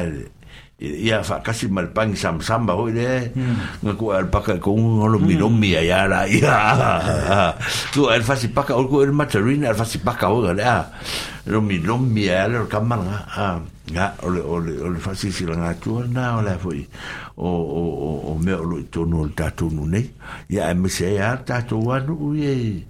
[0.83, 3.87] Ya, fa kasi mal pang sam sam ba hoile hmm.
[3.87, 5.39] nga ku al paka ko un hmm.
[5.39, 6.27] lo mi ya, ya la ya.
[6.33, 7.37] Ya, ya
[7.95, 10.83] tu al fa si paka ol ku el matarin al fa si paka ol la
[10.83, 10.83] ah.
[11.47, 13.63] lo miro mi ya lo kamal nga
[13.95, 16.83] nga ol ol ol fa si si nga tu na ol fa i
[17.39, 20.03] o o o o me ol tu no ol tu no nei
[20.51, 22.83] ya me se ya ta tu wa no ye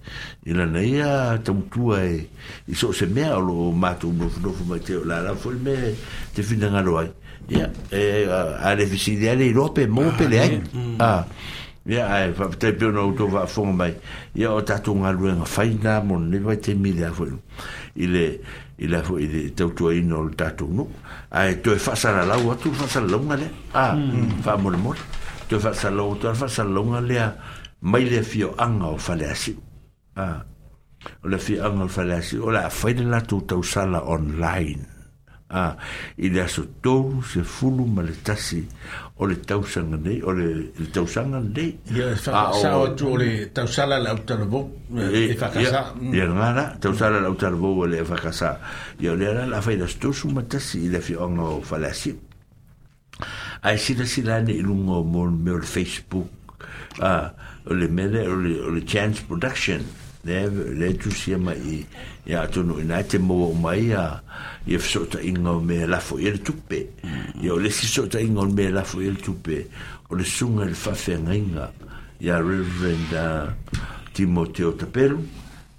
[0.50, 2.26] ila nei ya ta tu e
[2.74, 4.50] so se ol ma tu no no
[5.06, 5.94] la la fu me
[6.34, 6.82] fina nga
[7.48, 10.56] ya eh a le fisili ale lope mo pele ai
[11.00, 11.26] a
[11.84, 13.92] ia ai fa te pe no to va fon mai
[14.36, 17.28] ia o tatu nga luenga faina mo le vai te mile a fo
[17.96, 18.24] ile
[18.80, 20.88] ile fo ile te to i no tatu no
[21.36, 23.92] ai to e fasa la la tu fasa la longa le a
[24.42, 24.94] fa mo mo
[25.52, 27.28] to fasa la to fasa longa le a
[27.84, 29.52] mai le fio anga o fale asi
[30.16, 30.40] a
[31.20, 34.93] o le fio anga o fale asi o la faina la tu tau sala online
[35.54, 35.78] a ah,
[36.18, 38.64] i le aso tou se fulu ma le tasi
[39.18, 40.48] o le tausanga nei o le,
[40.82, 42.32] le tausanga nei ia whakasa
[42.72, 44.64] ah, o tu o le tausala la utarvo
[44.96, 46.34] eh, e whakasa ia mm.
[46.34, 48.58] ngana tausala la utarvo o le whakasa
[49.00, 52.18] ia o le ara la whaida stosu ma tasi i le fionga o falasi
[53.62, 56.50] ai sila sila ne ilungo mo me o le facebook
[57.00, 57.30] uh,
[57.70, 59.86] o le mele o le, o le chance production
[60.26, 61.86] le le tu si ma i
[62.26, 64.22] ya tu no ina te mo mai ya
[64.66, 66.94] ye so ta ingo me la fo il tupe
[67.42, 69.68] ye le si so ta ingo me la fo il tupe
[70.10, 71.72] o le sunga le fa fenga
[72.20, 73.12] ya reverend
[73.58, 73.78] uh,
[74.14, 75.20] Timoteo Taperu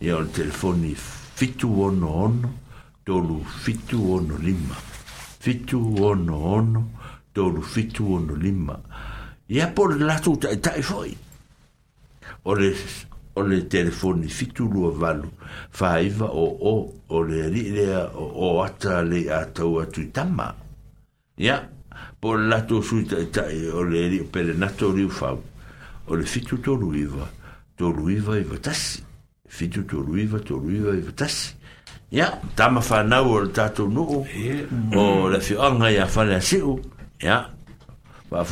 [0.00, 2.54] ya o telefoni fitu ono ono
[3.02, 4.76] tolu fitu ono lima
[5.40, 6.90] fitu ono ono
[7.32, 8.78] tolu fitu ono lima
[9.48, 11.16] ia por la tu ta ta foi
[12.44, 12.74] o le
[13.36, 15.28] o le telefoni fitulu valu
[15.73, 20.55] faiva o o o le o ata le atau atu i tama
[21.39, 21.69] ia
[22.20, 24.94] po le il sui taʻitaʻi o le ali o pelenato o
[26.09, 27.28] o le fitu tolu iva
[27.77, 29.02] tolu iva tasi
[29.48, 31.55] fitu tolu iva tolu iva iva tasi
[32.12, 34.24] ia tama fanau o le tatou nuu
[34.70, 34.97] mm.
[34.97, 35.36] o le
[35.97, 36.81] il fale asiʻu
[37.23, 37.48] ia
[38.31, 38.44] ma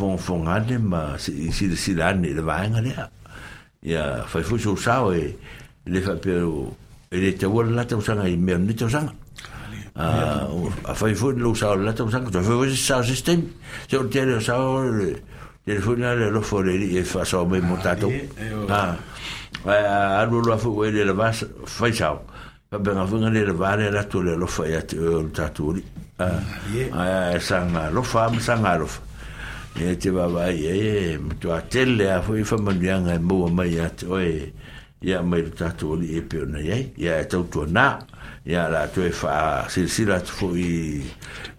[3.85, 5.37] ia fai fu so sao e
[5.87, 6.75] le fa pero
[7.11, 9.13] e le te wala la te usanga i me ni te usanga
[9.95, 10.47] ah,
[10.83, 13.43] a fai fu lo sao la te usanga te fu sa sistem
[13.89, 18.09] se o te sao le fu na le lo fo e fa so me montato
[18.09, 18.29] e
[18.69, 18.97] ah,
[19.65, 22.25] a a lo lo fu e le vas fai sao
[22.71, 24.85] va ben a funga le vale la tu le lo fai e e ah, a
[24.87, 25.83] te tatu
[26.19, 26.43] a
[27.31, 29.11] a sanga lo fa sanga lo fa
[29.75, 33.89] e te wawai e mtu a tele a fo i whamanuianga e mua mai a
[33.89, 34.53] te oe
[35.01, 37.99] ia mai le tatou ali e pe ona iai ia e tautuanā
[38.45, 40.69] ia latou e faasilasila atu foʻi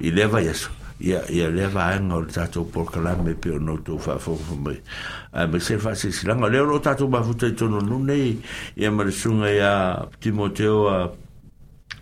[0.06, 0.70] i leva iaso
[1.02, 4.78] ia ia leva aega o le tatou polokalame e pe ona outou faafogofo mai
[5.34, 8.38] ae mai se faasilasilaga o lea o loo tatou mafuta i tononu nei
[8.78, 11.12] ia ma le suga ia timoteo a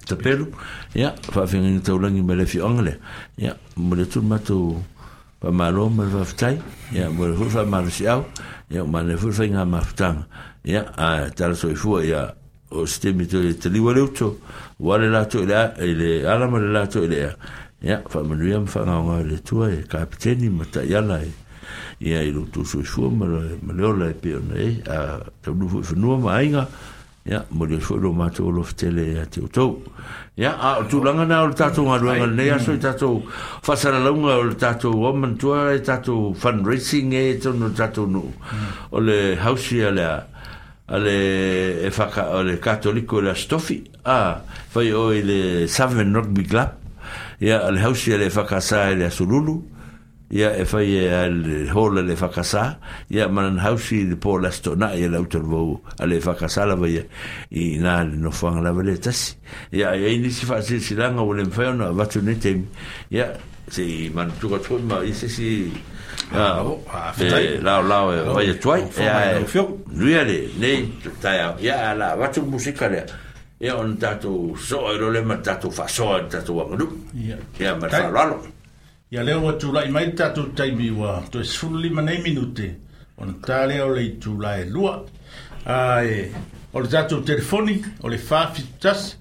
[0.08, 0.52] tapelu
[0.94, 2.98] ia faafegaina taulagi ma le fioaga lea
[3.38, 4.76] ia ma le tulu matou
[5.42, 6.60] pa maro e ma va ftai
[6.94, 8.26] ya mo fu fa ma si au
[8.70, 10.28] ya ma ne fu fa nga ma fta
[10.64, 12.34] ya a tar so fu ya
[12.70, 14.38] o ste mi to te li wale uto
[14.78, 17.34] wale la to la ele ala ma la to ele
[17.82, 21.02] ya fa ma ri am fa nga nga le to e kapteni ma ta ya
[21.02, 21.18] la
[21.98, 25.50] ya i lu to so fu ma ma le o la pe ne a ta
[25.50, 26.54] lu fu no ma ai
[27.26, 29.82] ya mulu fo lo mato lo tele ya te to
[30.36, 33.22] ya a ah, tu langa na ol tato ma langa ne ya so tato
[33.62, 38.06] fa sa la nga ol tato woman to ai tato fundraising e to no tato
[38.06, 38.34] no
[38.92, 40.04] ole house ya le
[40.90, 46.12] ale e fa ka ole catolico la stofi a ah, fa yo oh, ile seven
[46.18, 46.74] rugby club
[47.38, 49.71] ya ole house ya le fa ka sa ile sululu
[50.32, 52.64] ia e fai e le hola le whakasā,
[53.12, 56.88] ia manan hausi le pō lasto nā, ia lau tanu vau a le whakasā lawa
[56.88, 57.04] ia,
[57.52, 59.36] i nā le no whanga lawa le tasi.
[59.76, 62.68] Ia, ia ini si whaasi si langa wale mwhai ona, watu ne te mi,
[63.12, 63.28] ia,
[63.68, 65.52] se i manu tuka tōi ma, i se si,
[66.32, 69.44] a, ah, oh, ah, e, lau lau e, oh, wai e tuai, oh, ia, e,
[69.92, 70.88] nui ale, nei,
[71.20, 73.04] tai au, ia, la, watu musika lea,
[73.60, 76.88] ia on tatu soa, i role ma tatu whasoa, tatu wangadu,
[77.20, 77.42] ia,
[77.76, 78.60] ma tatu wangadu,
[79.12, 82.76] Ia leo wa tūlai mai tātou to e sifulu lima nei minute.
[83.18, 85.02] O na tā on le tūlai lua.
[86.74, 89.18] o le tātou telefoni, o le whā fitasi,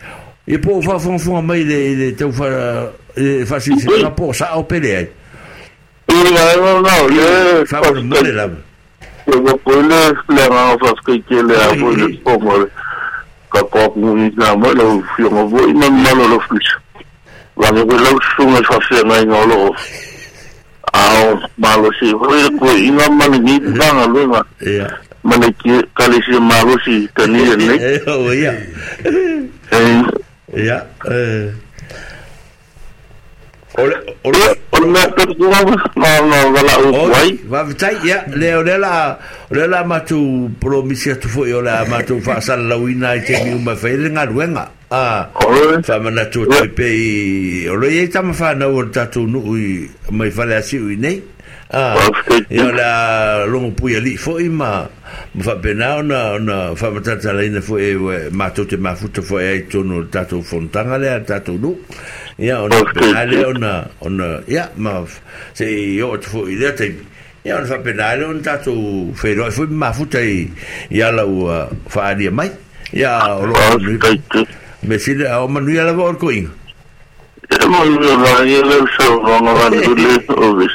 [0.51, 4.57] e po fa fon fon mai le le te fa non, si se po sa
[4.57, 5.07] o pele ai
[6.09, 6.23] no
[6.81, 8.57] no le fa o le non non
[9.63, 11.97] non le rao fa skike le ah, a po euh.
[11.97, 12.65] le pomo le
[13.51, 14.84] ka ko mo ni na mo le
[15.15, 16.41] fio mo vo ina malo lo
[17.59, 19.69] mal au su me fa se lo
[21.61, 22.26] malo si ho
[22.57, 24.34] ko ni il lo
[25.21, 26.34] ma ki kalisi
[27.30, 27.69] ne
[30.55, 30.85] Ja.
[31.09, 31.51] Eh.
[33.77, 34.39] Ole, ole,
[34.76, 36.38] ole me pe tu ma ma
[36.81, 37.38] u wai.
[37.47, 39.17] Va vitai ya le ole la
[39.51, 43.43] ole la ma tu promisia tu foi ole ma tu fa la wina i te
[43.43, 44.71] mi uma fe nga ruenga.
[44.89, 45.30] Ah.
[45.85, 46.89] Fa mana tu te pe
[47.69, 51.21] ole ye tama fa o tatu nu i mai fale la i u nei.
[51.72, 51.94] Ah,
[52.50, 54.90] ia la longo pui ali foi ma
[55.36, 58.96] ma fa bena na na fa mata tala ina foi e, e, ma tutte ma
[58.96, 61.78] futo foi e ai tono tato fontana le tato lu.
[62.38, 62.76] Ia ona
[63.14, 65.04] ali ona ona ia ma
[65.54, 67.06] se io tu foi le te
[67.44, 70.52] ia ona fa bena ali ona tato fero foi ma futo ai
[70.90, 72.50] ia la fa ali mai.
[72.94, 73.54] Ia lo
[74.82, 76.46] me sile a o manuia la vorcoin.
[76.50, 76.59] Ia
[77.68, 80.72] leu saunoga vanitule ovis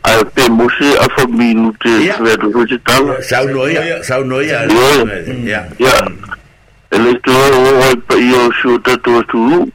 [0.04, 1.90] a pe musi a fa minute
[2.20, 4.62] vedo ko te tala sau noia sau noia
[5.46, 6.08] ya ya
[6.92, 9.72] ele to o pa io su ta to tu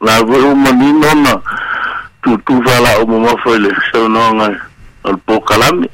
[0.00, 1.40] la vo mani nona
[2.22, 4.56] tu tu vala o mo fa le sau no ngai
[5.04, 5.88] al po kalame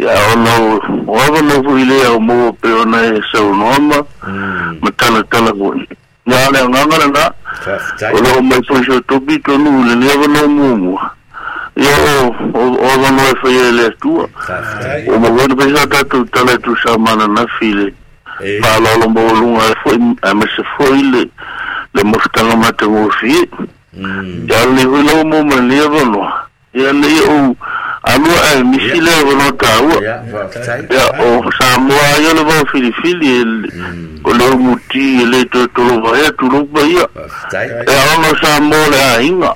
[0.00, 4.78] ia onau o ava nau foi lea o moa pe ona e saunoama mm.
[4.82, 6.36] ma talatala foi ia
[7.28, 11.04] le agaga lana o loo mai foi sotopi tonu le lea vanau muamua
[11.84, 14.24] ia o o avano e faia e le atua
[15.14, 17.86] o mauana pai sa tatou tala e tusa mananafi le
[18.62, 19.96] faalolo maoluga e foi
[20.28, 21.22] ae mase foi le
[21.94, 23.42] le mafutaga matagofie
[23.94, 24.48] mm.
[24.50, 26.32] ia lenei foi laua mo ma lea vanoa
[26.74, 27.56] ia lei ou
[28.02, 32.64] anua e misi le o no ka ua ya o sa moa ya le vao
[32.72, 33.34] fili fili
[34.24, 37.04] o le muti e le to to lo vae tu lo pa ya
[37.92, 39.52] e a ono sa moa le a inga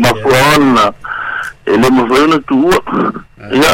[0.00, 0.86] ma fuana
[1.66, 2.78] e le mafayo na tu ua
[3.52, 3.72] ya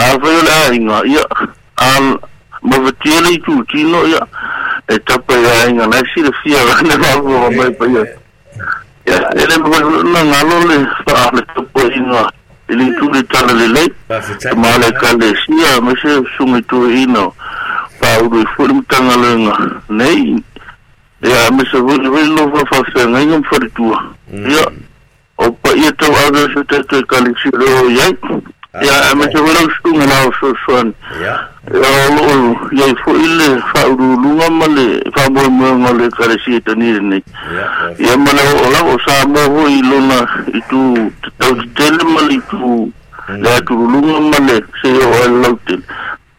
[0.00, 1.22] a fayo le a inga ya
[1.76, 2.00] a
[2.68, 4.20] ma vatia le itu tino ya
[4.88, 8.00] e tapa ya inga na si le fia gane ma fuana mai pa ya
[9.10, 12.30] ya ele mafayo na ngalo le fa le topo inga ya
[12.68, 12.94] ili mm.
[12.98, 13.80] tu ni tana lele
[14.56, 17.32] maale kale siya mese sumi tu ino
[18.00, 20.42] pa uru ifuri mtanga lenga nei
[21.22, 24.76] ya mese vini vini no fa fa fe nga ingam fari tua ya mm.
[25.38, 28.16] opa iya tau aga se tete kale siro yai
[28.82, 29.10] Ya, ah.
[29.10, 30.92] ame te wala usku nga nao so suan.
[31.20, 31.48] Ya.
[31.72, 36.36] Ya, olo olo, ya ifo ile fa uru lunga male, fa mwe mwe male kare
[36.44, 37.18] si eta nire ne.
[37.56, 37.66] Ya.
[38.10, 40.18] Ya, male o ola o sa moho ilo na
[40.52, 42.92] itu, tau tele male itu,
[43.44, 43.66] ya mm.
[43.66, 45.76] turu lunga male, se yo ala laute.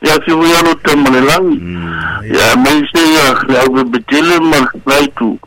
[0.00, 4.38] ya si voy a lo temblelan mm, ya me dice ya que hago el betele
[4.40, 5.38] mal hay tú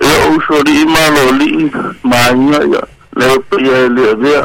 [0.00, 1.70] ya uso de ima lo li
[2.02, 2.80] maña ya
[3.16, 4.44] le pilla el día de ya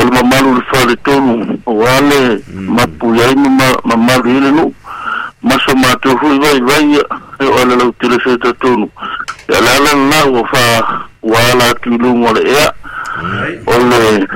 [0.00, 3.44] el mamá lo sale todo o vale mapuya mm.
[3.44, 3.48] y
[3.88, 4.72] mamá lo hile no
[5.40, 7.02] más o mato fui vai vai ya
[7.40, 8.88] e ya vale la utilización todo
[9.48, 12.72] ya la la la ufa wala tulungole ya
[13.66, 14.26] ole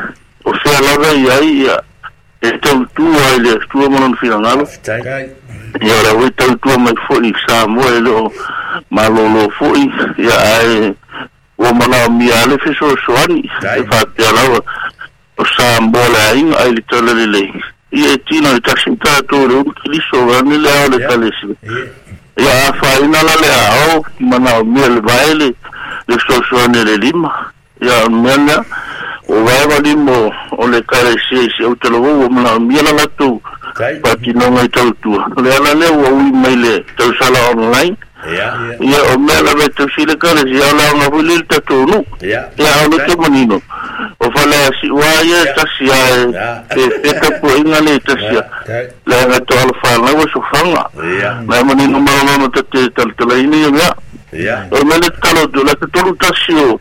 [0.45, 1.85] o sea la vai ya ya
[2.41, 4.65] tau tua i le astua ma lona filagalo
[5.83, 8.33] ia o laui tau tua mai foʻi sa moa e leo
[8.95, 9.83] malōlō foʻi
[10.23, 10.95] ia ae
[11.59, 13.41] ua manaomia ale fesoasoani
[13.79, 14.61] e faapea lava
[15.39, 17.53] o sa moa le aiga ai le tala kan, lelei
[17.93, 18.17] ia e ya.
[18.29, 21.55] tina le tasi matatou le ulu kiliso ane le ao le talesi
[22.39, 25.55] ia a ya, faina la le aao oh, manaomia le vaele
[26.09, 28.65] le soasoani a le lima ia meana
[29.29, 33.41] o wawa limo o le karesia i se au talavou o mana mia la latou
[34.03, 37.97] patinoga i tautua le ala lea ua ui mai le tausala online
[38.35, 42.49] ia o mea lava tausi le karesia o laoga hui le le tatou nuu ia
[42.87, 43.61] o le tamanino
[44.21, 46.27] o faleasi'ua ia tasi ae
[46.75, 48.43] pe pekapuaʻiga le tasia
[49.07, 50.89] le agato alofālau e sofaga
[51.47, 56.55] na e manino malolona tate talatalaina ia mea o mea le talo la tatolu tasi
[56.59, 56.81] o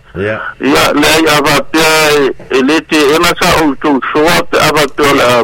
[0.15, 0.41] Ja.
[0.59, 5.43] Ja, nej, ya va te lidt ena sa o tu so apa tu la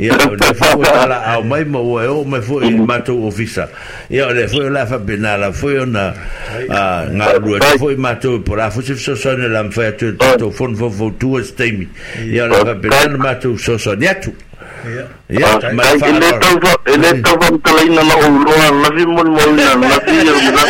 [0.00, 3.68] ia o le foi tala au mai mo o me foi i matu ofisa
[4.10, 6.14] ia o le foi la fa penala foi na
[6.68, 10.50] a nga lu foi matu por a foi so so ne lam foi tu to
[10.50, 11.86] fon vo vo tu stemi
[12.32, 14.32] ia o le fa penala matu so so netu
[14.84, 15.04] Ia.
[15.28, 15.72] Ia.
[15.76, 19.98] Mai ele tava ele tava kala ina na uloa na vi mon mon na na
[20.04, 20.62] vi ya mna.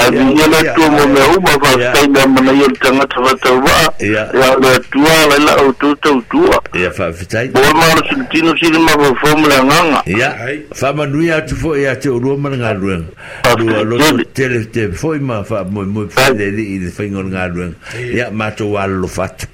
[0.00, 3.76] Abi ya na tu mo me uma va sai da mana yo tanga tava tava.
[4.00, 6.58] Ya na tua la la o tu tu tua.
[6.74, 7.48] Ia fa fitai.
[7.52, 10.00] Bo ma no sintino sin ma vo formula nganga.
[10.08, 10.28] Ia.
[10.74, 13.04] Fa ma nui a tu fo ya te uloa man nga ruang.
[13.44, 13.98] Ah, Dua lo
[14.32, 17.74] tele te foi ma fa mo mo fa le i fa ngon nga ruang.
[18.14, 19.46] Ia ma wa lo fat.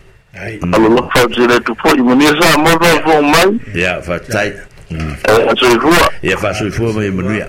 [0.42, 2.56] Allah fazile tupoi munisa
[7.12, 7.44] mai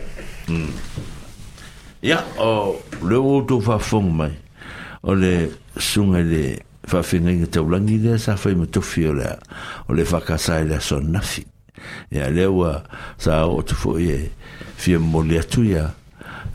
[2.38, 3.80] o le wotu fa
[5.04, 7.02] oh, le sunga eh, le fa
[8.18, 9.26] sa fa o oh, le
[9.88, 11.46] o le fa kasa le son nafi
[12.12, 12.84] ya le wa
[13.18, 14.32] sa o tu fo ye
[14.76, 15.92] fi mo le eh, eh, tu ya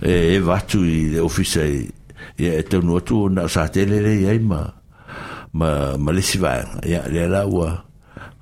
[0.02, 1.72] e vatu i le ofisa ya
[2.54, 4.38] e tonu tu sa tele
[5.56, 6.54] ma ma le siva
[6.84, 7.12] ya ah, e.
[7.12, 7.70] le la wa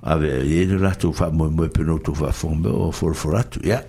[0.03, 3.15] ave ye le la tu fa mo mo pe no tu fa fombe o for
[3.15, 3.79] forat ya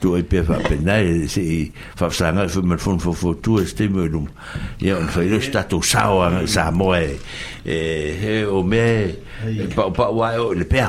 [0.00, 3.56] tu e pe fa pe na si fa sanga fa me fon fo fo tu
[3.62, 4.28] este me dum
[4.80, 7.16] ya on fa le sta tu sa o sa mo e
[7.64, 9.16] e o me
[9.74, 10.84] pa pa wa le pe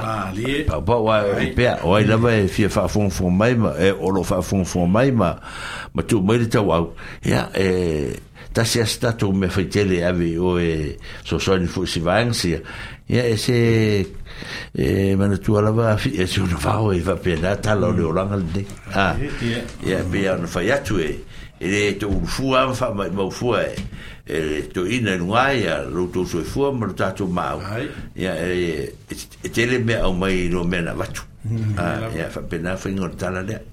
[0.67, 3.89] pa pa wa le pe o la va fi fa fon fon mai ma e
[3.91, 5.37] o lo fa fon fon mai ma
[5.93, 6.83] ma tu mo le ta wa
[7.23, 8.19] ya e
[8.59, 12.59] tasi asi tatou mea faitele ave o e soasoani foʻi sivaega sia
[13.07, 13.59] ia e se
[14.75, 18.65] e manatua lava afii e se ona vao e faapena tala o le olaga lenei
[18.91, 19.15] a
[19.87, 21.09] ia pea ona fai atu e
[21.61, 23.71] e lē toulufua ama faamaʻimaufua e
[24.27, 27.63] e le toʻina i lugā ia loutou soifua ma lo tatou maau
[28.15, 31.23] ia e tele mea aumai lo mea na vatu
[32.15, 33.63] ia faapena faiga o le tala lea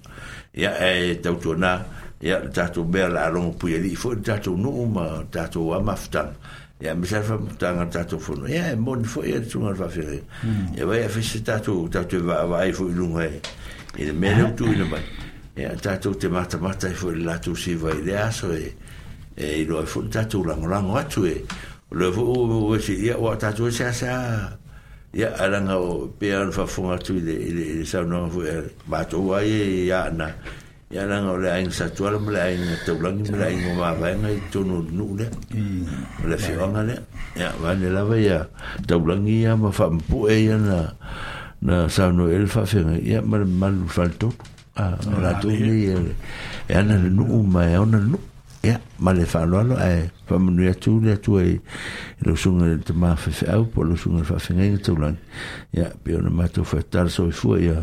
[0.55, 5.23] ia e tautuanā ya le bel mea laalogo pui alii foi le tatou nuu ma
[5.31, 6.33] tatou amafutaga
[6.81, 9.77] ia me sa faamafutaga le tatou fono ya e moni foi ia le tuga le
[9.77, 10.23] faafegai
[10.79, 13.41] ia vai a fese tatou tatou e vaavaai foi luga e
[13.99, 15.03] i le mea le utuina mai
[15.57, 18.75] ia te matamata i foi le latou siva i le aso e
[19.35, 21.45] e fo e foi tatou lagolago atu e
[21.91, 24.57] le fo o e si ya wa tatou e seasea
[25.13, 28.49] ia alaga o pea ona faafoga atu i le saunaga foi
[28.87, 30.33] matou ai e ia ana
[30.89, 30.95] Hmm.
[30.97, 34.37] ya la o le aiga satuala ma le aiga taulagi ma le aiga mavaega eh,
[34.37, 35.29] i tonu o tunuu lea
[36.21, 37.03] ma le afioaga lea
[37.37, 38.47] ia vane lava ia
[38.87, 40.93] taulagi ia ma faamapuʻe ia na
[41.63, 44.33] na saunoe ah, ah, le faafeagai ia ma le malu faletolu
[44.79, 45.91] o latou nei
[46.69, 48.23] e ana le nu ma e aona lenuu
[48.63, 51.59] ia ma le faaloalo ae faamanui atu le atua i
[52.23, 55.19] lausuga le tamā fefeau po lausuga le faafegaiga taulagi
[55.75, 57.83] ia pe ona matou faatala soifua ia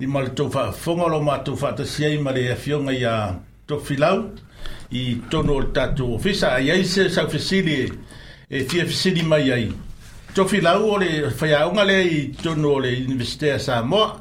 [0.00, 3.14] i ma le tau whaafonga lo mātou whaatasiai ma le afioga ia
[3.66, 4.22] tofilau
[4.94, 6.52] i tonu e o le tatou ofisa.
[6.54, 9.68] Ai ai se sau e fia fesili mai ai.
[10.34, 14.14] Tofilau o le whaiaunga le i tonu o le Universitea Samoa.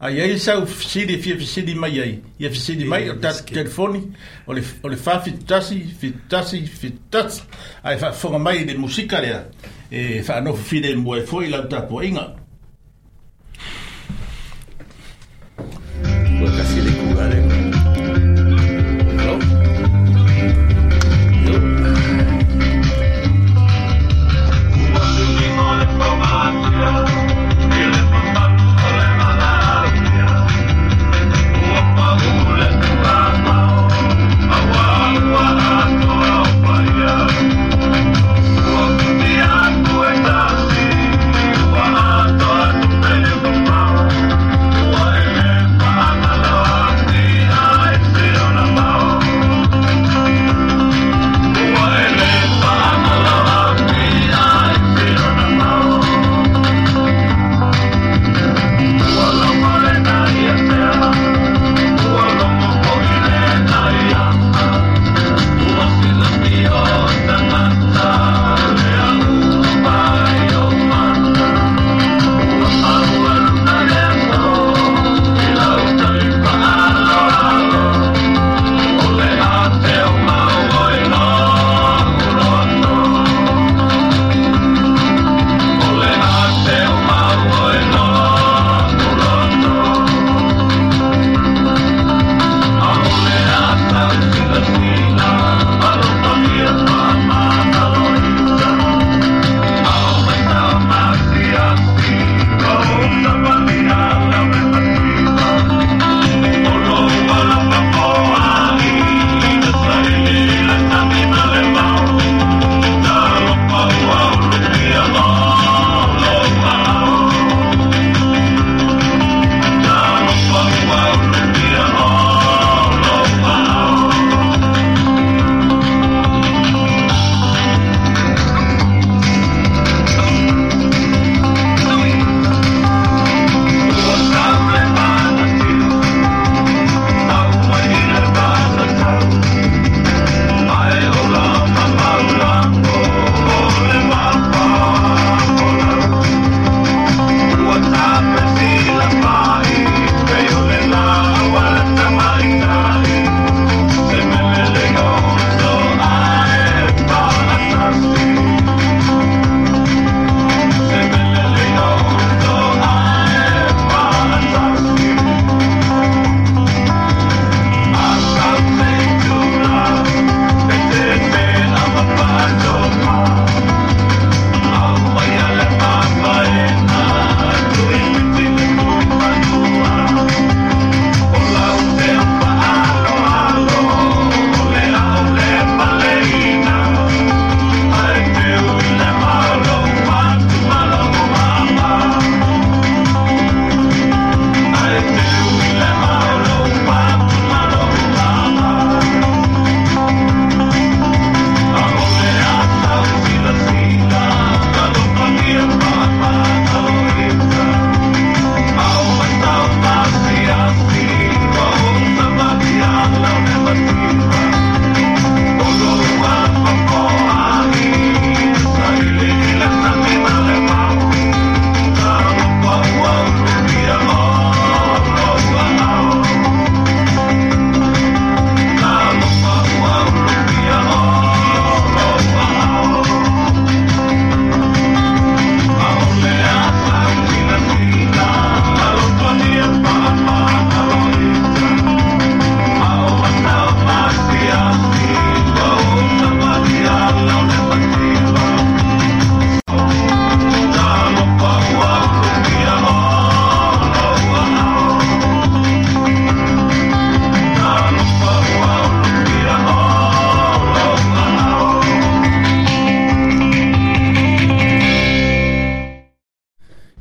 [0.00, 2.20] Ai ai e fia mai ai.
[2.38, 4.06] Ia fesili mai o tātou telefoni
[4.46, 7.42] o le, o le wha fitasi, fitasi, fitasi.
[7.82, 7.98] Ai
[8.64, 9.42] le musika lea.
[9.90, 10.76] E whaanofo
[11.16, 12.04] e foi lau tāpua
[16.54, 16.95] casi de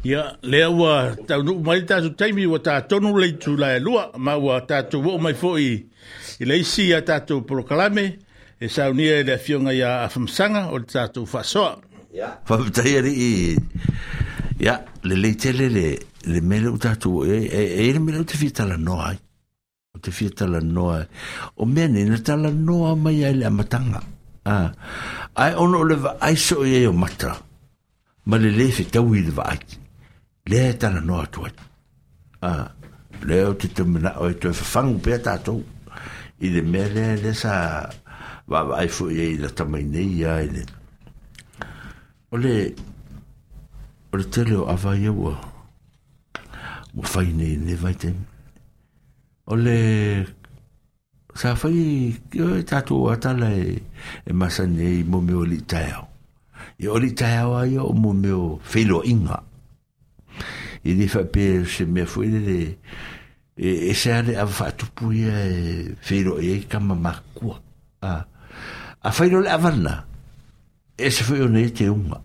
[0.05, 4.35] Ya lewa ua, tau nuku mai tātou teimi ua tātonu lei tū lai lua, ma
[4.37, 8.03] ua tātou wau mai fōi i leisi a tātou prokalame,
[8.61, 11.79] e sāu nia e lea fionga i a afamsanga o le tātou whasoa.
[12.13, 13.29] ya whaputai ari i,
[14.61, 14.75] ya
[15.09, 15.85] le lei tele le,
[16.29, 20.13] le mele u tātou, e ere e mele u te la noa ai, o te
[20.13, 20.99] whitala noa
[21.57, 24.69] o mea ni na tala noa ma ya le a
[25.33, 27.33] Ai ono o le va aiso i e o matra,
[28.25, 29.81] ma le lefe tau i le va aiki.
[30.47, 31.41] le tala no atu
[32.41, 32.49] a
[33.25, 35.59] le o te tumina o te fafangu pe tatou
[36.39, 37.53] i le mea le le sa
[38.51, 40.63] vavaai foʻi ai la tamainei ia i le
[42.29, 42.55] o le
[44.13, 45.33] o le tele o ava ia ua
[46.97, 48.23] ua fai nei le vaitemi
[49.51, 49.77] o le
[51.39, 51.79] sa fai
[52.29, 53.73] kio e tatou atala e
[54.29, 56.03] e masani ai mo mea o liʻitaeao
[56.81, 59.37] ia o liʻitaeao ai o mo mea o feiloaʻiga
[60.85, 62.57] i le fa pe se me foi le
[63.57, 67.57] e se ale a fa tu pu e fero e kama makua
[68.05, 68.13] a
[69.01, 69.95] a fa le avana
[71.05, 72.21] ese foi o nete uma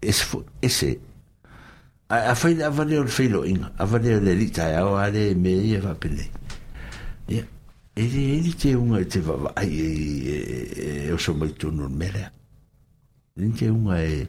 [0.00, 0.90] esse foi esse
[2.08, 5.80] a fa le avana o fero inga avana le lita ya o ale me e
[5.80, 6.24] fa pele
[7.34, 7.42] ya
[7.98, 9.72] ele ele te unha te va ai
[11.10, 12.30] eu sou muito normal
[13.36, 14.28] ele te unha e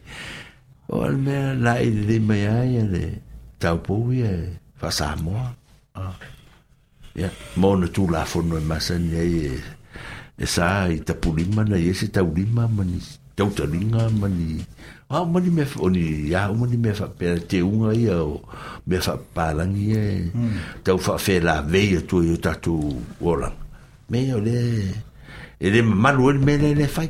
[0.90, 3.04] o al mea la i le mai ai le
[3.62, 4.48] taupou ia e
[4.80, 5.44] whasamoa
[7.20, 7.28] ia
[7.62, 9.52] mōna tū la whono e masani ai e
[10.44, 12.98] e sā i tapulima na iese taulima mani
[13.36, 14.48] tautalinga mani
[15.16, 18.40] a ni me oni ya mani me fa pe te unga ia o
[18.88, 20.06] me fa palangi e
[20.84, 22.74] tau fa fe la veia tu i tatu
[23.30, 23.56] olang
[24.10, 24.58] me o le
[25.64, 27.08] e le malu e me le le fai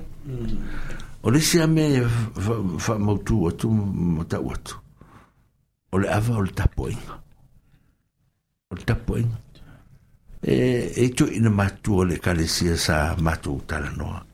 [1.22, 1.86] o le se ame
[2.78, 4.76] fa mautu atu mo ta atu
[5.92, 7.14] o le ava o le tapoinga
[8.70, 9.38] o le tapoinga
[10.42, 10.52] e
[10.96, 14.24] e to ina matu o le kalesia sa matu tala noa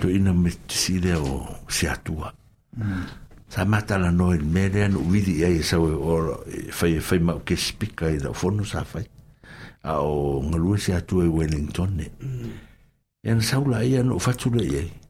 [0.00, 2.32] to ina metisile o se atua
[2.80, 3.04] mm.
[3.52, 6.40] sa mata la noa il mele anu vidi ai sa o
[6.72, 9.04] fai fai ma ke spika i da fono sa fai
[9.84, 12.06] a o ngalua se atua i Wellington ne
[13.20, 13.44] e ana mm.
[13.44, 15.03] e saula ia no fatule ia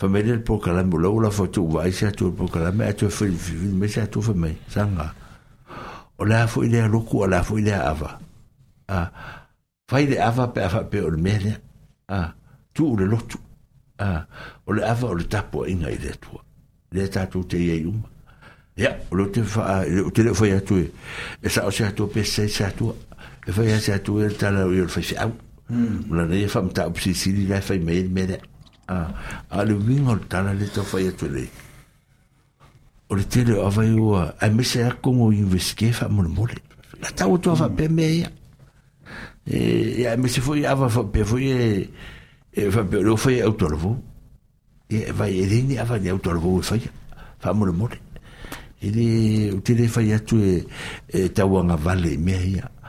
[0.00, 5.14] فمالي البروكرام ولا ولا فتو وايسة تو البروكرام أتو في الفيلم أتو في مي سانغا
[6.18, 8.20] ولا فو إليها لوكو ولا فو إليها أفا
[8.90, 9.10] آه
[9.88, 11.58] فايلة أفا بأفا بأو المهنة
[12.10, 12.34] آه
[12.74, 13.38] تو ولا لوتو
[14.00, 14.26] آه
[14.66, 16.38] ولا أفا ولا تابو إنها إليها توا
[16.92, 18.02] إليها تاتو تيا يوم
[18.76, 20.82] يا ولو تفا آه، تلو فيا تو
[21.46, 22.92] إسا أسيا تو بيسا إسا تو
[23.52, 25.30] فيا سا تو تالا ويرفش أو
[26.10, 28.38] ولا نيفا متاع بسيسيلي لا فاي ميل ميلا
[28.88, 29.08] a
[29.50, 31.44] a le winga o tana le tau fai atu le
[33.08, 36.56] o le tele o avai ua a mese a kongo i veske fa mole mole
[37.00, 38.30] la tau tu ava pe me ea
[39.46, 41.90] e a mese fo i ava fa pe fo i e
[42.52, 43.92] e fa pe o fai au tolvo
[44.88, 46.82] e vai e, e rini ava ni au tolvo e fai
[47.38, 48.00] fa mole mole
[48.80, 49.06] e le
[49.52, 50.64] o tele fai atu e,
[51.08, 52.70] e tau anga vale mea ea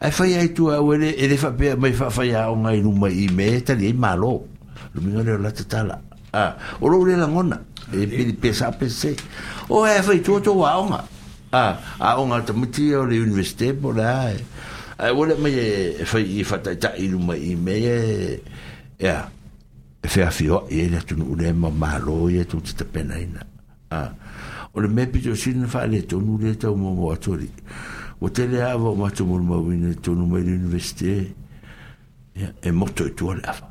[0.00, 2.80] ai fai ai tu au ele ele fa pe mai fa fa ya au ngai
[2.82, 4.46] no mai me e ta li e malo
[4.94, 5.98] lo mi ngale la tala
[6.32, 7.58] a o lo le la ngona
[7.92, 9.14] e pe pe sa pe se
[9.68, 11.02] o e, ai fai tu tu au nga
[11.50, 11.64] a
[11.98, 14.30] a au nga ta muti o le universite po la
[15.02, 15.66] ai wole mai e
[16.06, 17.74] fai i fa ta ta i no mai me
[19.04, 19.26] ya
[19.98, 23.42] e fe fio e ele tu no le ma malo e tu te pena ina
[23.90, 24.06] a
[24.70, 27.50] o le me pe jo sin fa le tu no le ta mo mo atori
[28.20, 31.34] o te le awa o mato mo mau ina tonu mai ni universite
[32.36, 33.66] e moto i tua le awa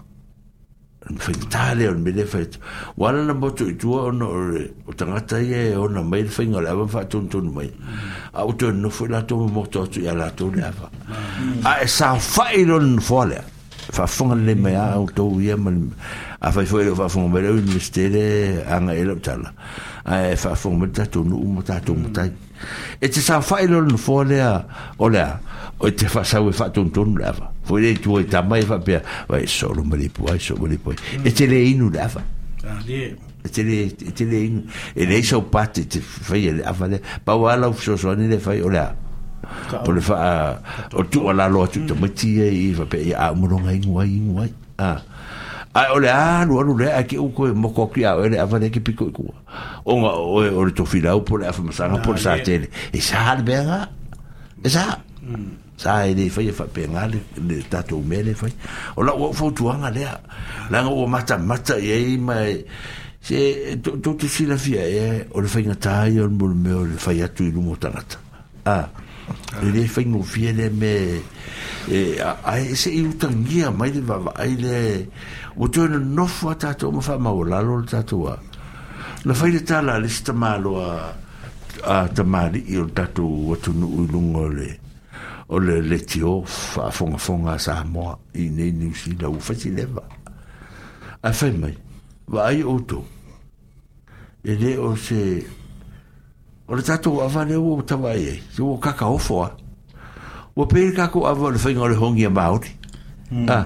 [1.10, 2.48] ma fainga o me le fai
[2.96, 6.30] wala na moto i tua o no o tangata ia e o na mai le
[6.32, 7.68] fainga le awa fa tonu tonu mai
[8.34, 10.90] a o tonu no fai la tonu moto atu ia la tonu le awa
[11.68, 13.44] a e sa fai ron fua le
[13.92, 15.90] fa fonga le mai a o tou ia ma le
[16.40, 18.24] a fai fai o fa fonga mai le universite le
[18.66, 19.52] anga ele o tala
[20.08, 22.46] a e fa fonga mai tatu nu umu tatu umu tatu
[23.02, 24.50] e te sa whaelo no fō lea
[25.00, 25.40] o lea
[25.80, 29.84] o te whasau e whatontonu lewa fōi rei tua i e tamai whapea vai solo
[29.84, 32.24] maripu ai solo maripu ai e te le inu lewa
[32.68, 34.64] ah, e te le e te le inu
[34.96, 38.70] e lei sau pate te whai e lewa lea pa wala ufisosoani le whai o
[38.74, 38.90] lea
[39.84, 40.58] po le wha
[40.94, 45.02] o tu ala loa tu tamati e i whapea i a umulonga inguai inguai ah
[45.78, 48.38] ai ole a no no le a ke u ko mo ko ki a ole
[48.42, 49.30] a ke piko ko
[49.86, 52.58] o nga o ole to fila o pole a fa masana ah, pole e e
[52.66, 52.66] mm.
[52.66, 53.86] sa e sa al bera
[54.64, 54.98] e sa
[55.78, 58.50] sa e de fa fa pe nga le tato mele fa
[58.98, 60.02] o la o fo tu le
[60.74, 62.42] la nga o mata mata ye ma
[63.22, 66.48] se to to ti fila fia e o le fa nga tai o le mo
[66.90, 68.18] le fa ya tu i lu mo tanata
[68.66, 69.06] a ah
[69.62, 71.22] e le fai no fie le me
[71.88, 75.10] e a e se i utangia mai le vava ai le
[75.56, 78.38] o tue na nofu a tato ma fa ma o lalo le tato a
[79.24, 81.14] na fai le tala le si tamalo a
[81.84, 84.48] a tamali i o tato o tunu ui lungo
[85.48, 89.54] o le le tio fa fonga fonga sa moa i nei ni usi la ufa
[89.54, 90.06] si leva
[91.20, 91.52] a fai
[92.32, 93.04] mai o to
[94.44, 95.56] e le o se
[96.68, 99.52] o le tatou avale ua ua tavai ai ua kakaofo a
[100.56, 102.60] ua pei kakou ava o le faiga o le hongi a o
[103.34, 103.48] hmm.
[103.50, 103.66] ah,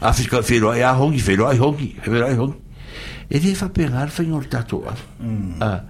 [0.00, 2.56] afeloai e a hogi feloai hogi feloai hogi
[3.30, 5.62] e lē faapega e e le faiga o le tatou ava hmm.
[5.62, 5.80] ah,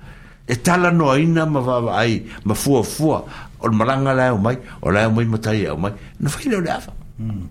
[0.49, 3.25] e tala noaina ma vavaai ma fuafua
[3.59, 6.57] o le malaga lae o mai o lae o mai matai o mai na faile
[6.57, 7.45] o le ava hmm.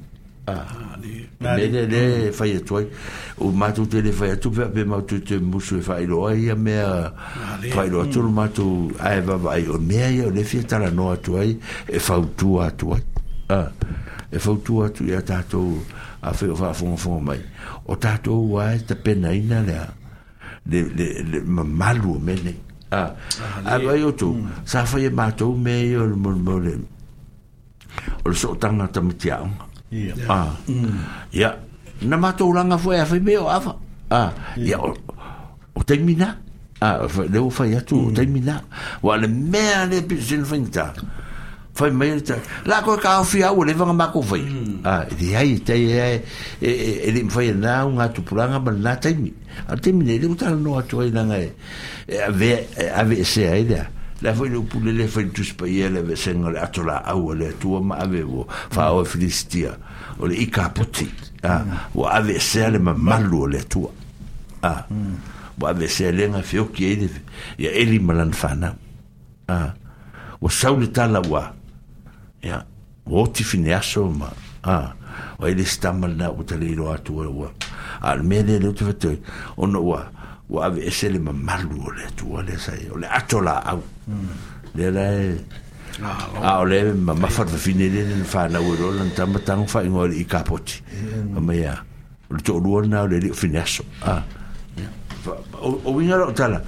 [0.52, 0.66] Ah,
[1.00, 1.68] ne.
[1.68, 2.82] Ne ne fai toi.
[3.38, 6.06] O ma tu te le fai tu pe pe ma tu te mu su fai
[6.06, 6.76] lo ai a me
[7.72, 11.10] fai lo tu ma tu ai va vai o me ai le fi tala no
[11.12, 11.60] a tu e ah, mm.
[11.88, 13.04] ai e fa tu a tu ai.
[13.50, 13.70] Ah.
[14.32, 15.82] E fa tu a tu ia ta tu
[16.22, 17.40] a fe va fo fo mai.
[17.88, 19.80] O ta tu wa te pe na ina le.
[20.70, 22.54] Le le le ma malu me ne.
[22.92, 23.12] Ah.
[23.66, 24.34] Ah, ai o tu.
[24.36, 24.48] Mm.
[24.66, 26.78] Sa fa ye ma tu me yo le mo le.
[28.26, 29.50] O so tanga tamtiang.
[29.60, 29.66] Ah.
[29.92, 30.16] Ya.
[30.16, 30.28] Ya.
[30.32, 30.50] Ah.
[30.72, 32.08] Mm.
[32.08, 33.60] Na mato una nga foi a foi meu a.
[34.10, 34.32] Ah.
[34.56, 34.80] Ya.
[34.80, 36.40] O termina.
[36.80, 38.16] Ah, foi deu foi a tu mm.
[38.16, 38.64] termina.
[39.04, 40.96] Wa le merde bizin finta.
[41.76, 42.36] Foi meu ta.
[42.66, 43.92] La ko ka o fia o leva mm.
[43.92, 44.44] ah, e, e, e, ma ko foi.
[44.88, 46.72] Ah, de aí te e
[47.12, 49.36] ele foi na un ato pulanga ba na termina.
[49.68, 51.36] A termina ele uta no ato ainda nga.
[52.28, 52.64] A ver
[53.00, 53.68] a ver se aí
[54.22, 57.34] la foi le pule le fai tu spai ele ve senga le ato la au
[57.34, 59.78] le tua ma avevo fa o e filistia
[60.20, 61.12] o le ikapoti
[61.44, 63.90] ah o ave se le ma malu le tua
[64.62, 64.86] ah
[65.60, 67.10] o ave se le nga fio ki
[67.58, 68.70] ya e eli malan fana
[69.48, 69.74] ah
[70.40, 71.52] o saule tala wa
[72.44, 72.64] ya
[73.06, 74.30] o ti fine aso ma
[74.64, 74.78] a
[75.40, 77.52] o ele stamal na o te le ro atu wa
[78.02, 79.20] al mele le tu fete
[79.58, 80.20] ono wa
[80.52, 84.36] ua ave ese le mamalu o le atua le sai o le ato laau mm.
[84.76, 85.36] le la e
[86.04, 86.44] ah, oh.
[86.44, 86.60] ah, a mm.
[86.60, 86.60] ah.
[86.60, 90.84] o mm, le mamafaafafine le lena fanau e loa lana tamatago faigoa le i kapoti
[91.38, 91.74] amaia
[92.30, 93.84] o le toʻalua lana o le alii o fineaso
[95.86, 96.60] ouiga loo tala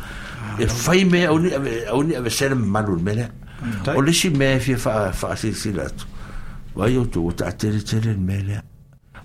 [0.60, 3.28] e fai mea auni ave sele mamalu le mea
[3.98, 4.78] o lesi mea e fia
[5.20, 6.06] faasilasila atu
[6.76, 8.62] vai outou o taateletele le mea lea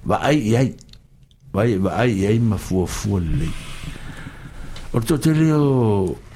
[0.04, 0.74] vaai i ai
[1.54, 3.54] vaai i ai mafua fua lelei
[4.94, 5.60] o to te leo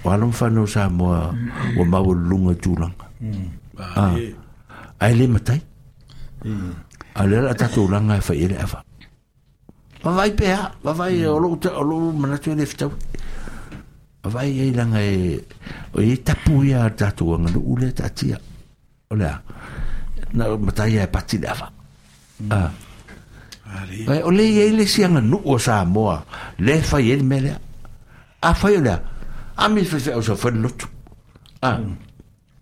[0.03, 1.33] o alon whanau sa moa
[1.79, 3.07] o mawa lunga tūlanga
[5.01, 5.61] ai le matai
[7.15, 8.79] a le la tatou langa e whaere awa
[10.05, 12.93] wawai pēha wawai o lo o lo manatu e le fitau
[14.25, 15.17] wawai e langa e
[15.97, 18.37] o e tapu ia tatou anga no ule tatia
[19.11, 19.37] o lea
[20.37, 21.69] na matai e pati le awa
[22.53, 26.21] a o le e le sianga nu o sa moa
[26.61, 27.59] le whaere melea
[28.43, 28.91] a fai le
[29.57, 30.87] a mi fe fe o so fen lotu
[31.63, 31.79] a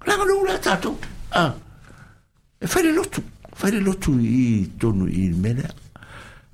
[0.07, 0.97] la no la tato
[1.33, 1.53] a
[2.61, 3.23] e fai le lotu
[3.55, 5.65] fai le lotu i tonu i mele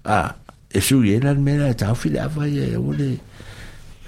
[0.04, 0.32] a
[0.70, 3.18] e su i la mele ta fi le fai e o le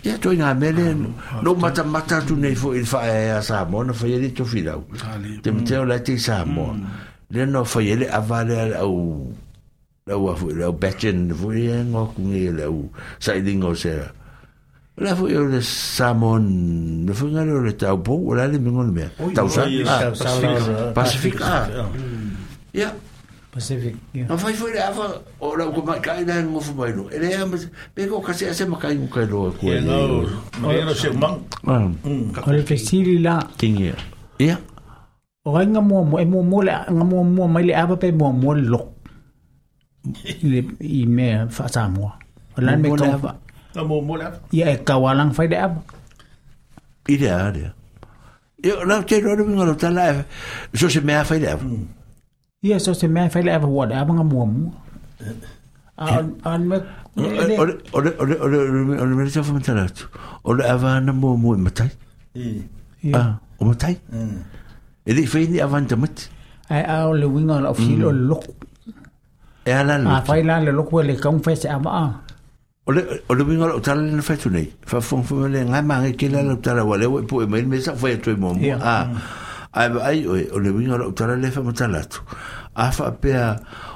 [0.06, 0.94] ia toi ngā mele
[1.42, 4.86] no mata mata tu nei fo il fa e a Samoa fai e to filau
[5.42, 6.76] te mteo la te Samoa
[7.34, 9.26] le no fai e avale au
[10.06, 12.86] lau a fo lau batchen fo e ngā kungi lau
[13.18, 14.14] sa i lingo sera
[14.98, 18.92] la fu yo le samon le fu ngale le tau po wala le mingo le
[18.92, 19.66] mea tau sa
[20.94, 21.38] pacific pacific
[22.74, 22.90] ya
[23.54, 26.90] pacific ya fai fu le ava o la ko ma kai nan mo fu mai
[26.92, 27.54] no ele am
[27.94, 30.26] pe ko ka se se ma kai ko lo ko ele no
[30.58, 31.38] no no se man
[32.34, 33.94] ko le festivi la king ya
[34.42, 34.56] ya
[35.46, 37.94] o ai nga mo mo e mo mo la nga mo mo mai le ava
[37.96, 38.82] pe mo mo lo
[40.42, 42.10] le i me fa sa mo
[42.58, 42.98] o la me ko
[43.74, 44.38] Ka mō mō leapa?
[44.54, 45.82] Ia e kawalang whai leapa.
[47.08, 47.72] I rea area.
[48.64, 50.24] Ia, rau te rau ringa rau tala e,
[50.76, 51.64] so se mea whai leapa.
[52.64, 54.72] Ia, so se mea whai leapa hua leapa nga mua mua.
[55.98, 56.76] An me...
[57.16, 60.06] Ore, ore, ore, ore, ore, ore, mere te whamatara atu.
[60.44, 61.90] Ore awa ana mua mua i matai.
[62.36, 63.24] Ia.
[63.60, 63.98] O matai.
[65.04, 66.28] E rei whai ni awa anta mati.
[66.70, 68.54] Ai au le winga la ofilo loko.
[69.64, 70.14] E ala loko.
[70.16, 72.06] A whai la le loko e le kaung whai se awa a.
[72.88, 72.92] o
[73.34, 76.42] le bingo o tala na fetu nei fa fon fon le nga ma nge kila
[76.42, 79.98] le tala wale o pu e mail me sa fa tu mo a ah, mm.
[80.00, 80.24] ai ai
[80.54, 82.20] o le vinga o tala le fa matala tu
[82.74, 83.34] a fa pe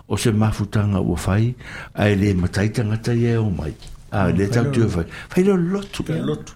[0.09, 0.53] o se ma
[0.99, 1.55] o fai
[1.95, 3.73] ai le matai tanga tai o mai
[4.13, 6.53] a mm, le tau tu fai fai lo lotu pe lotu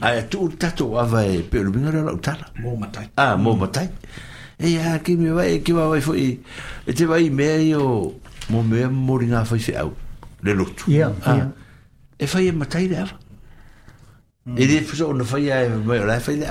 [0.00, 3.36] ai tu tato a va e pe le vinga o tala mo matai a ah,
[3.36, 3.90] mo matai
[4.56, 6.40] e ya ki me vai ki va vai foi
[6.86, 8.16] e te vai meio
[8.48, 9.92] mo me moringa fai se au
[10.40, 11.12] le lotu Ia.
[11.22, 11.36] Ah.
[11.36, 11.52] Ia.
[12.18, 13.18] e fai e matai le awa.
[14.56, 16.46] E re fuso ona fai ai mai ola fai le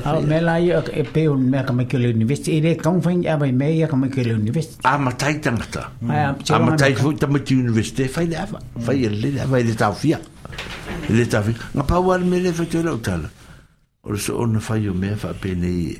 [0.00, 0.24] fai.
[0.26, 3.94] me la e pe on me ka mai kele university e fai me ia ka
[3.96, 4.78] mai kele university.
[4.84, 5.90] A matai tangata.
[6.08, 8.58] A matai fu ta mai university fai le awa.
[8.78, 10.18] Fai le awa le tau fia.
[11.08, 11.54] Le tau fia.
[11.74, 13.28] Nga pa wal me le fai lau tala.
[14.06, 15.98] o le soo na fai o mea faapenei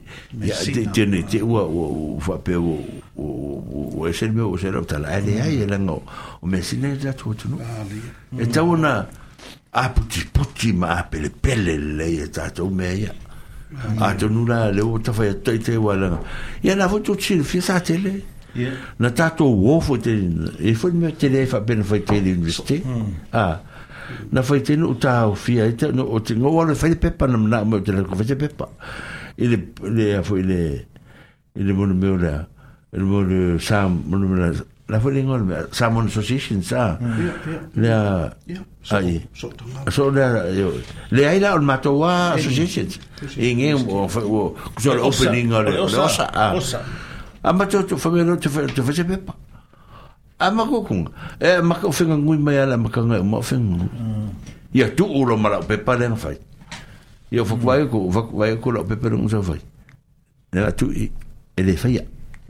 [0.95, 5.67] tenei te ua ua faape o esele mea ua sela o e talaele ai e
[5.67, 5.95] laga
[6.41, 9.07] o mea sina e tatou atunuu ah, e tau ona
[9.73, 13.11] aputiputi ma apelepele lelei e tatou mea ia
[13.99, 16.21] ah, atonu la le te tafai ataite ua laga
[16.63, 18.23] ia la foi tosilefia sa tele
[18.99, 20.31] na tatou ō foi tei
[20.63, 22.83] e foi mea tele fa e faapena fai tele universite
[23.35, 23.59] a ah.
[24.33, 27.37] na fai tenu uta au fia e te no te ngō wale fai pepa na
[27.39, 28.69] mna mo te lako fai te pepa
[29.37, 30.61] i le i le a fai le
[31.57, 32.41] i le mono meo lea
[32.93, 34.53] i le mono sa mono mea
[34.89, 37.19] la fai le ngō lea association sa mm.
[37.75, 38.31] lea
[38.93, 40.29] ai so lea
[41.11, 42.99] lea i la on mato wa associations
[43.39, 46.27] i nge o o opening o le osa
[47.43, 49.45] a mato tu fai me lo te fai pepa
[50.39, 51.09] a kung
[51.41, 53.87] e maka ufenga ngui mai ala maka ngai uma ufenga
[54.73, 56.39] ya tu ulo mara upe pa lenga fai
[57.31, 59.61] ya ufaku wae ko ufaku wae ko la upe pa lenga fai
[60.53, 60.93] e la tu
[61.57, 62.03] ele fai ya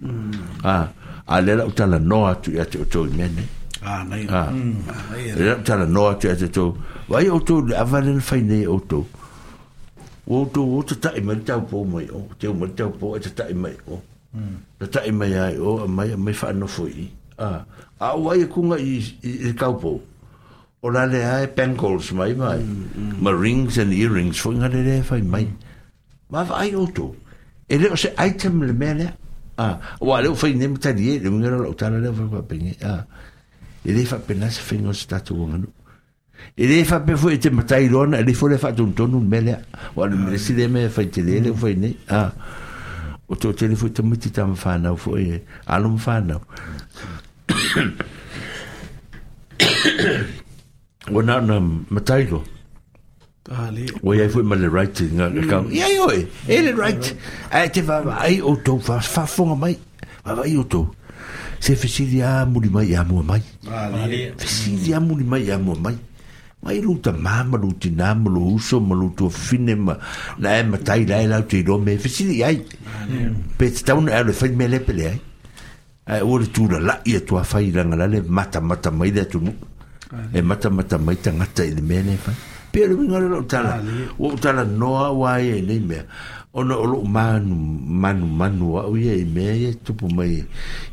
[0.02, 0.32] mm.
[0.64, 0.88] a
[1.26, 3.42] a lela utala noa tu ya te to mene
[3.86, 6.74] Ah, nei a mm, e lela utala noa tu ya te otoi
[7.08, 9.06] wae oto le avalen fai nei oto
[10.26, 13.44] oto oto ta ima tau po mai o te umar tau po e ta ta
[13.48, 14.02] ima o
[14.78, 17.60] ta ta ima ya o mai fa anofo ii a ah.
[18.12, 20.00] a wai e kunga i i, i kaupo
[20.82, 23.12] o la le ai bangles mai mai mm, mm.
[23.20, 25.44] ma rings and earrings fo ngale le fai mai
[26.30, 27.14] ma va ai oto
[27.68, 29.06] e le o se item le mele
[29.56, 32.24] a ah, o ale o fai nem ta die le ngero o ta le fo
[32.40, 33.06] pe a
[33.82, 34.20] e le fa ah.
[34.20, 35.68] e pena se fingo sta tu ngan e,
[36.56, 39.20] e le fa pe fo te mata i rona le fo le fa tun tonu
[39.20, 39.60] mele
[39.94, 41.54] o le mele si le me fai te le mm.
[41.60, 42.20] fo ne a
[43.28, 46.38] o to te le fo te mitita mfana fo e alum fana
[51.12, 51.56] o na na
[51.94, 52.38] mataido
[53.52, 56.06] ali o ia foi mal writing na ka ia io
[56.56, 57.54] ele right mm.
[57.54, 59.76] ai te va ai o to fa fa fo mai
[60.24, 60.80] va vai o to
[61.64, 62.04] se fisi
[62.52, 63.42] muli mai ia mo mai
[63.84, 65.96] ali fisi dia muli mai ia mo mai
[66.64, 69.74] mai lu ta ma ma lu ti na ma lu so ma lu to fine
[69.86, 69.94] ma
[70.42, 72.58] na mataida ai la te do me fisi ai
[73.58, 75.18] pe ta un ai le fa me le pele ai
[76.06, 79.50] e eh, o le tulalaʻi atua failaga lale matamata mai le atunu
[80.34, 82.34] e eh, matamata mai tagata i le mea le fai
[82.70, 83.74] pea le uiga le lou tala
[84.14, 86.02] o u talanoa aua ai ai lei mea
[86.58, 87.56] ona o lo manu
[88.02, 90.34] manu manu aʻu ia i mea ia tupu mai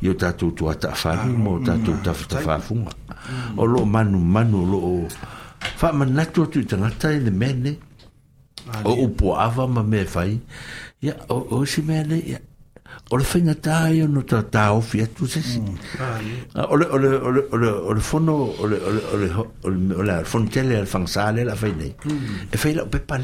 [0.01, 3.59] i o tatou tuataafalui ah, ma o tatou mm, tafatafafuga mm.
[3.61, 5.05] o lo manu manu o loo
[5.77, 7.77] faamanatu atu i ngata i le mea lei
[8.71, 10.39] ah, o upuaava ma mea fai
[11.05, 12.39] ia o isi mea lei ia
[13.11, 15.61] o le fainga tai ono ta ta ofi atu sesi
[16.53, 18.65] o le fono o
[20.03, 22.51] le fono tele al fangsa le la fainai mm.
[22.51, 23.21] e fai la o pale.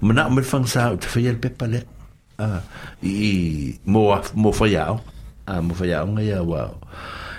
[0.00, 1.86] le mana o me fangsa o te fai al pepa le
[2.38, 2.60] ah,
[3.02, 4.18] i mo
[4.52, 5.00] fai au
[5.62, 6.76] mo fai au ngai au au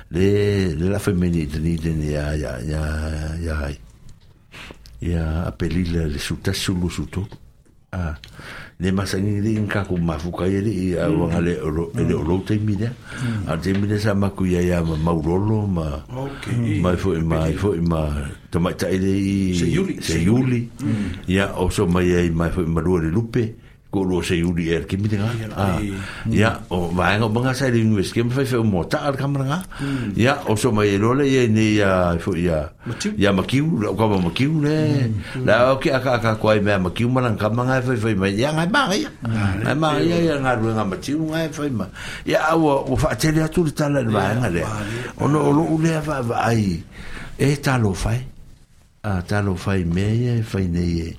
[0.10, 2.81] le le la fai meni te ni te ni ya ya ya
[3.39, 3.56] ya
[5.02, 7.06] ya apelile le su tasulu su
[7.91, 8.18] ah
[8.81, 8.81] Mm.
[8.83, 12.23] le masa ni ni ka ku ma fu ka yeri a wa ngale ro le
[12.27, 13.47] ro te mi ne mm.
[13.49, 16.03] a te mi ne sa ma ku ya ya ma ma ro ro ma
[16.81, 20.69] ma fu ma fu ma to ma ta ile se juli se juli
[21.27, 21.61] ya mm.
[21.61, 23.55] o so ma ye ma fu ma ro le lupe
[23.91, 25.76] ko lo se u di er ki mitenga ah
[26.31, 29.35] ya o vai ngo banga sa ring wes kem fe fe mo ta al kam
[29.35, 29.68] ranga
[30.15, 32.72] ya o so mai lo le ye ni ya fo ya
[33.19, 35.11] ya makiu lo ko ba makiu le
[35.43, 38.55] la o ki aka aka ko mai makiu malang kam nga fe fe mai ya
[38.55, 41.51] nga ba ya dạ, dạ, dạ, ai ma ya ya nga ru nga makiu nga
[41.51, 41.85] fe ma
[42.23, 44.63] ya o o fa te le tu ta le ba nga le
[45.19, 46.80] o no lo u le fa va ai
[47.35, 48.23] e ta lo fai
[49.03, 51.09] a ta lo fai me ye fai ne ye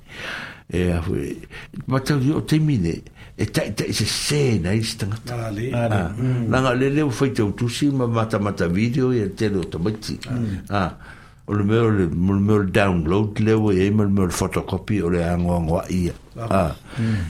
[0.73, 1.39] e a fui
[1.85, 3.03] ma tau o te mine
[3.35, 6.49] e tai tai se se na i stanga ale ah, ah, mm.
[6.49, 9.69] na nga le le fai tau tu si ma mata mata video e te lo
[9.69, 10.33] ta mati ah.
[10.33, 10.57] mm.
[10.71, 10.97] ah,
[11.45, 14.25] o le meo le mo le meo le download le o e ma le meo
[14.25, 16.75] le fotokopi o le ango ango a ia ya ah.
[16.97, 17.21] mm.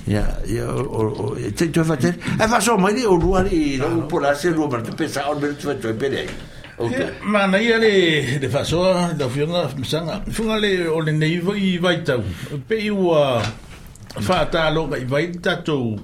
[0.47, 1.01] ya o
[1.35, 4.07] o e te tu fa te e fa so ma i o lua ni lo
[4.07, 6.29] pola se lua ma te pesa o le meo te fa tu e pere ai
[7.23, 10.23] Mana ia le de fasoa da fiona msanga.
[10.31, 12.23] Funga le o le nei vai vai tau.
[12.69, 13.43] Pe i wa
[14.21, 15.97] fa ta lo vai vai tato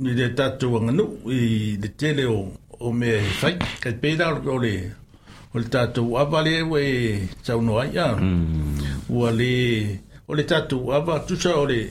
[0.00, 4.30] ni de tato wa no i de tele o o me fai ka pe da
[4.34, 4.74] o le
[5.52, 8.06] o le tato wa vale we tau noa ia.
[9.08, 9.36] Wa mm.
[9.38, 9.52] le
[10.28, 11.90] o le tato wa tu sa o le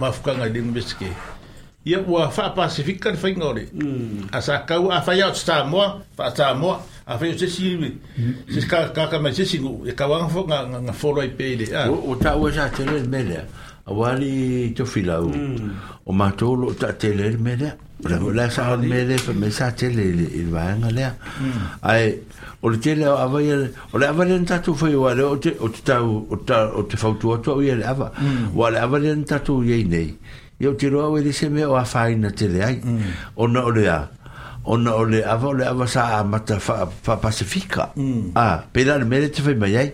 [0.00, 1.12] mafukanga i lenga meseke
[1.84, 3.66] ia ua faapasifika le faiga o le
[4.32, 7.78] a sa kau afaia o te tamoa faatamoa afai o sesi
[8.54, 11.90] sesi kakaka mai sesi guu e kauaga foga ga folo ai pei le ah.
[11.90, 13.44] o taʻua sa tele le mea
[13.86, 16.06] awali to filau mm.
[16.06, 17.70] o matolo ta tele le mele
[18.04, 18.50] la la mm.
[18.54, 21.82] sa le mele me sa tele il va nga le mm.
[21.82, 22.14] ai
[22.62, 23.56] o le tele avai e
[23.90, 26.70] o le avai nta tu fo yo le o te o te ta o ta
[26.78, 28.12] o te fautu o to ye ava
[28.54, 30.14] wa e le avai nta tu ye nei
[30.62, 32.78] yo tiro o le se me o afa ina tele ai
[33.34, 34.00] o no le a
[34.62, 37.90] o no le ava le ava sa mata fa fa pacifica
[38.38, 39.90] ah pedal mele te fa mai ai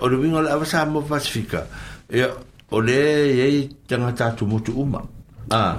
[0.00, 1.66] o le vingo le sa mo pacifica
[2.10, 2.34] Yeah,
[2.70, 3.56] Oleh le yei
[3.90, 5.02] tanga tatu mutu uma.
[5.50, 5.74] Ah.
[5.74, 5.76] Ha,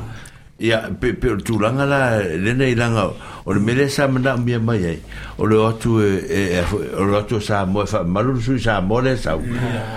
[0.60, 3.04] ya, pe pe tu langa la le nei langa
[3.48, 5.00] o le mele sa mana mia mai ai.
[5.40, 6.60] O le otu e
[7.40, 9.38] sa mo fa malu su sa mo le sa.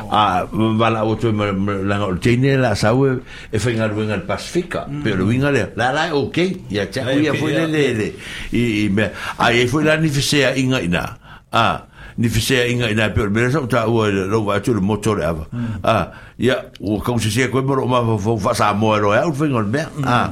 [0.09, 3.19] Ah, va ha, la otu langa le tene la sa we e
[3.51, 4.87] eh, fa ngal wen al pasifika.
[4.87, 5.03] Hmm.
[5.03, 8.09] Pe wen ale la la okay, ya cha lah, u ya lele le le.
[8.55, 11.19] I me ai fo la ni fisea ya, inga ina.
[11.51, 11.87] Ah
[12.19, 15.45] ni fise inga ina pe me so ta wo lo va tu le motor ava
[15.51, 15.81] hmm.
[15.83, 19.25] ah ya o kom se se ko mo ma fo fa sa mo ro ya
[19.33, 20.31] fo ngol me ah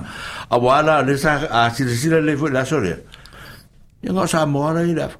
[0.51, 2.97] a wala le sa a si si le le la sore
[4.02, 5.11] ya no sa mo ra ira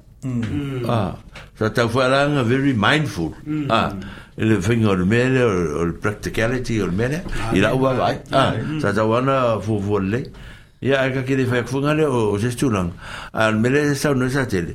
[0.87, 1.11] ah
[1.59, 3.67] sa ta fo la nga very mindful hmm.
[3.69, 3.91] ah
[4.37, 7.19] le fo ngol me le practicality o me ne
[7.53, 10.51] ira wa vai ah sa ta wana fo fo le ah hmm
[10.85, 12.91] ia aiga kele faiakofuga oh o sesetulaga
[13.33, 14.73] amele ah, saunoi lah, sa tele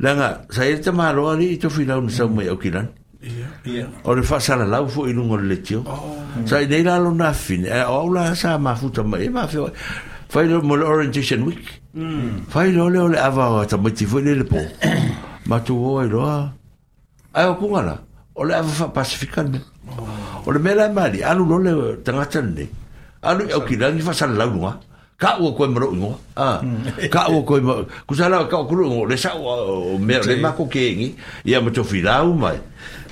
[0.00, 2.88] leaga sai le tamāloa ali i tofilau na sau mai aukilani
[4.04, 6.16] o oh, le faasalalau foi luga o le letio oh.
[6.48, 9.68] sa i nei lalona afine eh, o au la sa mafuta mai e eh, mafeo
[10.32, 11.68] fai lo mo le orientation week
[12.48, 14.60] fai lo le o le ava o tamaiti foi le le po
[15.44, 16.36] matuō ai loa
[17.36, 17.96] ae okuga la
[18.34, 19.60] o le ava faapasifikale
[19.92, 20.08] oh.
[20.46, 21.72] o le mea lae mali alu lo le
[22.02, 22.70] tagata lenei
[23.28, 24.74] alu i aukilagi faasalalau luga
[25.20, 26.96] ka u ko mo ngo ah, mm.
[26.96, 30.16] a ka u ko mo ku sala ka ku ro ngo le sa o me
[30.16, 31.08] le ma ko ke ngi
[31.44, 32.56] ya mo to fila u mai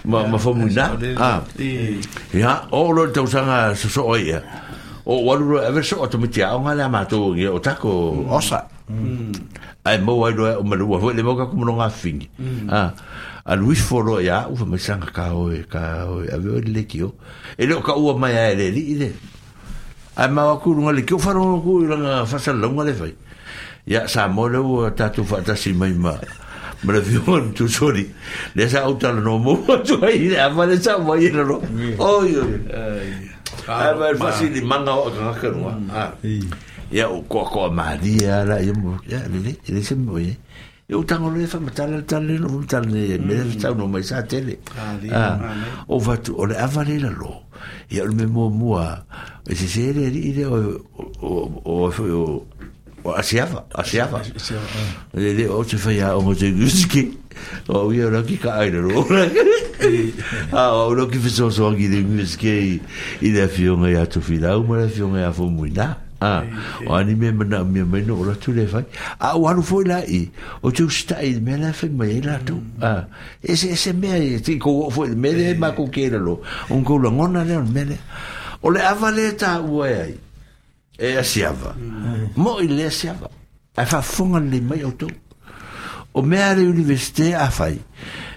[0.08, 1.44] ma ma fo mu na a
[2.32, 4.40] ya o lo to sa nga so so ya
[5.04, 7.36] o wa lu ro ever so o to mi ti a nga la ma to
[7.36, 8.24] ngi o ta ko mm.
[8.24, 8.32] mm.
[8.32, 8.64] o sa
[9.84, 12.24] ai mo wa lo o me lu wa le mo ka ku mo nga fingi
[12.72, 12.88] ah.
[13.44, 16.36] a a luis foro ya u fo me sa nga ka o ka o a
[16.40, 17.12] ve le ki o
[17.60, 19.10] e lo ka u ma ya e le li le
[20.18, 23.14] ai ma ku lunga le kio faro ku la fa sa lunga fai
[23.86, 26.18] ya sa mo le u ta tu fa ta si mai ma
[26.82, 28.02] me le vio un tu sori
[28.58, 29.54] le sa uta no mo
[29.86, 31.62] tu ai le ma le sa mo ye lo
[31.98, 32.52] oi oi
[33.70, 35.70] ai ma fa di manga o ka ka no
[36.90, 40.34] ya u ko ko ma di ya la ya le le se mo ye
[40.90, 44.22] e o tango le fa matala tale no tale me le tau no mai sa
[44.22, 45.84] tele ah, ah.
[45.86, 47.44] o va tu o le avale la lo
[47.90, 49.04] e o me mo mua
[49.46, 50.80] e se se le ide o
[51.20, 51.60] o
[51.92, 52.42] o
[53.04, 54.24] o asiava asiava ah.
[55.12, 57.12] le le o se fa ya o mo te guski
[57.68, 59.04] o ia ora ki ka ai ro
[60.56, 62.80] a o ro ki fa so so ki de guski
[63.20, 66.42] i le fiona ya tu fila o mo le fiona ya fo muina ah
[66.90, 68.84] ani me mana me me no la le fai
[69.20, 70.28] a o anu foi la i
[70.62, 73.04] o tu stai me la fai me la tu ah
[73.42, 76.40] ese ese me ti ko foi me de ma ko kera lo
[76.70, 77.98] un ko lo ngona le me
[78.62, 80.14] o le avaleta ue ai
[80.98, 82.32] e asiava mm.
[82.36, 83.28] mo i le asiava
[83.76, 85.06] a fa funga le mai o tu
[86.14, 87.78] o me a le universite a fai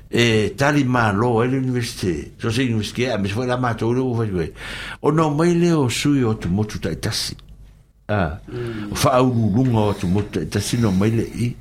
[0.08, 3.48] e tali ma lo e le universite so se i universite a me se foi
[3.48, 7.36] la ma to o no me le o sui o tu motu tai tasi
[8.12, 8.38] ah
[8.94, 11.56] fa au lu lu ngo tu mot ta sino mai le i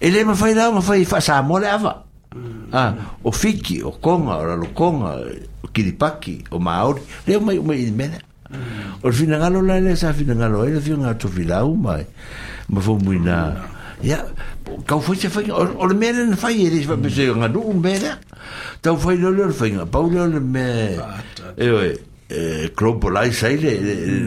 [0.00, 1.94] ele ma fai da ma fai fa sa mo le ava
[2.34, 2.72] mm.
[2.72, 2.90] ah
[3.24, 5.14] o fiki o konga o lo konga
[5.72, 9.04] ki di paki o maori le mai mai me mm.
[9.06, 12.04] o fina ngalo la le sa fina ngalo ele fio nga tu vila u mai
[12.68, 13.38] ma fo mu na
[14.02, 14.24] ya
[14.86, 17.78] ka fo se fai o le mele na fai ele fa pese nga du un
[17.78, 18.18] mele
[18.82, 20.66] ta fai lo le fai nga pa le me
[21.56, 21.92] e oi
[22.30, 23.56] Eh, globalize aí,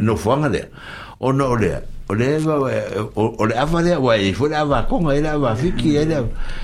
[0.02, 0.66] não foi, galera.
[1.22, 2.40] ona o lea o lea
[3.14, 6.24] o le ava lea ua e foi le avakoga e le avafiki e lea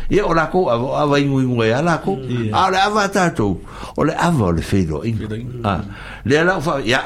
[0.10, 2.54] ia o lakou ava o ava iguigu e a lakou mm.
[2.54, 2.68] a ah.
[2.68, 3.62] o le ava a tatou
[3.98, 5.82] o le ava o le feiloaiga
[6.26, 7.02] lea lao fa ia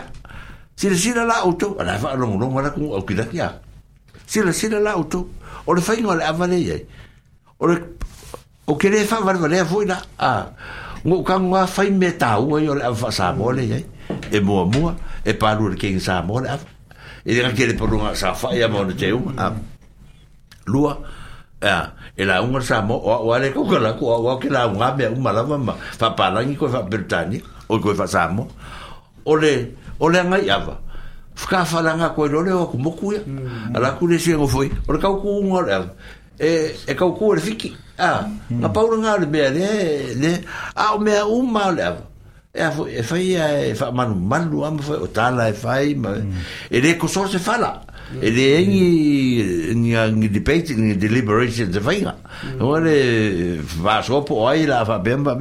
[0.75, 3.53] silasila la outou a lae faalogologo alakou au kilaki a
[4.27, 5.27] silasila la outou
[5.67, 6.83] o le faiga o le ava lei ai
[7.59, 7.75] o le
[8.67, 10.47] o ke lē faavalevalea foi la a
[11.05, 13.85] ngo kagoa fai me tāua i o e e le ava faasamoa lei ai
[14.31, 16.70] e muamua e palua le kegi sa le ava
[17.27, 19.56] e dira kere por unha sa fai a mo te un a ah.
[20.66, 20.93] lua
[21.61, 24.90] a e la unha sa mo o ale ko kala ko o ke la unha
[24.98, 27.38] me un mala mama fa pala ni ko fa bertani
[27.69, 28.48] o ko fa sa mo
[29.25, 30.75] o le o le nga ya va
[31.38, 32.32] fka fa la nga ko mm.
[32.33, 35.51] lo le o mo ku ala ku le sie ngo foi o ka ku un
[35.53, 35.85] ora
[36.41, 37.69] e e ka ku er fiki
[38.01, 38.74] a na mm.
[38.74, 39.67] paura nga le be le
[40.17, 40.32] le
[40.74, 42.09] a o me un mala
[42.53, 45.93] e fo e fai e, e fa manu manu am fo o tala e fai
[45.95, 46.11] ma
[46.69, 47.81] e le ko se fala
[48.19, 52.13] e le ni ni ni debate ni deliberation de fai ma
[52.51, 55.31] e o le va so po ai la fa ben ba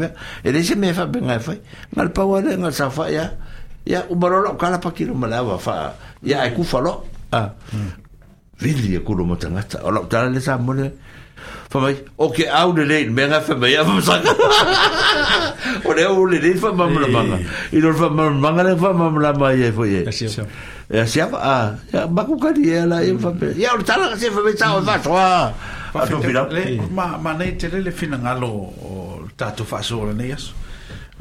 [0.40, 1.58] e le se me fa ben e fai
[1.96, 3.36] ma pa o le sa fa ya
[3.82, 6.78] ya u barolo ka la pa ki ma la va fa ya e ku fa
[6.78, 7.50] lo a ah.
[7.74, 7.88] mm.
[8.62, 10.94] vili e ku lo mo tanga o lo tala le sa mo le
[11.70, 14.32] Whamai, o ke au le lein, mea ngai whamai a whamasanga.
[15.86, 17.38] O le au le lein whamamala manga.
[17.72, 20.02] I lor whamamala manga le whamamala mai e fwoi e.
[20.02, 20.48] E a siapa?
[20.90, 21.38] E a siapa?
[21.38, 23.54] A, maku kari e ala e whamai.
[23.56, 26.88] E au e le tala ka siapa whamai tau e vato a.
[26.96, 28.48] Ma, ma nei te lele fina ngalo
[28.82, 28.92] o
[29.36, 30.50] tatu whasora nei asu.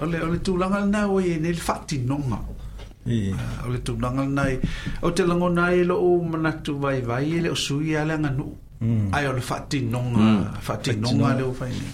[0.02, 2.42] O le, o le tūlanga nā o e nei le whati nonga.
[2.42, 4.58] O le tūlanga nā e,
[5.06, 8.06] o te langona e lo o manatu vai vai e le o sui e a
[8.06, 8.50] le anganu.
[8.50, 8.68] Mm.
[8.82, 9.00] mm.
[9.08, 9.14] mm.
[9.14, 10.46] ai o le faatinoga mm.
[10.62, 11.92] faatinoga leo faine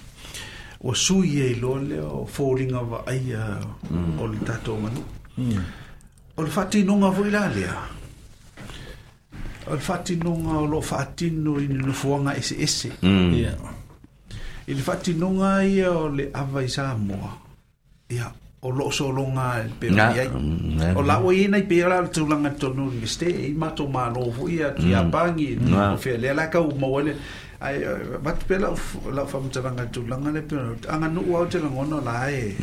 [0.81, 3.59] ua sui ai loa lea o foliga vaaia
[3.91, 4.19] mm.
[4.21, 5.03] o le tatou manuu
[5.37, 5.63] mm.
[6.37, 7.77] o le faatinoga foi la lea
[9.67, 13.33] o le faatinoga o Fatin faatino i ni nofoaga eseese mm.
[13.33, 13.55] yeah.
[14.67, 16.95] i le faatinoga ia o le ava i sa
[18.09, 18.31] ia
[18.65, 20.11] o lo so longa pe ya
[20.97, 24.09] o la o ina pe la tu langa to no ste i ma to ma
[24.09, 25.11] no vo ia ti a mm.
[25.13, 27.13] pangi no fe le la ka u mo le
[27.65, 27.77] ai
[28.25, 28.69] mat pe la
[29.15, 30.55] la fa mo tanga tu langa le pe
[30.93, 32.55] anga no wa te langa no la e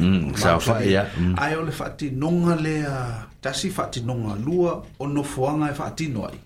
[0.43, 1.05] sa fa ya
[1.37, 1.67] ai o e mm.
[1.71, 2.99] le fa ti no nga le a
[3.45, 6.39] ta si fa ti no nga lu o no fo anga fa ti no ai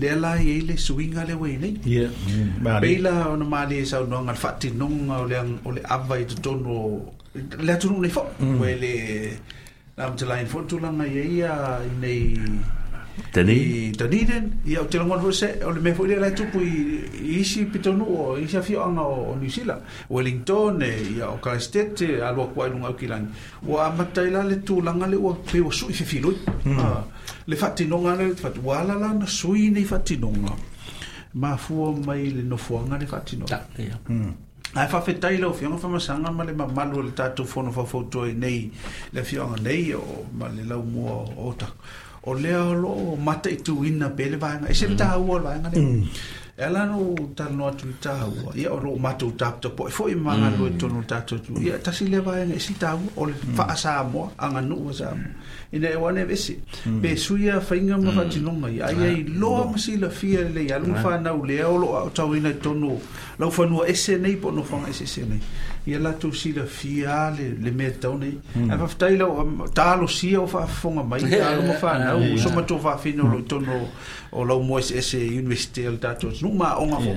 [0.00, 2.06] le la e le swinga le we ne ya
[2.62, 5.36] ba la o no ma le sa no nga fa ti no nga o le
[5.66, 6.76] o le avai to no
[7.34, 8.60] le atunu nei fo mm.
[8.82, 8.94] le
[9.96, 11.52] na mte lai fo tu langa ia ia
[12.00, 12.24] nei
[13.34, 16.58] tani i tani den i au tira ngon fose o le mefo i le tupu
[16.58, 19.82] i isi pitonu o isi a fio anga o New Zealand
[20.14, 23.30] Wellington e o e, e au karestete a lua kua inunga au kilangi
[23.68, 26.36] o amatai la le tu langa le ua pe o sui fifilui
[26.66, 26.78] mm.
[26.78, 27.00] uh,
[27.46, 30.52] le fatinonga le fatu wala la na sui nei fatinonga
[31.34, 33.98] ma fuo mai le nofuanga le fatinonga yeah.
[34.08, 34.32] mm
[34.78, 38.70] ae faafetai lau fioga famasaga ma le mamalu o le tatou fono faufautua i nei
[39.12, 41.66] le fioga nei o ma le laumua o ota
[42.30, 44.98] o lea o loo mata ituina pe le vaega e se le mm.
[45.02, 46.10] tāua o le vaega lea
[46.60, 49.86] e no tar no tu ta wo ye o ro ma tu tap to po
[49.88, 50.14] fo i
[50.78, 53.24] to no ta to tu ye ta si le ba ne si ta wo o
[53.24, 55.24] le fa sa mo an no sa mo
[55.72, 56.36] ina e wane be
[57.00, 57.16] be mm.
[57.16, 57.54] su ya
[57.96, 58.30] mo fa mm.
[58.30, 61.40] tino ngai ai ai lo mo si la fi le ya lu fa na u
[61.48, 62.92] le o lo ta wi na to no
[63.40, 65.40] lo fa no e nei po no fa e se se nei
[65.90, 68.78] ia latou silafia le le mea taunai e hmm.
[68.80, 73.78] fafatai lau um, talosia o faafofoga mai taloma fanau so matou faafina o loi tono
[74.38, 77.16] o lau mo eseese universite o le tatou atunuu maoga fo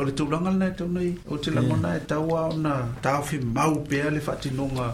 [0.00, 2.72] o le tulaga lanai taunai o te lagona e taua ona
[3.04, 4.86] taofi mau pea le faatinoga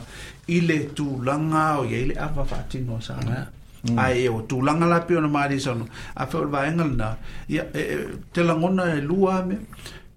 [0.56, 3.14] i le tulaga o iai le afa faatinoa sa
[4.06, 4.36] ae mm.
[4.36, 5.84] o tulaga lapea ona malisaona
[6.22, 7.08] afeo le vaega lana
[7.52, 7.96] ia e, e,
[8.32, 9.60] te lagona e lua mea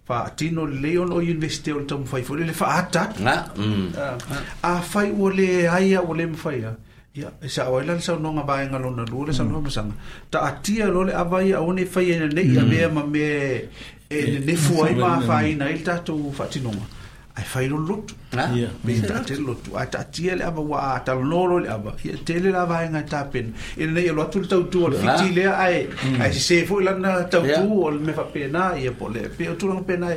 [0.09, 3.89] fa tino ona o investe o le tamafai foi lele faatatu ah, mm.
[3.95, 4.69] ah, ah.
[4.73, 5.47] a fai ua le
[5.77, 6.71] aia ua le mafai a
[7.17, 9.67] ia e saʻoai la le saunoga vaega lona lua le saunoga mm.
[9.69, 9.93] masaga
[10.31, 12.11] taatia lo le ava ia auae fai mm.
[12.11, 13.27] e e ai lenei a ma me
[14.09, 16.87] e nenefu ai mafāina ai le tatou faatinoga
[17.35, 18.51] ai fai lo lot na ah,
[18.83, 20.61] me trate lo tu ata tia le ava
[20.97, 24.13] ata lo lo le ava ia tele la vai e nga tapen e ina ia
[24.19, 24.99] lo tul tau tu ol ah.
[25.17, 26.19] fiti le ai mm.
[26.21, 29.45] ai se fo la na tau tu ol me fa pena ia po le pe
[29.59, 30.07] tu lo pena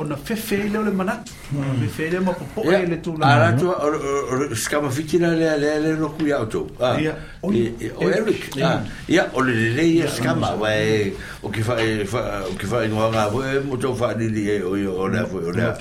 [0.00, 1.14] ona fe fe le le mana
[1.80, 3.74] me fe le mo po le tu la ara tu
[4.64, 6.28] ska ma fiti le le le lo cu ah.
[6.32, 6.60] ia tu
[7.02, 7.48] ia E,
[7.80, 10.74] e, o e, Eric ya ya o le le ya skama wa ah.
[10.76, 14.60] e o ki fa o ki fa ngo nga bo mo to fa ni li
[14.60, 15.72] o yo o la o la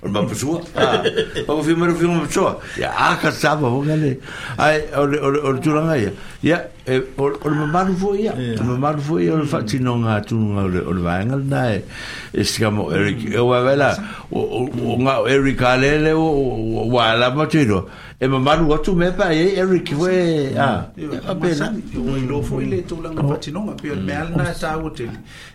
[0.00, 1.04] o ma pso ah
[1.52, 4.16] o fi mo fi mo pso ya a ka sa ba o gale
[4.56, 6.08] ai o o o tu la ya
[6.40, 9.80] ya o o ma ma vo ya o ma ma vo ya o fa ti
[9.84, 11.60] no nga tu nga o o va nga na
[12.32, 13.92] e skama Eric o wa vela
[14.32, 17.68] o nga Eric ale le o wa la ma ti
[18.22, 20.92] e ma maru atu me pa e Eric we a
[21.26, 21.74] a pe na oh.
[21.74, 21.74] oh.
[21.74, 21.94] e e mm.
[21.94, 24.74] e o lo fo ile to la na patino ma pe me al na ta
[24.82, 25.10] hotel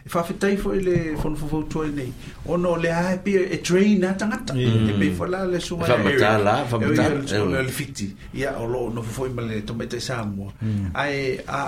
[0.06, 2.52] e fa fitai fo ile fo fo fo to ile mm.
[2.52, 5.60] o no le a pe e train na tanga ta e pe fo la le
[5.62, 7.06] suma e fa mata la fa mata
[7.40, 10.52] e le fiti ya o lo no fo fo ma le to me te samo
[10.94, 11.60] a e a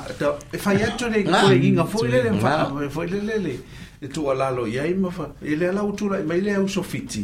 [0.55, 2.51] e fa ya to le ko le ginga fo ile le fa
[2.95, 3.55] fo ile le le
[4.01, 5.09] le tualalo iai ma
[5.41, 7.23] e le ala utulaʻi mai le ausofiti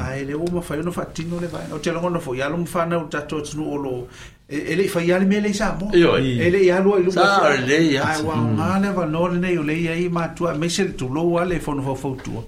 [0.00, 3.38] ae le ua mafai ona faatino le vaega o te alogona foʻi alo mafanau tatou
[3.40, 4.08] atunuu o lo
[4.48, 9.28] e leʻi faia le mea sa moa e leʻi alua i luae uaogā le avanoa
[9.34, 12.44] lenei o lei ai matua e maise le tulou a le fonofaufautua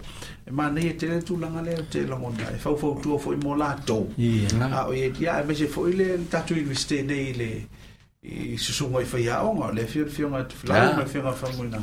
[0.46, 4.08] e manei e tele tulaga lea te lagona e faufautua foʻi mo latou
[4.62, 7.50] a o ia ia e maise foʻi le tatou universite nei le
[8.22, 11.82] i susuga i faiaʻoga o le fiolifioga tufilauga i fega famoina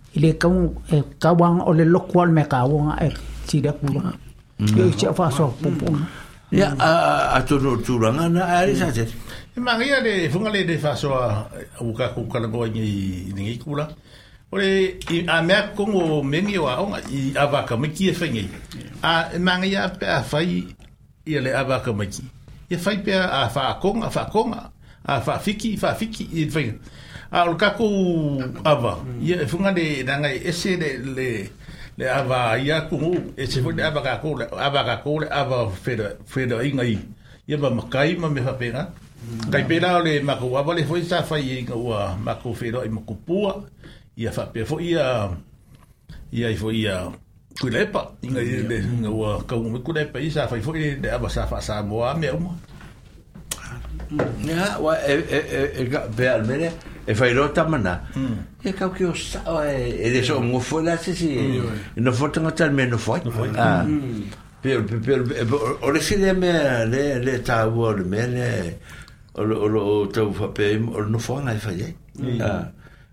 [0.13, 0.25] Eh, eh, hmm.
[0.25, 3.09] i le kau e kauanga o le loko al me kauanga e
[3.47, 4.11] tira kula
[4.59, 6.05] e i tia whaso pupuna
[6.51, 9.03] ia a tono tūranga na a re sa te
[9.55, 11.47] e mangia le funga le de whaso a
[11.81, 13.87] uka kukala koa ngi ngi kula
[14.51, 18.47] Ore i a mea kongo mengi o aonga i avaka miki e whaingi.
[19.03, 20.59] A mangia pe a whai
[21.25, 22.21] i le avaka miki.
[22.69, 24.59] Ia whai pe a whaakonga, whaakonga,
[25.05, 26.75] a whaafiki, whaafiki i whaingi.
[27.31, 27.87] Ah, o kako
[28.67, 31.29] ava ia e funga de nanga ese de le
[31.95, 32.99] le ava ya ku
[33.39, 34.19] e se foi de ava ka
[34.59, 34.95] ava ka
[35.31, 36.99] ava feda feda inga i
[37.47, 38.83] ia ba makai ma me fa pena
[39.47, 42.89] kai pena le mako ava le foi sa fa i inga ua mako feda i
[42.91, 43.53] mako pua
[44.19, 45.31] ia fa pe foi ia
[46.35, 47.07] ia i foi ia
[47.63, 51.29] kulepa inga i le inga ua ka ume kulepa i sa fa i de ava
[51.31, 52.51] sa fa sa moa me umo
[54.43, 55.83] Ya, wa e e e e
[56.15, 56.69] be e
[57.07, 58.37] e fai ro ta mana mm.
[58.63, 61.11] e ka ki o sa e e de so mo fo la hmm.
[61.13, 61.61] si
[61.97, 63.85] no fo tanga tal me no fo a
[64.61, 65.21] per per
[65.81, 66.51] o le si de me
[66.85, 68.47] le le ta wo le me le
[69.33, 71.93] o o o ta fo pe o no fo na fai e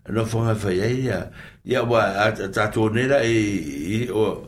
[0.09, 1.31] no fo na fai ya
[1.65, 4.47] ya wa ta to e o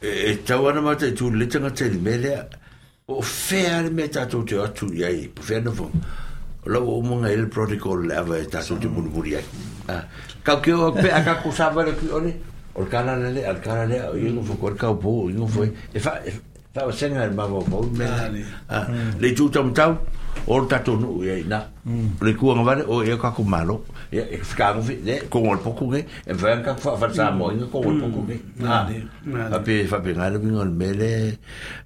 [0.00, 2.38] e, e ta wa na ma te tu le tanga tel me le
[3.08, 5.72] o fer me ta to te atu ya i fer no
[6.66, 9.44] la o monga ele protocol ava e ta so te bulu bulu ai
[9.88, 10.02] ah,
[10.42, 12.32] ka ke o pe aka ku sava le ki ole
[12.74, 15.98] o kana le al kana le o ingo fo ko ka po ingo fo e
[15.98, 16.30] fa e
[16.74, 18.26] fa e o senga el mavo po me ah,
[18.66, 19.18] ah, mm.
[19.22, 19.92] le tu tam tau
[20.46, 22.18] o ta to no e na mm.
[22.26, 23.78] le ku nga vale o e ka ku malo
[24.10, 27.30] e ka ngo le ko ngol po ku ge e va ka fa fa sa
[27.38, 28.42] mo ingo ko ngol po ku ge
[29.54, 31.14] a pe fa pe ngale ngol mele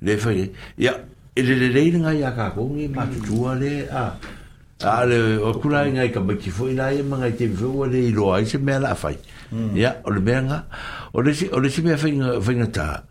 [0.07, 0.93] le fa ya
[1.41, 4.05] ele le le nga ya ka ko ngi ma tu ale a
[4.83, 7.71] a le o kula inga i ka maki fwoi la ia mga i te vio
[7.71, 9.17] wale i loa i se mea la fai
[9.53, 9.77] mm.
[9.77, 10.65] ia o le mea nga
[11.13, 11.35] o le
[11.69, 13.05] si mea fai nga ta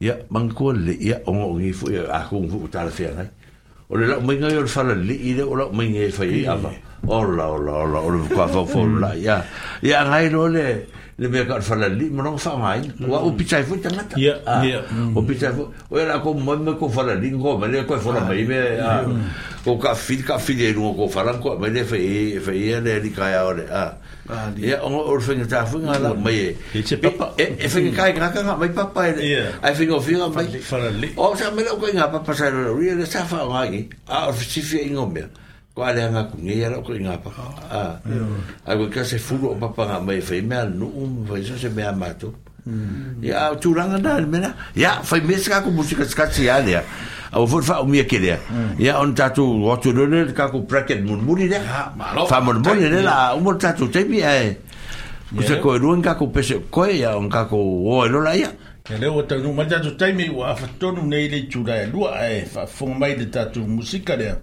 [0.00, 3.12] ia mga kua le ia o ngo ngi fwoi a kong fwoi ta la fia
[3.12, 3.28] ngai
[3.88, 6.10] o le lau mainga i o le fala le i le o lau mainga i
[6.10, 6.72] fai i ava
[7.06, 9.44] o la o la o la o le kua fau fwoi la ia
[9.82, 12.80] ia ngai lo le ia le me ka fa la li mo no fa mai
[12.80, 13.04] mm.
[13.06, 14.32] wa o pita fo ta mata ya
[14.64, 15.12] ya ah, mm.
[15.14, 17.82] o pita fo o era ko mo me ko fa la li ngo me le
[17.84, 19.04] ko fa e la ah, mai me ah.
[19.68, 22.00] o ka fi ka fi e le no ko fa la ko me le fe
[22.00, 23.92] e fe e le li ka ya ore a
[24.56, 26.24] ya o o fe ta fo nga la mm.
[26.24, 26.40] mai
[26.72, 30.08] e e papa e fe ka ka ka ka mai papa e i think of
[30.08, 32.96] you mai fa la li o sa me lo ko nga papa sa le ri
[32.96, 35.20] le sa fa ngai a o si fi ngo me
[35.74, 37.30] ko ale nga ku ngi yaro ko nga pa
[37.70, 38.18] ah ai
[38.66, 38.74] ah.
[38.74, 38.90] ko mm.
[38.90, 42.34] ka se fulu o papa nga mai fe me anu um vai se me amato
[42.66, 43.22] mm.
[43.22, 46.82] ya tu ranga na me na ya fe me ska ku musika ska si ale
[47.30, 48.82] au vor fa umia ke dia mm.
[48.82, 52.26] ya on tatu o tu dono e ka ku bracket mun muri de ha malo
[52.26, 54.50] fa mun muri de la umor tatu te bi ai
[55.30, 58.18] ku se ko ruen ka ku pese ko ya on ka ku o e lo
[58.18, 58.50] la ya
[58.80, 62.42] Ke leo o tau nu mai tatu taimi wa afatonu nei le tūrai alua e
[62.50, 64.34] wha whong mai le tatu musika lea.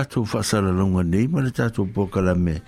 [0.00, 2.58] tātou whasara longa nei, ma le tātou pōkala me,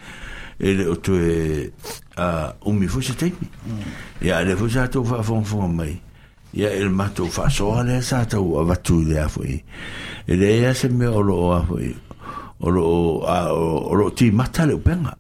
[0.59, 3.49] e le o tue uh, umi fuse teimi.
[3.67, 3.85] Mm.
[4.27, 5.95] Ia, le fuse atou whaafongfonga mai.
[6.53, 9.59] Ia, e le matou whasoa le asa atou a watu le afo i.
[10.27, 11.93] E le ea se mea olo o afo i.
[12.63, 12.83] Olo,
[13.27, 15.17] a, olo, olo ti mata le upenga.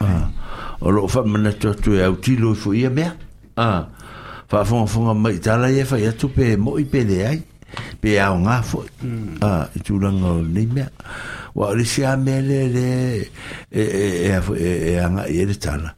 [0.00, 0.26] Uh,
[0.86, 3.12] olo o whamana tua tue au ti loifu ia mea.
[3.56, 3.80] Uh, ah.
[4.50, 7.40] whaafongfonga mai tala ia fai e atu pe mo i pe le ai
[8.00, 9.38] pe ao nga fo hmm.
[9.42, 10.84] ah, a tu lang o ni me
[11.54, 12.86] wa le si a me le le
[13.70, 15.90] e e e a e e a nga e le tala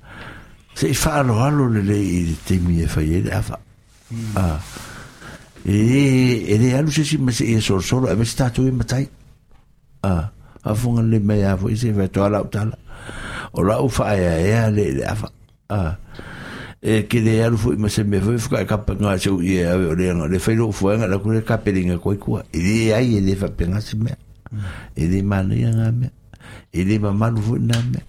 [0.74, 3.34] se i fa lo halo le le i te mi e fa i le e
[3.34, 3.56] a fa
[4.12, 4.36] hmm.
[4.36, 4.58] a ah.
[5.64, 6.04] e e
[6.52, 8.64] e le alu se si e me se e sor sor e me sta tu
[8.66, 9.06] i me tai
[10.02, 10.28] ah.
[10.28, 12.76] a a fonga le me a fo i e se ve to ala o tala
[13.52, 15.28] o la u fa e e a le le a fa
[15.72, 15.80] a
[16.82, 19.62] e ke le alu fo ma se me fo fo ka pa nga se ye
[19.62, 22.10] a le nga le fe lo fo nga la ku le ka pe linga ko
[22.18, 24.10] ku e le ai e, e ah, le fa pe se me
[24.98, 26.10] e le ma le nga me
[26.74, 28.02] e le ma ma lu fo na me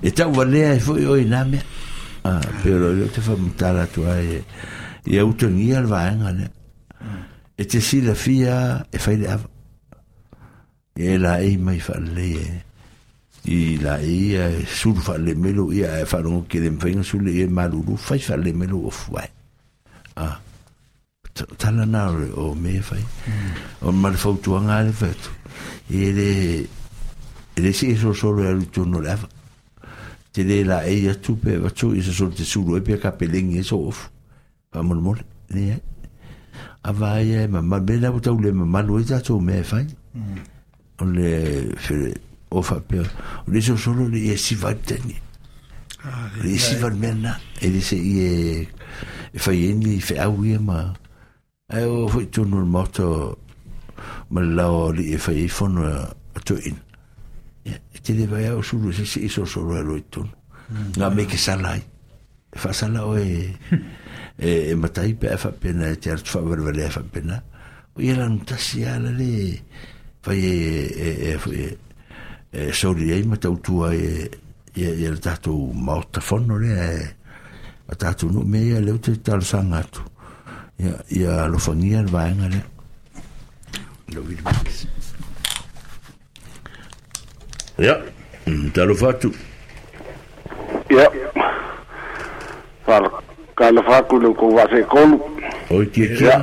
[0.00, 1.60] e ta wa le fo o na me
[2.24, 4.40] ah pero yo te fa mutala tu ai
[5.04, 6.46] e u to ni al va nga e e le
[7.60, 9.48] e te si la fia e fa le ava
[10.96, 12.64] e la e mai fa le
[13.48, 17.02] i la ia e suru fa le melo ia e fa longo ke le mpenga
[17.02, 18.90] sule ia malulu fai fa le melo o
[20.16, 20.26] a
[21.56, 23.02] tala nare o me fai
[23.80, 25.30] o mal fautuanga le fetu
[25.88, 26.30] e le
[27.56, 29.16] e le si so solo e alutu no le
[30.32, 33.58] te le la e ia tupe e vachu i se te suru e pia kapelengi
[33.58, 34.08] e so ofu
[34.70, 35.80] pa mole mole ne
[36.82, 39.86] a vai ma ma bela utau le ma malu e tato me fai
[41.00, 43.02] o le fere o whapea
[43.46, 45.14] o le sosolo le e siva tani
[46.04, 48.68] ah, le e siva mea e le se e
[49.32, 50.92] e whai eni i whaau ia ma
[51.68, 53.38] ai o whai tonu le moto
[54.30, 56.76] ma lao le e whai e whono a tu in
[57.64, 60.30] e te le vai au suru se se i sosolo e roi tonu
[60.72, 61.78] mm, non me ke salai
[62.50, 63.52] e whasala o e
[64.38, 67.36] e matai pe e whapena e te artu whavarwale e whapena
[67.92, 69.60] o ia lanu tasi ala le
[70.24, 71.78] whai e e e
[72.52, 74.24] eh, e sori ai matautua e
[74.74, 77.02] ia ia tātou maotafono lea e
[77.92, 80.04] a tātou no me ia leu mm, te talasanga atu
[80.80, 82.64] ia, ia alofangia le vaenga lea
[84.14, 84.86] lau vili makis
[87.84, 87.98] ia
[88.76, 89.32] talofa atu
[90.88, 91.04] ia
[93.60, 95.20] kalafa aku leu kou vase kolu
[95.68, 96.42] oi tiatia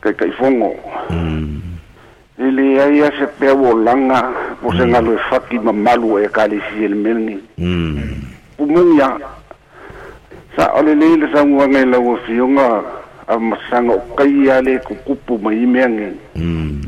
[0.00, 0.72] kai kai fongo
[1.12, 1.60] mm.
[2.40, 4.20] ili ai ase pe volanga
[4.62, 4.78] po mm.
[4.78, 8.14] senga lo fati ma malu e kali si el meni mm.
[8.58, 9.12] umunya
[10.56, 12.82] sa ole le le sa ngwa ngai lo si unga
[13.28, 16.80] am sanga kai ale ku kupu ma imeni mm.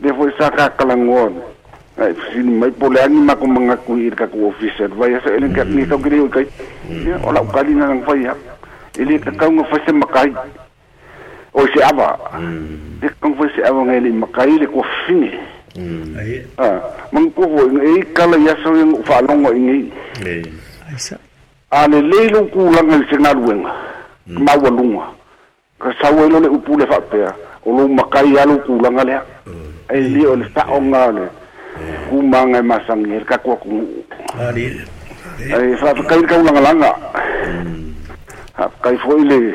[0.00, 1.36] devo sa ka kalangon
[2.00, 5.30] ai si mai pole ani ma ku manga ku ir ka ku officer vai sa
[5.36, 5.94] ele ka ni hmm.
[5.94, 6.06] hmm.
[6.10, 6.24] ya, ya.
[6.24, 6.48] to kai
[7.28, 8.32] ola kali na ngfa ya
[8.98, 10.32] ele ka ka ngfa se makai
[11.54, 12.18] o se ava
[13.02, 15.30] e kong fo se ava ngai le makai le ko fini
[16.58, 16.80] ah
[17.12, 19.86] mang ko vo ngai kala ya so yang fa longo ngai
[20.26, 20.42] eh
[20.90, 21.16] aisa
[21.70, 23.70] ale le lo ku langa se na ruenga
[24.26, 25.06] ma wa lunga
[25.78, 27.22] ka sawe lo le upu le fa pe
[27.64, 29.18] o lo makai ya lo ku langa le
[29.94, 31.30] ai li o le fa o nga le
[32.10, 33.78] ku manga masangir ka ko ku
[34.42, 34.74] ali
[35.54, 36.90] ai fa ka ka langa langa
[38.58, 39.54] ha kai foi le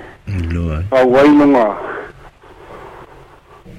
[0.89, 1.67] Fa wai no nga.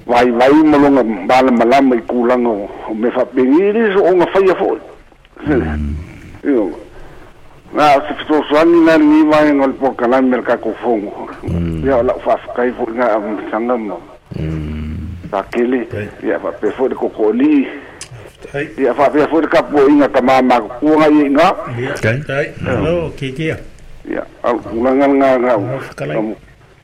[0.05, 2.69] Wai wai mo lo nga bala mala mai kula no.
[2.93, 4.69] Me fa pengiri so nga fa ya fo.
[5.43, 6.73] Mm.
[7.73, 10.93] Na se to so na ni mai no po kala mer ka ko fo.
[11.47, 11.81] Mm.
[11.87, 13.97] Ya la fa kai fo nga am sanga no.
[15.33, 15.49] Ta mm.
[15.49, 15.81] kele
[16.21, 17.63] ya fa pe fo de kokoli.
[18.77, 21.49] Ya fa pe fo de kapo inga tama ma ko nga inga.
[21.81, 21.97] Ya.
[21.97, 22.45] Ya.
[22.61, 22.77] Ya.
[23.17, 23.45] Ya.
[23.49, 23.57] Ya.
[24.07, 25.53] ya al ulangal nga nga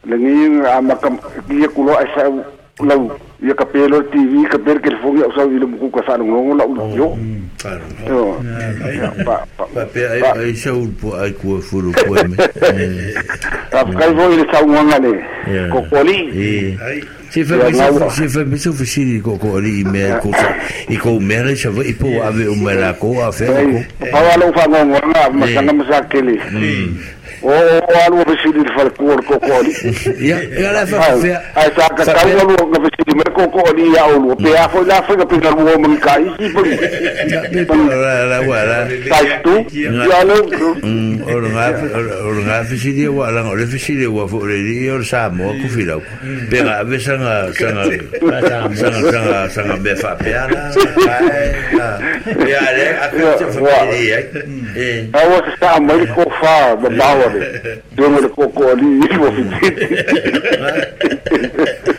[0.08, 1.20] lengi amakam
[1.52, 2.32] kia kulo asa
[2.80, 3.12] lau
[3.44, 6.64] ia ka tv ka per ke fo au sa ilmu ku ka sanu ngongo la
[6.68, 8.32] ulu yo hmm, yo
[9.28, 12.40] pa pa pe ai ai sau po ai ku furu po me
[13.72, 15.12] ta kai voi le sau nganga le
[15.72, 16.72] kokoli eh.
[16.80, 16.98] ai
[17.30, 20.49] Se fa pesa se fa pesa fisi ko ko ri me ko sa
[20.90, 23.80] i ko me re sa i po ave o me la ko a fe ko.
[24.09, 26.41] Pa wa lo fa ngonga ma na ma sa kele.
[26.49, 26.98] Hmm.
[27.40, 29.72] Oh, oh, oh, ora ah, ah, o vestido de falcone, cocori.
[30.19, 31.40] E ela vai fazer.
[31.56, 33.92] Aí tá cantando o aluno vestido de cocori mm.
[33.93, 34.35] e a aluno.
[34.35, 36.77] PA foi lá, foi que pegar o homem cá e foi.
[39.08, 40.77] Sai tu e a aluno.
[41.30, 45.69] Ora nga vestido de wa lang, ora vestido de wa foi ali, ora samo com
[45.69, 46.03] filho.
[46.50, 47.85] Pega a vez sanga sanga
[48.76, 50.50] sanga sanga sanga be fa pela.
[52.35, 54.09] E ale a coisa foi ali.
[54.76, 55.06] Eh.
[55.14, 57.83] Ah, o que está muito cofa, babau sabe?
[57.95, 59.49] deu de cocô ali, envolvido.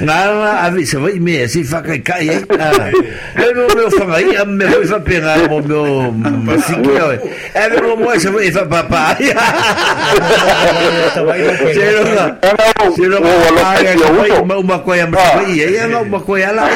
[0.00, 2.92] não a avisa vai me se fa kai kai ai.
[3.44, 7.20] Eu não meu fa aí, a minha foi fa pena o meu masiquio.
[7.54, 9.16] É meu amor se foi fa papá.
[11.74, 12.92] Cheiro na.
[12.94, 14.54] Cheiro na.
[14.58, 16.68] Uma coisa mas vai aí, ela uma coisa lá.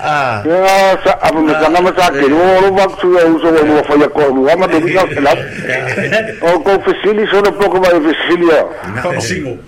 [0.00, 0.42] Ah.
[0.44, 4.48] Nossa, a me kana mas aqui, o o vacu é uso o foi a como,
[4.48, 6.56] ama do que não.
[6.56, 8.68] O confessili só um pouco mais facilio.
[9.04, 9.58] Não, sim.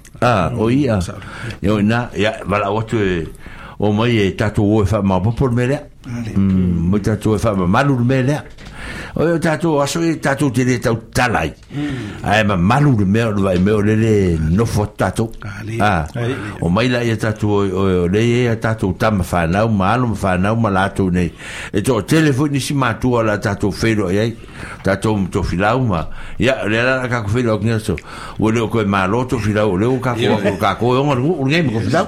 [0.23, 0.99] Ah, oía.
[1.63, 2.97] yo na, ya wala watu
[3.79, 5.19] o mai e tatu ma
[6.37, 7.37] mm, tatu
[9.15, 12.23] o e tātou aso e tātou te le tau talai hmm.
[12.23, 14.11] ai ma malu le mea lo vai e mea o le le
[14.55, 15.29] nofo tātou
[16.63, 20.15] o mai la e tātou o le e a tātou tama whanau ma alo ma
[20.21, 21.31] whanau ma lātou nei
[21.73, 24.31] e tō telefoni si matua la tātou whero e ai
[24.85, 26.05] tātou mto filau ma
[26.39, 27.97] ia le la la kako whero o kina so
[28.39, 31.13] o leo koe mā loto filau o leo kako kako o
[31.49, 32.07] ngai mko filau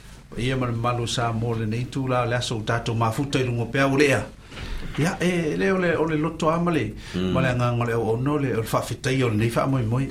[0.37, 2.55] ia ma le sa mo lenei tula o le aso
[2.87, 5.99] ou mafuta i luga pea ua ia e le ole mm.
[6.01, 9.25] o le loto ama le ma le agaga o le auauna ole o le faafetaia
[9.25, 10.07] o lenei faamoemoe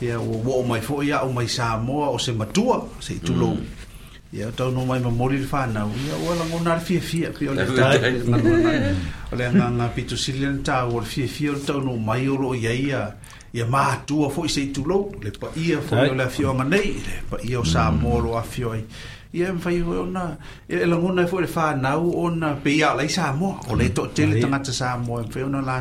[0.00, 3.64] ia ua oo mai foʻi aʻu mai sa moa o se matua sei tulou mm.
[4.32, 8.94] ia o no mai mamoli le fanau ia ua lagona le fiafia pe ole le
[9.32, 12.54] Ole le agaga pitusili lana ta Ole le fiafia o le taunō mai o loo
[12.54, 13.14] iai ia
[13.54, 17.16] ia mātua fo i seitu lo le pa ia fo i le afioanga nei le
[17.30, 17.48] pa mm.
[17.50, 18.84] ia o sā moro afioi
[19.34, 20.22] ia e mwhai hoi ona
[20.68, 23.74] e la ngona e fo i le whānau ona pe ia lai sā moa o
[23.74, 23.94] le mm.
[23.96, 25.80] to tele tangata sā moa e mwhai ona ma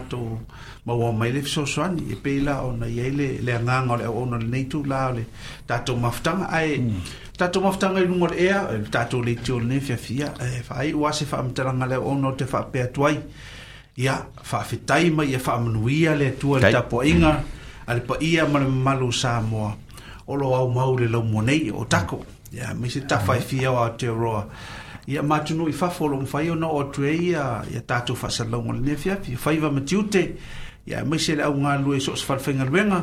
[0.85, 4.05] maua mai le fiso swani e pe la ona ia le le anganga o le
[4.07, 5.25] ona le neitu la o le
[5.69, 7.05] tātou maftanga ai mm.
[7.37, 10.91] tātou maftanga i lungo le ea e tātou le tio le fia fia e whai
[10.93, 13.15] wase whaamitaranga le ona o te whaapea tuai
[13.99, 14.19] ia
[14.51, 17.57] whaafetai mai e whaamanuia le tua le tapoinga mm
[17.89, 19.65] ale pa ia mana malu sa mo
[20.29, 22.21] o lo au mau le monei o tako
[22.53, 23.45] ya yeah, mi ta fai mm.
[23.45, 24.43] fi o te roa.
[25.09, 27.65] Ya, ma tu no i fa fo lo fai o no o tu e ia
[27.73, 31.41] ia ta tu fa sa lo mo ne fia fi fai va ma tu le
[31.47, 32.37] au nga lu so fa
[32.69, 33.01] luenga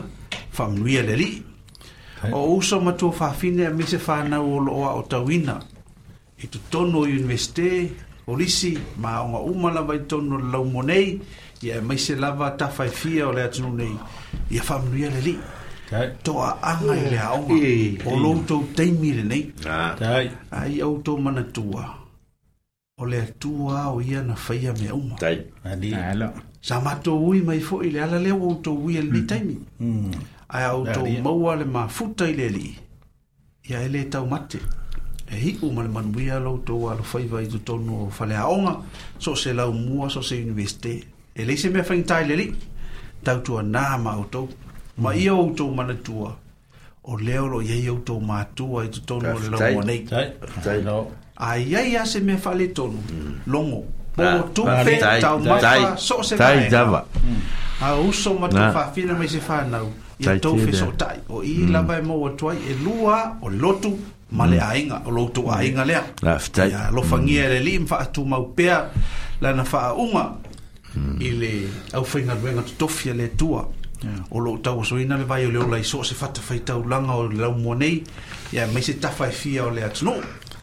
[0.56, 1.42] fa le li
[2.30, 5.02] o uso ma tu fa fi ne mi se fa na o lo o
[6.70, 7.70] tono i universite
[8.30, 11.06] o lisi ma o nga umala vai tono lo monei
[11.62, 13.96] ia mai se lava tafaifia o le atunu nei
[14.50, 15.38] ia faamanuia le alii
[16.22, 17.56] toaaga i le aoga
[18.12, 20.26] o loutou taimi lenei ah.
[20.50, 21.84] ai outou manatua
[22.98, 27.82] o le tua o ia na faia mea uma ah, sa matou ui mai fo
[27.82, 29.26] le ala lea ua outou ui alelii hmm.
[29.26, 30.12] taimi hmm.
[30.48, 32.76] ae outou maua le mafuta i le alii
[33.68, 34.58] ia e lē taumate
[35.30, 38.76] e hiʻu ma le manuia loutou alofaiva i totonu o faleaoga
[39.18, 41.02] so o se laumua so se universite
[41.40, 42.46] e le se me fa ngai le li
[43.24, 44.42] tau tua na ma o to
[45.02, 46.30] ma i o to ma tua
[47.10, 49.80] o le o lo ye o to ma tua i to to no le mo
[49.88, 50.00] nei
[50.64, 50.96] tai no
[51.50, 53.34] ai ai ya se me fa le to no mm.
[53.54, 53.80] longo
[54.38, 54.92] o to fe
[55.24, 55.70] tau ma fa
[56.06, 57.40] so se tai java mm.
[57.84, 59.78] a o so ma to fa fina me se fa na
[60.22, 61.70] i to fe so tai o i mm.
[61.74, 63.92] la ba e mo o toi e lua o lotu
[64.36, 65.94] ma le ainga o lotu ainga e le
[66.74, 68.76] ya lo fangia le lim fa tu ma pea
[69.42, 70.24] la na fa unga
[70.96, 71.18] Hmm.
[71.20, 73.68] i le au whainga ruenga tofia le tua
[74.30, 76.58] o lo tau so ina le vai o le ola i so se fata fai
[76.58, 78.02] tau langa o le lau mwanei
[78.52, 80.14] ia mai se tafa e fia o le atuno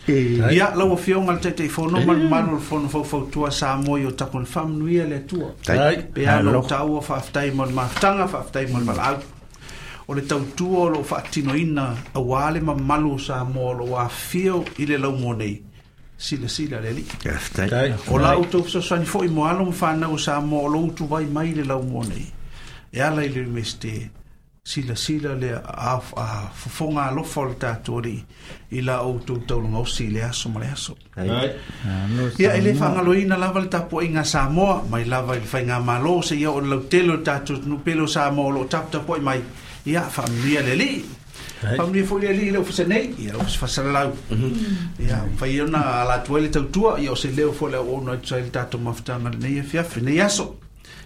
[0.08, 0.40] e.
[0.56, 2.06] ia lau a fia o ngal tete i fono e.
[2.06, 5.52] man manu le fono fau fau tua sa amoi o takon fam nuia le tua
[6.14, 9.16] pe a lo tau o faftai mo le maftanga faftai mo le malau
[10.08, 13.74] o le tau tua o lo faatino ina a wale ma malu sa amoi o
[13.74, 15.62] lo a fia i le lau mwanei
[16.18, 17.06] sila sila le li.
[18.10, 20.80] O la uto so sani fo i mo alo mo fana o sa mo lo
[20.90, 22.28] uto vai mai le la mo nei.
[22.94, 24.12] E ala i le meste
[24.64, 28.24] sila sila le a fofonga lo folta tori
[28.72, 30.96] i la uto tau lo mo si le aso mo le aso.
[31.18, 31.46] Ah,
[32.38, 35.66] ia ele fanga lo ina lava le tapo inga sa mo mai lava le fai
[35.66, 39.22] nga malo se ia o lo telo tatu nupelo sa mo lo tap tapo i
[39.22, 39.42] mai.
[39.86, 40.86] Ia familia le li.
[40.86, 41.22] Ia le li.
[41.78, 44.12] Family foi ali le ofisa nei, ia o fasala lau.
[45.00, 48.16] Ia fai ona ala tuele tau tua, ia o se leo foi le o no
[48.20, 50.60] tsail tato maftanga nei e fiafi nei aso.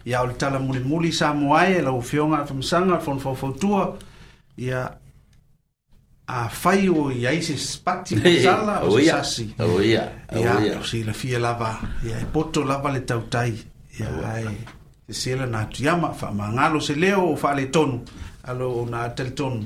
[0.05, 3.51] Ia o le tala muli muli sa moae la o fionga famsanga fon fo fo
[3.51, 3.95] tua.
[4.57, 4.81] Ia
[6.25, 9.53] a fai o ia isi spati sala o sasi.
[9.59, 10.03] O ya
[10.33, 13.55] Ia o si la fia lava, ia e poto lava le tau tai.
[14.25, 14.57] ai.
[15.09, 18.01] Se le na tuyama fa mangalo se leo o fa le tonu.
[18.43, 19.65] Alo na telton.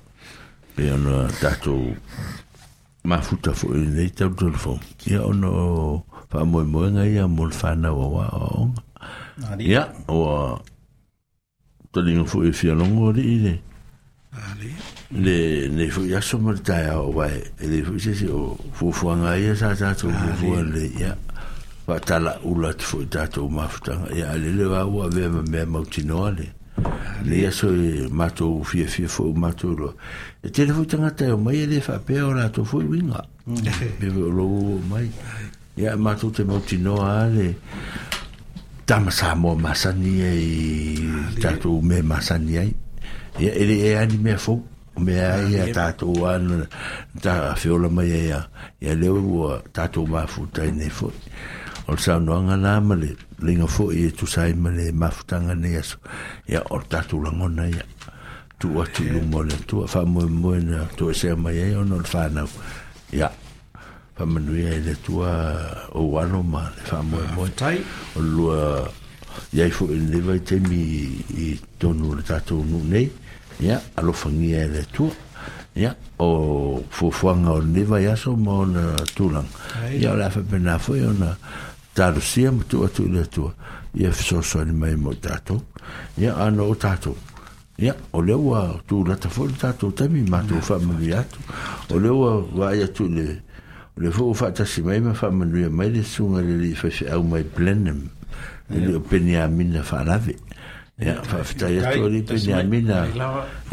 [0.79, 1.83] e ona tatou
[3.03, 9.83] mafuta foʻi nei tautolefou ia ona o faamoemoega ia mo le fanau auā aoga ia
[10.07, 10.61] ua
[11.93, 13.57] taliga foʻi e fialogo alii le
[15.23, 15.37] le
[15.75, 19.75] nei foʻi aso ma le taeao auae e lei foʻi sesi o fuafuaga ia sa
[19.75, 21.17] tatou fuafua le ia
[21.89, 26.47] faatalaʻula atu foʻi tatou mafutaga ia alele aua avea mamea mautinoa le
[27.25, 27.67] le ia so
[28.09, 29.95] mato u fie fie fo mato lo
[30.41, 32.03] e tele fo tangata e o mai e le fa mm.
[32.05, 33.25] pe ora to fo winga
[33.99, 34.35] be mm.
[34.35, 34.45] lo
[34.89, 35.11] mai
[35.75, 37.57] ya mato te moti no ale
[38.85, 40.33] tama sa mo masani e
[41.39, 42.73] tato me masani ai
[43.37, 44.55] e, e ani me fo
[44.97, 46.67] me ai a tato an
[47.21, 48.49] ta fiola mai ya
[48.81, 51.11] ya le u tato u mafuta e ne fo
[51.89, 52.61] Olsa no anga namale.
[52.61, 55.97] no anga namale linga fo e tu sai mele mafutanga ne aso
[56.47, 57.81] ya orta tu langona ya
[58.57, 59.13] tu atu yeah.
[59.15, 62.45] lumole tu a famo e moena tu e sea mai e ono alfana
[63.11, 63.31] ya
[64.15, 65.57] famanuia e le tu a
[65.97, 67.81] o wano ma le famo e moe tai
[68.15, 68.85] o lua
[69.51, 73.09] ya i fo e neva i temi i tonu le tato unu nei
[73.59, 75.09] ya alofangia e le tu
[75.73, 79.47] ya o fufuanga o neva i aso mo na tulang
[79.97, 81.29] ya o lafa penafo e ono
[81.93, 83.53] tarusia ma tu atu ili atua
[83.93, 85.61] ia fisoso ani mai mo tatou
[86.17, 87.17] ia ana o tatou
[87.77, 91.39] ia o le ua tulata foi le tatou tami matou faamanui atu
[91.89, 93.41] o le ua vaai atu le
[93.97, 98.07] le fo o faatasi mai ma faamanuia mai le suga le lii faifeau mai plenum
[98.69, 100.37] le lii o peniamina faalave
[101.01, 103.07] ia faafetai atu o lii peniamina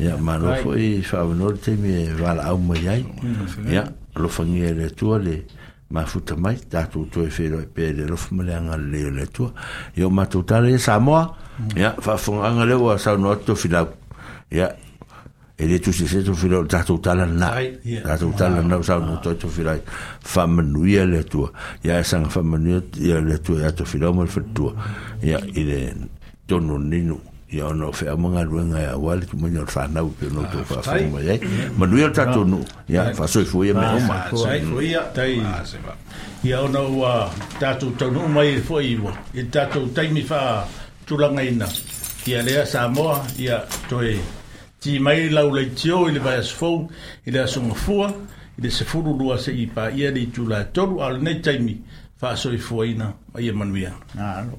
[0.02, 5.18] ia malo foi faaonoa le taimi e valaau mai ai mm, ia lofagia le atua
[5.18, 5.57] le yeah.
[5.90, 8.60] ma futa mai ta tu tu e fero pe le lof mele
[8.90, 9.48] le le tu
[9.96, 11.76] yo ma tu tale sa mo mm.
[11.78, 13.88] ya fa fun anga le wa sa no to fila
[14.52, 14.68] ya
[15.56, 17.56] e le tu se se tu fero ta tu tale na
[18.04, 19.80] ta tu tale na sa no to to fila
[20.20, 21.48] fa manu ya le tu
[21.82, 24.68] ya e sa fa manu ya le tu ya to fila mo le tu
[25.24, 25.96] ya ile
[26.44, 27.16] tonu ninu
[27.48, 31.20] ia ona o feʻamaga aluega e auā le tumai ona fanau pe ona outou faafoma
[31.24, 31.38] iai
[31.78, 35.94] manuia o ah, tatou nuu ia faasoifoia me ah, uma
[36.44, 40.20] ia ona ua tatou taunuu mai foʻi e iwa i tatou taimi
[41.50, 41.66] ina
[42.26, 44.20] ia lea sa moa ia toe
[44.80, 46.84] timai laulaitio i le vaeasofou
[47.26, 48.12] i le asogafua
[48.58, 51.80] i le sefulu lua seʻi paia le itulatolu a lenei taimi
[52.20, 54.58] faasoifuaina ia e manuia ah, no.